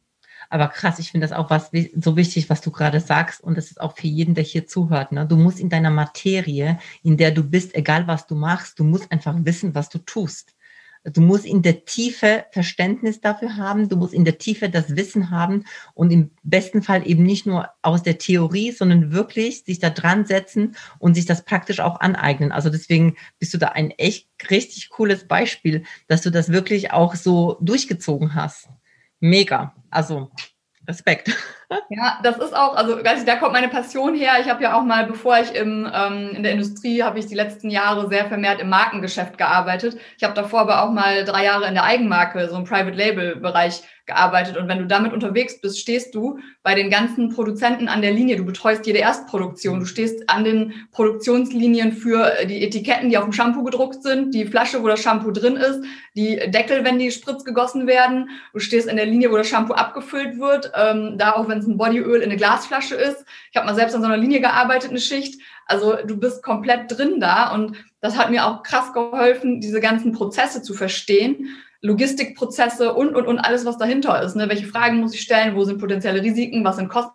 Aber 0.52 0.68
krass, 0.68 0.98
ich 0.98 1.10
finde 1.10 1.26
das 1.26 1.34
auch 1.34 1.48
was 1.48 1.70
so 1.94 2.16
wichtig, 2.16 2.50
was 2.50 2.60
du 2.60 2.70
gerade 2.70 3.00
sagst. 3.00 3.42
Und 3.42 3.56
das 3.56 3.70
ist 3.70 3.80
auch 3.80 3.96
für 3.96 4.06
jeden, 4.06 4.34
der 4.34 4.44
hier 4.44 4.66
zuhört. 4.66 5.10
Ne? 5.10 5.26
Du 5.26 5.36
musst 5.36 5.58
in 5.58 5.70
deiner 5.70 5.90
Materie, 5.90 6.78
in 7.02 7.16
der 7.16 7.30
du 7.30 7.42
bist, 7.42 7.74
egal 7.74 8.06
was 8.06 8.26
du 8.26 8.34
machst, 8.34 8.78
du 8.78 8.84
musst 8.84 9.10
einfach 9.10 9.34
wissen, 9.38 9.74
was 9.74 9.88
du 9.88 9.98
tust. 9.98 10.54
Du 11.04 11.20
musst 11.20 11.44
in 11.44 11.62
der 11.62 11.84
Tiefe 11.84 12.44
Verständnis 12.52 13.20
dafür 13.20 13.56
haben, 13.56 13.88
du 13.88 13.96
musst 13.96 14.14
in 14.14 14.24
der 14.24 14.38
Tiefe 14.38 14.68
das 14.68 14.94
Wissen 14.94 15.30
haben 15.30 15.64
und 15.94 16.12
im 16.12 16.30
besten 16.44 16.82
Fall 16.82 17.06
eben 17.08 17.24
nicht 17.24 17.44
nur 17.44 17.68
aus 17.82 18.04
der 18.04 18.18
Theorie, 18.18 18.70
sondern 18.70 19.12
wirklich 19.12 19.64
sich 19.64 19.80
da 19.80 19.90
dran 19.90 20.26
setzen 20.26 20.76
und 21.00 21.14
sich 21.14 21.26
das 21.26 21.44
praktisch 21.44 21.80
auch 21.80 22.00
aneignen. 22.00 22.52
Also 22.52 22.70
deswegen 22.70 23.16
bist 23.40 23.52
du 23.52 23.58
da 23.58 23.68
ein 23.68 23.90
echt 23.90 24.28
richtig 24.48 24.90
cooles 24.90 25.26
Beispiel, 25.26 25.82
dass 26.06 26.22
du 26.22 26.30
das 26.30 26.52
wirklich 26.52 26.92
auch 26.92 27.16
so 27.16 27.58
durchgezogen 27.60 28.36
hast. 28.36 28.68
Mega. 29.18 29.74
Also 29.90 30.30
Respekt. 30.88 31.30
Ja, 31.88 32.18
das 32.22 32.38
ist 32.38 32.54
auch, 32.54 32.74
also 32.74 32.96
da 33.02 33.36
kommt 33.36 33.52
meine 33.52 33.68
Passion 33.68 34.14
her. 34.14 34.32
Ich 34.40 34.48
habe 34.50 34.62
ja 34.62 34.74
auch 34.74 34.82
mal, 34.82 35.06
bevor 35.06 35.38
ich 35.38 35.54
im, 35.54 35.90
ähm, 35.90 36.30
in 36.34 36.42
der 36.42 36.52
Industrie, 36.52 37.02
habe 37.02 37.18
ich 37.18 37.26
die 37.26 37.34
letzten 37.34 37.70
Jahre 37.70 38.08
sehr 38.08 38.26
vermehrt 38.26 38.60
im 38.60 38.68
Markengeschäft 38.68 39.38
gearbeitet. 39.38 39.96
Ich 40.18 40.24
habe 40.24 40.34
davor 40.34 40.60
aber 40.60 40.82
auch 40.82 40.90
mal 40.90 41.24
drei 41.24 41.44
Jahre 41.44 41.66
in 41.66 41.74
der 41.74 41.84
Eigenmarke, 41.84 42.48
so 42.48 42.56
im 42.56 42.64
Private 42.64 42.96
Label 42.96 43.36
Bereich 43.36 43.82
gearbeitet. 44.06 44.56
Und 44.56 44.68
wenn 44.68 44.78
du 44.78 44.86
damit 44.86 45.12
unterwegs 45.12 45.60
bist, 45.60 45.78
stehst 45.78 46.14
du 46.14 46.38
bei 46.62 46.74
den 46.74 46.90
ganzen 46.90 47.28
Produzenten 47.28 47.88
an 47.88 48.02
der 48.02 48.10
Linie. 48.10 48.36
Du 48.36 48.44
betreust 48.44 48.86
jede 48.86 48.98
Erstproduktion. 48.98 49.80
Du 49.80 49.86
stehst 49.86 50.28
an 50.28 50.44
den 50.44 50.72
Produktionslinien 50.90 51.92
für 51.92 52.32
die 52.46 52.64
Etiketten, 52.64 53.10
die 53.10 53.16
auf 53.16 53.24
dem 53.24 53.32
Shampoo 53.32 53.62
gedruckt 53.62 54.02
sind, 54.02 54.34
die 54.34 54.46
Flasche, 54.46 54.82
wo 54.82 54.88
das 54.88 55.00
Shampoo 55.00 55.30
drin 55.30 55.56
ist, 55.56 55.84
die 56.14 56.36
Deckel, 56.48 56.84
wenn 56.84 56.98
die 56.98 57.10
Spritz 57.10 57.44
gegossen 57.44 57.86
werden. 57.86 58.30
Du 58.52 58.58
stehst 58.58 58.88
in 58.88 58.96
der 58.96 59.06
Linie, 59.06 59.30
wo 59.30 59.36
das 59.36 59.48
Shampoo 59.48 59.74
abgefüllt 59.74 60.38
wird. 60.38 60.72
Ähm, 60.74 61.16
da 61.16 61.32
auch, 61.32 61.48
wenn 61.48 61.58
es 61.58 61.66
ein 61.66 61.76
Bodyöl 61.76 62.20
in 62.20 62.30
eine 62.30 62.36
Glasflasche 62.36 62.96
ist. 62.96 63.24
Ich 63.50 63.56
habe 63.56 63.66
mal 63.66 63.74
selbst 63.74 63.94
an 63.94 64.00
so 64.02 64.08
einer 64.08 64.16
Linie 64.16 64.40
gearbeitet, 64.40 64.90
eine 64.90 65.00
Schicht. 65.00 65.40
Also 65.66 65.96
du 66.04 66.18
bist 66.18 66.42
komplett 66.42 66.90
drin 66.90 67.20
da 67.20 67.54
und 67.54 67.76
das 68.00 68.18
hat 68.18 68.30
mir 68.30 68.44
auch 68.46 68.64
krass 68.64 68.92
geholfen, 68.92 69.60
diese 69.60 69.80
ganzen 69.80 70.12
Prozesse 70.12 70.60
zu 70.60 70.74
verstehen 70.74 71.48
Logistikprozesse 71.82 72.94
und, 72.94 73.14
und, 73.14 73.26
und 73.26 73.38
alles, 73.38 73.66
was 73.66 73.76
dahinter 73.76 74.22
ist. 74.22 74.36
Ne? 74.36 74.48
Welche 74.48 74.66
Fragen 74.66 75.00
muss 75.00 75.14
ich 75.14 75.20
stellen? 75.20 75.56
Wo 75.56 75.64
sind 75.64 75.78
potenzielle 75.78 76.22
Risiken? 76.22 76.64
Was 76.64 76.76
sind 76.76 76.88
Kosten? 76.88 77.12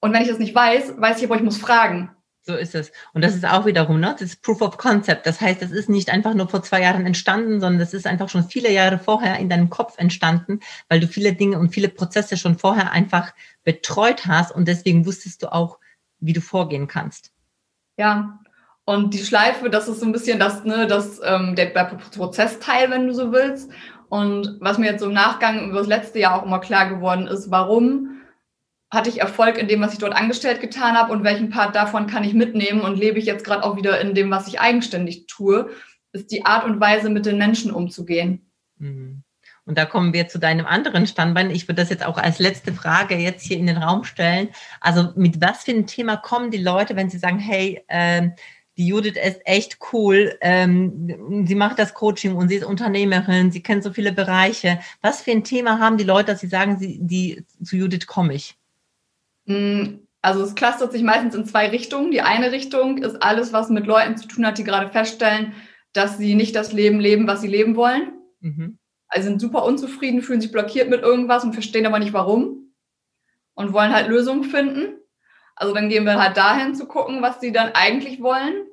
Und 0.00 0.12
wenn 0.12 0.22
ich 0.22 0.28
das 0.28 0.38
nicht 0.38 0.54
weiß, 0.54 1.00
weiß 1.00 1.18
ich 1.18 1.24
aber, 1.24 1.36
ich 1.36 1.42
muss 1.42 1.58
fragen. 1.58 2.10
So 2.44 2.56
ist 2.56 2.74
es. 2.74 2.90
Und 3.12 3.22
das 3.22 3.36
ist 3.36 3.44
auch 3.44 3.66
wiederum, 3.66 4.00
ne? 4.00 4.16
Das 4.18 4.22
ist 4.22 4.42
Proof 4.42 4.62
of 4.62 4.76
Concept. 4.76 5.26
Das 5.26 5.40
heißt, 5.40 5.62
es 5.62 5.70
ist 5.70 5.88
nicht 5.88 6.10
einfach 6.10 6.34
nur 6.34 6.48
vor 6.48 6.64
zwei 6.64 6.82
Jahren 6.82 7.06
entstanden, 7.06 7.60
sondern 7.60 7.78
das 7.78 7.94
ist 7.94 8.04
einfach 8.04 8.28
schon 8.28 8.48
viele 8.48 8.72
Jahre 8.72 8.98
vorher 8.98 9.38
in 9.38 9.48
deinem 9.48 9.70
Kopf 9.70 9.96
entstanden, 9.98 10.58
weil 10.88 10.98
du 10.98 11.06
viele 11.06 11.34
Dinge 11.34 11.60
und 11.60 11.72
viele 11.72 11.88
Prozesse 11.88 12.36
schon 12.36 12.58
vorher 12.58 12.90
einfach 12.90 13.32
betreut 13.62 14.26
hast 14.26 14.50
und 14.50 14.66
deswegen 14.66 15.06
wusstest 15.06 15.44
du 15.44 15.52
auch, 15.52 15.78
wie 16.18 16.32
du 16.32 16.40
vorgehen 16.40 16.88
kannst. 16.88 17.30
Ja, 17.96 18.40
und 18.84 19.14
die 19.14 19.18
Schleife, 19.18 19.70
das 19.70 19.88
ist 19.88 20.00
so 20.00 20.06
ein 20.06 20.12
bisschen 20.12 20.38
das, 20.38 20.64
ne, 20.64 20.86
das, 20.86 21.20
ähm, 21.24 21.54
der, 21.54 21.66
der 21.66 21.84
Prozessteil, 21.84 22.90
wenn 22.90 23.06
du 23.06 23.14
so 23.14 23.32
willst. 23.32 23.70
Und 24.08 24.58
was 24.60 24.78
mir 24.78 24.90
jetzt 24.90 25.00
so 25.00 25.06
im 25.06 25.14
Nachgang 25.14 25.70
über 25.70 25.78
das 25.78 25.86
letzte 25.86 26.18
Jahr 26.18 26.38
auch 26.38 26.44
immer 26.44 26.58
klar 26.58 26.88
geworden 26.88 27.26
ist, 27.26 27.50
warum 27.50 28.20
hatte 28.90 29.08
ich 29.08 29.20
Erfolg 29.20 29.56
in 29.56 29.68
dem, 29.68 29.80
was 29.80 29.94
ich 29.94 29.98
dort 29.98 30.14
angestellt 30.14 30.60
getan 30.60 30.96
habe 30.96 31.12
und 31.12 31.24
welchen 31.24 31.48
Part 31.48 31.74
davon 31.74 32.06
kann 32.06 32.24
ich 32.24 32.34
mitnehmen 32.34 32.82
und 32.82 32.98
lebe 32.98 33.18
ich 33.18 33.24
jetzt 33.24 33.44
gerade 33.44 33.64
auch 33.64 33.76
wieder 33.76 34.00
in 34.00 34.14
dem, 34.14 34.30
was 34.30 34.48
ich 34.48 34.60
eigenständig 34.60 35.26
tue, 35.28 35.70
ist 36.12 36.30
die 36.30 36.44
Art 36.44 36.64
und 36.66 36.78
Weise, 36.78 37.08
mit 37.08 37.24
den 37.24 37.38
Menschen 37.38 37.72
umzugehen. 37.72 38.50
Mhm. 38.76 39.22
Und 39.64 39.78
da 39.78 39.86
kommen 39.86 40.12
wir 40.12 40.28
zu 40.28 40.38
deinem 40.38 40.66
anderen 40.66 41.06
Standbein. 41.06 41.50
Ich 41.50 41.68
würde 41.68 41.80
das 41.80 41.88
jetzt 41.88 42.04
auch 42.04 42.18
als 42.18 42.38
letzte 42.38 42.72
Frage 42.74 43.14
jetzt 43.16 43.46
hier 43.46 43.56
in 43.56 43.66
den 43.66 43.78
Raum 43.78 44.04
stellen. 44.04 44.48
Also 44.80 45.12
mit 45.14 45.40
was 45.40 45.62
für 45.64 45.70
ein 45.70 45.86
Thema 45.86 46.16
kommen 46.16 46.50
die 46.50 46.62
Leute, 46.62 46.96
wenn 46.96 47.08
sie 47.08 47.18
sagen, 47.18 47.38
hey, 47.38 47.82
äh, 47.86 48.30
die 48.78 48.86
Judith 48.86 49.16
ist 49.22 49.40
echt 49.44 49.78
cool. 49.92 50.36
Ähm, 50.40 51.44
sie 51.46 51.54
macht 51.54 51.78
das 51.78 51.94
Coaching 51.94 52.36
und 52.36 52.48
sie 52.48 52.56
ist 52.56 52.64
Unternehmerin. 52.64 53.50
Sie 53.50 53.62
kennt 53.62 53.84
so 53.84 53.92
viele 53.92 54.12
Bereiche. 54.12 54.80
Was 55.02 55.20
für 55.20 55.32
ein 55.32 55.44
Thema 55.44 55.78
haben 55.78 55.98
die 55.98 56.04
Leute, 56.04 56.32
dass 56.32 56.40
sie 56.40 56.48
sagen, 56.48 56.78
sie, 56.78 56.98
die, 57.00 57.44
zu 57.62 57.76
Judith 57.76 58.06
komme 58.06 58.34
ich? 58.34 58.56
Mm, 59.44 59.98
also 60.22 60.42
es 60.42 60.54
clustert 60.54 60.92
sich 60.92 61.02
meistens 61.02 61.34
in 61.34 61.44
zwei 61.44 61.68
Richtungen. 61.68 62.12
Die 62.12 62.22
eine 62.22 62.52
Richtung 62.52 62.98
ist 62.98 63.22
alles, 63.22 63.52
was 63.52 63.68
mit 63.68 63.86
Leuten 63.86 64.16
zu 64.16 64.26
tun 64.26 64.46
hat, 64.46 64.56
die 64.56 64.64
gerade 64.64 64.90
feststellen, 64.90 65.52
dass 65.92 66.16
sie 66.16 66.34
nicht 66.34 66.56
das 66.56 66.72
Leben 66.72 66.98
leben, 66.98 67.26
was 67.26 67.42
sie 67.42 67.48
leben 67.48 67.76
wollen. 67.76 68.12
Mhm. 68.40 68.78
Also 69.08 69.28
sind 69.28 69.40
super 69.40 69.64
unzufrieden, 69.64 70.22
fühlen 70.22 70.40
sich 70.40 70.52
blockiert 70.52 70.88
mit 70.88 71.02
irgendwas 71.02 71.44
und 71.44 71.52
verstehen 71.52 71.84
aber 71.84 71.98
nicht 71.98 72.14
warum 72.14 72.72
und 73.52 73.74
wollen 73.74 73.92
halt 73.92 74.08
Lösungen 74.08 74.44
finden. 74.44 74.94
Also 75.56 75.74
dann 75.74 75.88
gehen 75.88 76.04
wir 76.04 76.20
halt 76.20 76.36
dahin 76.36 76.74
zu 76.74 76.86
gucken, 76.86 77.22
was 77.22 77.40
sie 77.40 77.52
dann 77.52 77.70
eigentlich 77.74 78.22
wollen. 78.22 78.66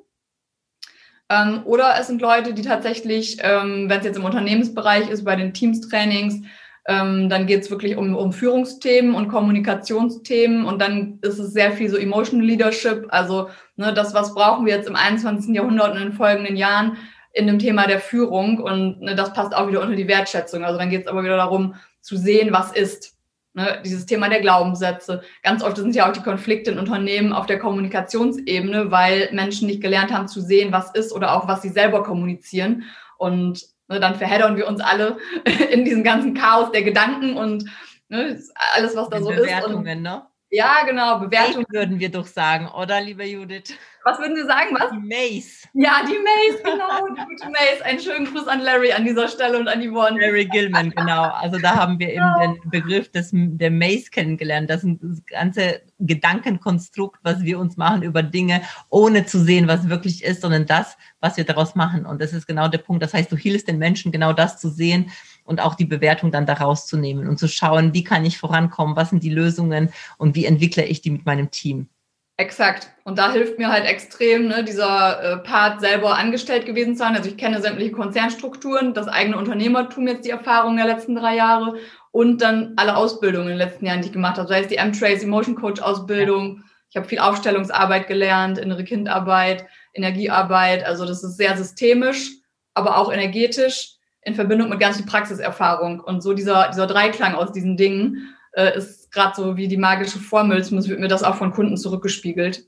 Ähm, 1.28 1.62
oder 1.64 1.94
es 1.98 2.08
sind 2.08 2.20
Leute, 2.20 2.54
die 2.54 2.62
tatsächlich, 2.62 3.38
ähm, 3.42 3.88
wenn 3.88 4.00
es 4.00 4.06
jetzt 4.06 4.16
im 4.16 4.24
Unternehmensbereich 4.24 5.08
ist, 5.08 5.24
bei 5.24 5.36
den 5.36 5.54
Teams-Trainings, 5.54 6.42
ähm, 6.88 7.28
dann 7.28 7.46
geht 7.46 7.62
es 7.62 7.70
wirklich 7.70 7.96
um, 7.96 8.16
um 8.16 8.32
Führungsthemen 8.32 9.14
und 9.14 9.28
Kommunikationsthemen 9.28 10.64
und 10.64 10.80
dann 10.80 11.18
ist 11.22 11.38
es 11.38 11.52
sehr 11.52 11.72
viel 11.72 11.88
so 11.88 11.96
Emotional 11.96 12.44
Leadership, 12.44 13.06
also 13.10 13.50
ne, 13.76 13.92
das, 13.94 14.14
was 14.14 14.34
brauchen 14.34 14.66
wir 14.66 14.74
jetzt 14.74 14.88
im 14.88 14.96
21. 14.96 15.54
Jahrhundert 15.54 15.92
und 15.92 15.98
in 15.98 16.08
den 16.08 16.12
folgenden 16.12 16.56
Jahren 16.56 16.96
in 17.32 17.46
dem 17.46 17.58
Thema 17.58 17.86
der 17.86 18.00
Führung 18.00 18.58
und 18.58 19.00
ne, 19.02 19.14
das 19.14 19.32
passt 19.32 19.54
auch 19.54 19.68
wieder 19.68 19.82
unter 19.82 19.94
die 19.94 20.08
Wertschätzung. 20.08 20.64
Also 20.64 20.78
dann 20.78 20.90
geht 20.90 21.02
es 21.02 21.06
aber 21.06 21.22
wieder 21.22 21.36
darum 21.36 21.74
zu 22.00 22.16
sehen, 22.16 22.52
was 22.52 22.72
ist. 22.72 23.16
Ne, 23.52 23.82
dieses 23.84 24.06
Thema 24.06 24.28
der 24.28 24.40
Glaubenssätze. 24.40 25.22
Ganz 25.42 25.64
oft 25.64 25.76
sind 25.76 25.96
ja 25.96 26.08
auch 26.08 26.12
die 26.12 26.22
Konflikte 26.22 26.70
in 26.70 26.78
Unternehmen 26.78 27.32
auf 27.32 27.46
der 27.46 27.58
Kommunikationsebene, 27.58 28.92
weil 28.92 29.28
Menschen 29.32 29.66
nicht 29.66 29.82
gelernt 29.82 30.12
haben 30.12 30.28
zu 30.28 30.40
sehen, 30.40 30.70
was 30.70 30.92
ist 30.94 31.12
oder 31.12 31.34
auch 31.34 31.48
was 31.48 31.60
sie 31.60 31.68
selber 31.68 32.04
kommunizieren. 32.04 32.84
Und 33.18 33.66
ne, 33.88 33.98
dann 33.98 34.14
verheddern 34.14 34.56
wir 34.56 34.68
uns 34.68 34.80
alle 34.80 35.18
in 35.72 35.84
diesem 35.84 36.04
ganzen 36.04 36.34
Chaos 36.34 36.70
der 36.70 36.84
Gedanken 36.84 37.36
und 37.36 37.64
ne, 38.08 38.40
alles, 38.76 38.94
was 38.94 39.08
da 39.08 39.18
die 39.18 39.24
so 39.24 39.30
Bewertungen, 39.30 39.84
ist. 39.84 39.96
Und, 39.96 40.02
ne? 40.02 40.22
Ja, 40.52 40.82
genau, 40.84 41.20
Bewertungen. 41.20 41.64
würden 41.70 42.00
wir 42.00 42.10
doch 42.10 42.26
sagen, 42.26 42.68
oder, 42.68 43.00
liebe 43.00 43.24
Judith? 43.24 43.72
Was 44.02 44.18
würden 44.18 44.34
Sie 44.34 44.44
sagen, 44.44 44.70
was? 44.72 44.90
Die 44.90 44.98
Mace. 44.98 45.68
Ja, 45.74 46.02
die 46.02 46.18
Mace, 46.18 46.62
genau, 46.64 47.06
die 47.14 47.20
gute 47.20 47.50
Mace. 47.50 47.82
Einen 47.82 48.00
schönen 48.00 48.24
Gruß 48.26 48.48
an 48.48 48.60
Larry 48.60 48.92
an 48.92 49.04
dieser 49.04 49.28
Stelle 49.28 49.58
und 49.58 49.68
an 49.68 49.80
Yvonne. 49.80 50.18
Larry 50.20 50.46
Gilman, 50.46 50.90
genau. 50.90 51.30
Also 51.30 51.58
da 51.58 51.76
haben 51.76 52.00
wir 52.00 52.08
genau. 52.08 52.42
eben 52.42 52.54
den 52.54 52.70
Begriff 52.70 53.12
des, 53.12 53.30
der 53.32 53.70
Mace 53.70 54.10
kennengelernt. 54.10 54.70
Das 54.70 54.82
ist 54.82 54.98
das 55.00 55.24
ganze 55.26 55.82
Gedankenkonstrukt, 56.00 57.20
was 57.22 57.42
wir 57.42 57.58
uns 57.60 57.76
machen 57.76 58.02
über 58.02 58.22
Dinge, 58.22 58.62
ohne 58.88 59.26
zu 59.26 59.38
sehen, 59.38 59.68
was 59.68 59.88
wirklich 59.88 60.24
ist, 60.24 60.40
sondern 60.40 60.66
das, 60.66 60.96
was 61.20 61.36
wir 61.36 61.44
daraus 61.44 61.76
machen. 61.76 62.06
Und 62.06 62.20
das 62.20 62.32
ist 62.32 62.48
genau 62.48 62.66
der 62.66 62.78
Punkt. 62.78 63.02
Das 63.02 63.14
heißt, 63.14 63.30
du 63.30 63.36
hilfst 63.36 63.68
den 63.68 63.78
Menschen, 63.78 64.10
genau 64.10 64.32
das 64.32 64.58
zu 64.58 64.68
sehen 64.70 65.12
und 65.50 65.60
auch 65.60 65.74
die 65.74 65.84
Bewertung 65.84 66.30
dann 66.30 66.46
daraus 66.46 66.86
zu 66.86 66.96
nehmen 66.96 67.28
und 67.28 67.38
zu 67.38 67.48
schauen, 67.48 67.92
wie 67.92 68.04
kann 68.04 68.24
ich 68.24 68.38
vorankommen, 68.38 68.94
was 68.94 69.10
sind 69.10 69.24
die 69.24 69.34
Lösungen 69.34 69.92
und 70.16 70.36
wie 70.36 70.44
entwickle 70.44 70.84
ich 70.84 71.02
die 71.02 71.10
mit 71.10 71.26
meinem 71.26 71.50
Team. 71.50 71.88
Exakt. 72.36 72.88
Und 73.04 73.18
da 73.18 73.32
hilft 73.32 73.58
mir 73.58 73.68
halt 73.68 73.84
extrem 73.84 74.46
ne, 74.46 74.62
dieser 74.62 75.22
äh, 75.22 75.36
Part, 75.38 75.80
selber 75.80 76.16
angestellt 76.16 76.66
gewesen 76.66 76.94
zu 76.94 77.00
sein. 77.00 77.16
Also 77.16 77.28
ich 77.28 77.36
kenne 77.36 77.60
sämtliche 77.60 77.90
Konzernstrukturen, 77.90 78.94
das 78.94 79.08
eigene 79.08 79.36
Unternehmertum 79.36 80.06
jetzt 80.06 80.24
die 80.24 80.30
Erfahrung 80.30 80.76
der 80.76 80.86
letzten 80.86 81.16
drei 81.16 81.34
Jahre 81.34 81.74
und 82.12 82.40
dann 82.40 82.74
alle 82.76 82.96
Ausbildungen 82.96 83.48
in 83.48 83.58
den 83.58 83.68
letzten 83.68 83.84
Jahren, 83.84 84.00
die 84.00 84.06
ich 84.06 84.12
gemacht 84.12 84.38
habe. 84.38 84.48
Sei 84.48 84.60
es 84.60 84.68
die 84.68 84.76
M-Trace 84.76 85.24
Emotion 85.24 85.56
Coach 85.56 85.82
Ausbildung. 85.82 86.58
Ja. 86.58 86.64
Ich 86.90 86.96
habe 86.96 87.08
viel 87.08 87.18
Aufstellungsarbeit 87.18 88.06
gelernt, 88.06 88.56
innere 88.56 88.84
Kindarbeit, 88.84 89.66
Energiearbeit. 89.94 90.84
Also 90.84 91.04
das 91.04 91.24
ist 91.24 91.36
sehr 91.36 91.56
systemisch, 91.56 92.30
aber 92.72 92.96
auch 92.96 93.12
energetisch 93.12 93.99
in 94.22 94.34
Verbindung 94.34 94.68
mit 94.68 94.80
ganz 94.80 94.96
viel 94.96 95.06
Praxiserfahrung. 95.06 96.00
Und 96.00 96.22
so 96.22 96.34
dieser, 96.34 96.68
dieser 96.68 96.86
Dreiklang 96.86 97.34
aus 97.34 97.52
diesen 97.52 97.76
Dingen 97.76 98.34
äh, 98.52 98.76
ist 98.76 99.10
gerade 99.12 99.34
so 99.34 99.56
wie 99.56 99.68
die 99.68 99.76
magische 99.76 100.18
Formel. 100.18 100.62
Zumindest 100.62 100.88
wird 100.88 101.00
mir 101.00 101.08
das 101.08 101.22
auch 101.22 101.36
von 101.36 101.52
Kunden 101.52 101.76
zurückgespiegelt. 101.76 102.64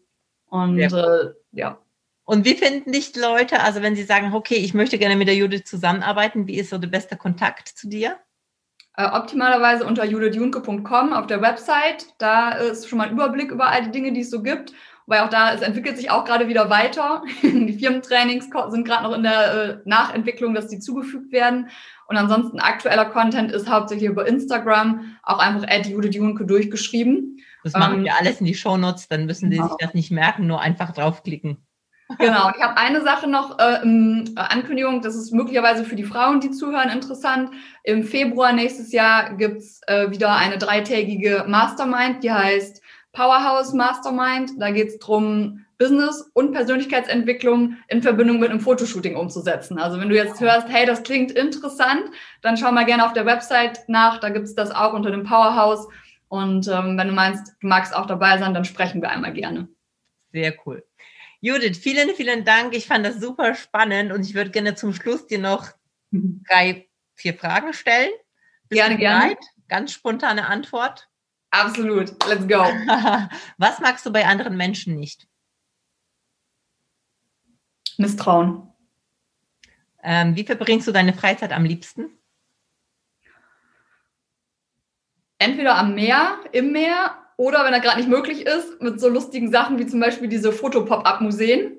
Und 0.47 0.79
ja. 0.79 0.89
Äh, 0.89 1.33
ja. 1.53 1.79
Und 2.25 2.45
wie 2.45 2.55
finden 2.55 2.93
dich 2.93 3.17
Leute, 3.17 3.61
also 3.61 3.83
wenn 3.83 3.97
sie 3.97 4.05
sagen, 4.05 4.33
okay, 4.33 4.55
ich 4.55 4.75
möchte 4.75 4.99
gerne 4.99 5.17
mit 5.17 5.29
der 5.29 5.35
Judith 5.35 5.65
zusammenarbeiten, 5.65 6.47
wie 6.47 6.59
ist 6.59 6.71
so 6.71 6.79
der 6.79 6.89
beste 6.89 7.17
Kontakt 7.17 7.69
zu 7.69 7.89
dir? 7.89 8.17
Äh, 8.97 9.07
optimalerweise 9.07 9.85
unter 9.85 10.05
judithjunke.com 10.05 11.13
auf 11.13 11.27
der 11.27 11.43
Website. 11.43 12.07
Da 12.19 12.53
ist 12.53 12.89
schon 12.89 12.99
mal 12.99 13.09
ein 13.09 13.15
Überblick 13.15 13.51
über 13.51 13.69
all 13.69 13.85
die 13.85 13.91
Dinge, 13.91 14.13
die 14.13 14.21
es 14.21 14.31
so 14.31 14.43
gibt. 14.43 14.73
Weil 15.07 15.21
auch 15.21 15.29
da, 15.29 15.53
es 15.53 15.63
entwickelt 15.63 15.97
sich 15.97 16.11
auch 16.11 16.25
gerade 16.25 16.49
wieder 16.49 16.71
weiter. 16.71 17.23
die 17.43 17.79
Firmentrainings 17.79 18.49
sind 18.69 18.85
gerade 18.85 19.05
noch 19.05 19.17
in 19.17 19.23
der 19.23 19.55
äh, 19.55 19.79
Nachentwicklung, 19.85 20.55
dass 20.55 20.69
die 20.69 20.79
zugefügt 20.79 21.33
werden. 21.33 21.69
Und 22.07 22.17
ansonsten 22.17 22.61
aktueller 22.61 23.07
Content 23.07 23.53
ist 23.53 23.71
hauptsächlich 23.71 24.09
über 24.09 24.27
Instagram, 24.27 25.17
auch 25.23 25.39
einfach 25.39 25.67
at 25.69 25.87
durchgeschrieben. 25.87 27.39
Das 27.65 27.75
machen 27.75 27.99
ähm, 27.99 28.05
wir 28.05 28.17
alles 28.19 28.41
in 28.41 28.47
die 28.47 28.55
Shownotes, 28.55 29.09
dann 29.09 29.27
müssen 29.27 29.51
genau. 29.51 29.65
Sie 29.65 29.69
sich 29.69 29.77
das 29.79 29.95
nicht 29.95 30.11
merken, 30.11 30.47
nur 30.47 30.61
einfach 30.61 30.93
draufklicken. 30.93 31.59
Genau, 32.19 32.51
ich 32.55 32.63
habe 32.63 32.77
eine 32.77 33.01
Sache 33.01 33.27
noch, 33.27 33.59
äh, 33.59 33.77
äh, 33.77 34.25
Ankündigung, 34.37 35.01
das 35.01 35.15
ist 35.15 35.33
möglicherweise 35.33 35.85
für 35.85 35.97
die 35.97 36.05
Frauen, 36.05 36.41
die 36.41 36.51
zuhören, 36.51 36.91
interessant. 36.91 37.51
Im 37.85 38.05
Februar 38.05 38.53
nächstes 38.53 38.93
Jahr 38.93 39.35
gibt's 39.37 39.81
äh, 39.87 40.11
wieder 40.11 40.37
eine 40.37 40.59
dreitägige 40.59 41.47
Mastermind, 41.49 42.23
die 42.23 42.31
heißt 42.31 42.82
Powerhouse 43.13 43.73
Mastermind. 43.73 44.53
Da 44.59 44.71
geht's 44.71 44.99
drum 44.99 45.65
Business 45.79 46.31
und 46.35 46.53
Persönlichkeitsentwicklung 46.53 47.77
in 47.89 48.03
Verbindung 48.03 48.39
mit 48.39 48.51
einem 48.51 48.61
Fotoshooting 48.61 49.17
umzusetzen. 49.17 49.79
Also 49.79 50.01
wenn 50.01 50.09
du 50.09 50.15
jetzt 50.15 50.41
hörst, 50.41 50.69
hey, 50.69 50.87
das 50.87 51.03
klingt 51.03 51.33
interessant, 51.33 52.05
dann 52.41 52.57
schau 52.57 52.71
mal 52.73 52.85
gerne 52.85 53.05
auf 53.05 53.13
der 53.13 53.27
Website 53.27 53.89
nach. 53.89 54.21
Da 54.21 54.29
gibt 54.29 54.47
es 54.47 54.55
das 54.55 54.71
auch 54.71 54.93
unter 54.93 55.11
dem 55.11 55.25
Powerhouse. 55.25 55.89
Und 56.29 56.69
ähm, 56.69 56.97
wenn 56.97 57.09
du 57.09 57.15
meinst, 57.15 57.55
du 57.61 57.67
magst 57.67 57.95
auch 57.95 58.07
dabei 58.07 58.39
sein, 58.39 58.55
dann 58.55 58.65
sprechen 58.65 59.03
wir 59.03 59.11
einmal 59.11 59.33
gerne. 59.33 59.69
Sehr 60.33 60.55
cool. 60.65 60.85
Judith, 61.41 61.79
vielen, 61.79 62.15
vielen 62.15 62.45
Dank. 62.45 62.75
Ich 62.75 62.87
fand 62.87 63.05
das 63.05 63.21
super 63.21 63.57
spannend 63.57 64.13
und 64.13 64.25
ich 64.25 64.35
würde 64.35 64.51
gerne 64.51 64.77
zum 64.77 64.95
Schluss 64.95 65.27
dir 65.27 65.41
noch 65.41 65.67
mhm. 66.11 66.45
drei, 66.49 66.89
vier 67.17 67.35
Fragen 67.35 67.73
stellen. 67.73 68.11
Bist 68.69 68.81
gerne, 68.81 68.97
gerne. 68.97 69.37
Ganz 69.69 69.93
spontane 69.93 70.47
Antwort. 70.47 71.09
Absolut. 71.53 72.11
Let's 72.27 72.49
go. 72.49 72.65
Was 73.59 73.79
magst 73.81 74.05
du 74.07 74.11
bei 74.11 74.27
anderen 74.27 74.57
Menschen 74.57 74.97
nicht? 74.97 75.29
Misstrauen. 77.99 78.73
Ähm, 80.03 80.35
wie 80.35 80.45
verbringst 80.45 80.89
du 80.89 80.93
deine 80.93 81.13
Freizeit 81.13 81.53
am 81.53 81.65
liebsten? 81.65 82.19
Entweder 85.39 85.77
am 85.77 85.95
Meer, 85.95 86.39
im 86.53 86.73
Meer 86.73 87.17
oder 87.37 87.65
wenn 87.65 87.75
er 87.75 87.81
gerade 87.81 87.99
nicht 87.99 88.09
möglich 88.09 88.47
ist, 88.47 88.81
mit 88.81 88.99
so 88.99 89.09
lustigen 89.09 89.53
Sachen 89.53 89.79
wie 89.79 89.87
zum 89.87 90.01
Beispiel 90.01 90.29
diese 90.29 90.53
Fotopop-Up-Museen. 90.53 91.77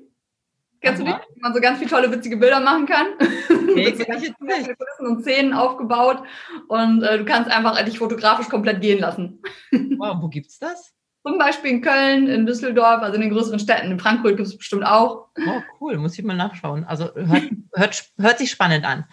Kennst 0.82 1.02
Aha. 1.02 1.12
du 1.12 1.18
die? 1.18 1.36
Wo 1.36 1.42
man 1.42 1.54
so 1.54 1.62
ganz 1.62 1.80
viele 1.80 1.90
tolle, 1.90 2.12
witzige 2.12 2.38
Bilder 2.38 2.60
machen 2.60 2.86
kann. 2.86 3.08
Nee, 3.76 3.86
mit 3.86 3.98
so 3.98 4.06
ganz 4.06 4.22
viele 4.22 4.34
Kulissen 4.34 5.08
und 5.08 5.22
Szenen 5.22 5.54
aufgebaut. 5.54 6.24
Und 6.68 7.04
äh, 7.04 7.18
du 7.18 7.26
kannst 7.26 7.52
einfach 7.52 7.82
dich 7.84 8.00
fotografisch 8.00 8.50
komplett 8.50 8.82
gehen 8.82 9.00
lassen. 9.00 9.42
Wow, 9.98 10.18
wo 10.22 10.28
gibt's 10.28 10.60
das? 10.60 10.94
Zum 11.26 11.38
Beispiel 11.38 11.72
in 11.72 11.82
Köln, 11.82 12.28
in 12.28 12.46
Düsseldorf, 12.46 13.02
also 13.02 13.16
in 13.16 13.22
den 13.22 13.30
größeren 13.30 13.60
Städten. 13.60 13.92
In 13.92 14.00
Frankfurt 14.00 14.36
gibt 14.36 14.48
es 14.48 14.58
bestimmt 14.58 14.86
auch. 14.86 15.30
Oh, 15.38 15.62
cool, 15.80 15.98
muss 15.98 16.18
ich 16.20 16.26
mal 16.26 16.36
nachschauen. 16.36 16.84
Also 16.84 17.16
hört, 17.16 17.50
hört, 17.74 18.12
hört 18.18 18.38
sich 18.38 18.52
spannend 18.52 18.86
an. 18.86 19.06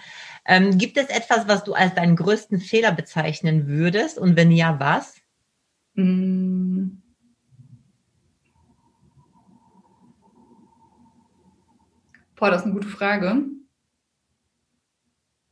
Ähm, 0.44 0.76
gibt 0.76 0.96
es 0.96 1.08
etwas, 1.08 1.46
was 1.46 1.62
du 1.62 1.74
als 1.74 1.94
deinen 1.94 2.16
größten 2.16 2.58
Fehler 2.58 2.90
bezeichnen 2.92 3.68
würdest? 3.68 4.18
Und 4.18 4.36
wenn 4.36 4.50
ja, 4.50 4.80
was? 4.80 5.20
Mm. 5.94 7.00
Boah, 12.34 12.50
das 12.50 12.62
ist 12.62 12.66
eine 12.66 12.74
gute 12.74 12.88
Frage. 12.88 13.44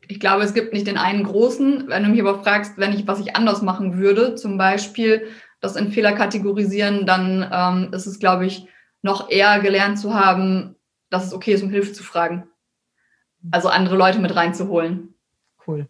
Ich 0.09 0.21
glaube, 0.21 0.43
es 0.43 0.55
gibt 0.55 0.73
nicht 0.73 0.87
den 0.87 0.97
einen 0.97 1.23
großen. 1.23 1.89
Wenn 1.89 2.03
du 2.03 2.09
mich 2.09 2.21
aber 2.21 2.43
fragst, 2.43 2.79
wenn 2.79 2.95
ich, 2.95 3.07
was 3.07 3.21
ich 3.21 3.37
anders 3.37 3.61
machen 3.61 3.99
würde, 3.99 4.35
zum 4.35 4.57
Beispiel 4.57 5.29
das 5.61 5.77
in 5.77 5.93
Fehler 5.93 6.13
kategorisieren, 6.13 7.05
dann 7.05 7.47
ähm, 7.53 7.93
ist 7.93 8.07
es, 8.07 8.19
glaube 8.19 8.47
ich, 8.47 8.67
noch 9.03 9.31
eher 9.31 9.61
gelernt 9.61 9.99
zu 9.99 10.15
haben, 10.15 10.77
dass 11.11 11.27
es 11.27 11.35
okay 11.35 11.53
ist, 11.53 11.63
um 11.63 11.71
Hilfe 11.71 11.93
zu 11.93 12.03
fragen. 12.03 12.49
Also 13.51 13.69
andere 13.69 13.97
Leute 13.97 14.19
mit 14.19 14.35
reinzuholen. 14.35 15.15
Cool. 15.67 15.89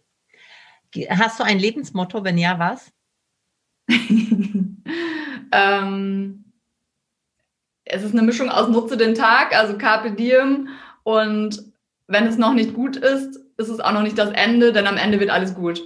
Hast 1.09 1.39
du 1.39 1.43
ein 1.43 1.59
Lebensmotto? 1.59 2.23
Wenn 2.23 2.37
ja, 2.37 2.59
was? 2.59 2.91
ähm, 5.51 6.45
es 7.85 8.03
ist 8.03 8.11
eine 8.11 8.21
Mischung 8.21 8.49
aus 8.49 8.67
Nutze 8.67 8.97
den 8.97 9.15
Tag, 9.15 9.55
also 9.55 9.77
Carpe 9.77 10.11
Diem. 10.11 10.67
Und 11.03 11.63
wenn 12.07 12.27
es 12.27 12.37
noch 12.37 12.53
nicht 12.53 12.73
gut 12.73 12.97
ist, 12.97 13.39
ist 13.59 13.69
es 13.69 13.79
auch 13.79 13.91
noch 13.91 14.01
nicht 14.01 14.17
das 14.17 14.31
Ende, 14.31 14.71
denn 14.71 14.87
am 14.87 14.97
Ende 14.97 15.19
wird 15.19 15.29
alles 15.29 15.53
gut. 15.53 15.81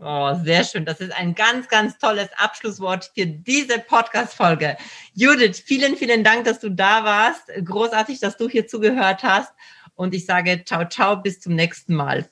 Oh, 0.00 0.34
sehr 0.42 0.64
schön. 0.64 0.84
Das 0.84 1.00
ist 1.00 1.12
ein 1.12 1.34
ganz, 1.34 1.68
ganz 1.68 1.98
tolles 1.98 2.28
Abschlusswort 2.36 3.10
für 3.14 3.26
diese 3.26 3.78
Podcast-Folge. 3.78 4.76
Judith, 5.14 5.62
vielen, 5.64 5.96
vielen 5.96 6.22
Dank, 6.22 6.44
dass 6.44 6.60
du 6.60 6.68
da 6.68 7.04
warst. 7.04 7.44
Großartig, 7.64 8.20
dass 8.20 8.36
du 8.36 8.48
hier 8.48 8.66
zugehört 8.66 9.22
hast. 9.22 9.52
Und 9.94 10.12
ich 10.14 10.26
sage 10.26 10.62
ciao, 10.64 10.86
ciao, 10.88 11.16
bis 11.16 11.40
zum 11.40 11.54
nächsten 11.54 11.94
Mal. 11.94 12.28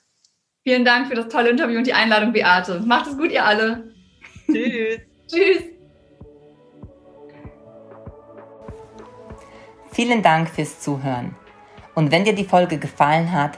Vielen 0.63 0.85
Dank 0.85 1.07
für 1.07 1.15
das 1.15 1.29
tolle 1.29 1.49
Interview 1.49 1.77
und 1.77 1.87
die 1.87 1.93
Einladung, 1.93 2.33
Beate. 2.33 2.81
Macht 2.81 3.07
es 3.07 3.17
gut, 3.17 3.31
ihr 3.31 3.43
alle. 3.43 3.91
Tschüss. 4.45 4.99
Tschüss. 5.27 5.63
Vielen 9.91 10.21
Dank 10.21 10.49
fürs 10.49 10.79
Zuhören. 10.81 11.35
Und 11.95 12.11
wenn 12.11 12.25
dir 12.25 12.33
die 12.33 12.45
Folge 12.45 12.77
gefallen 12.77 13.31
hat, 13.31 13.57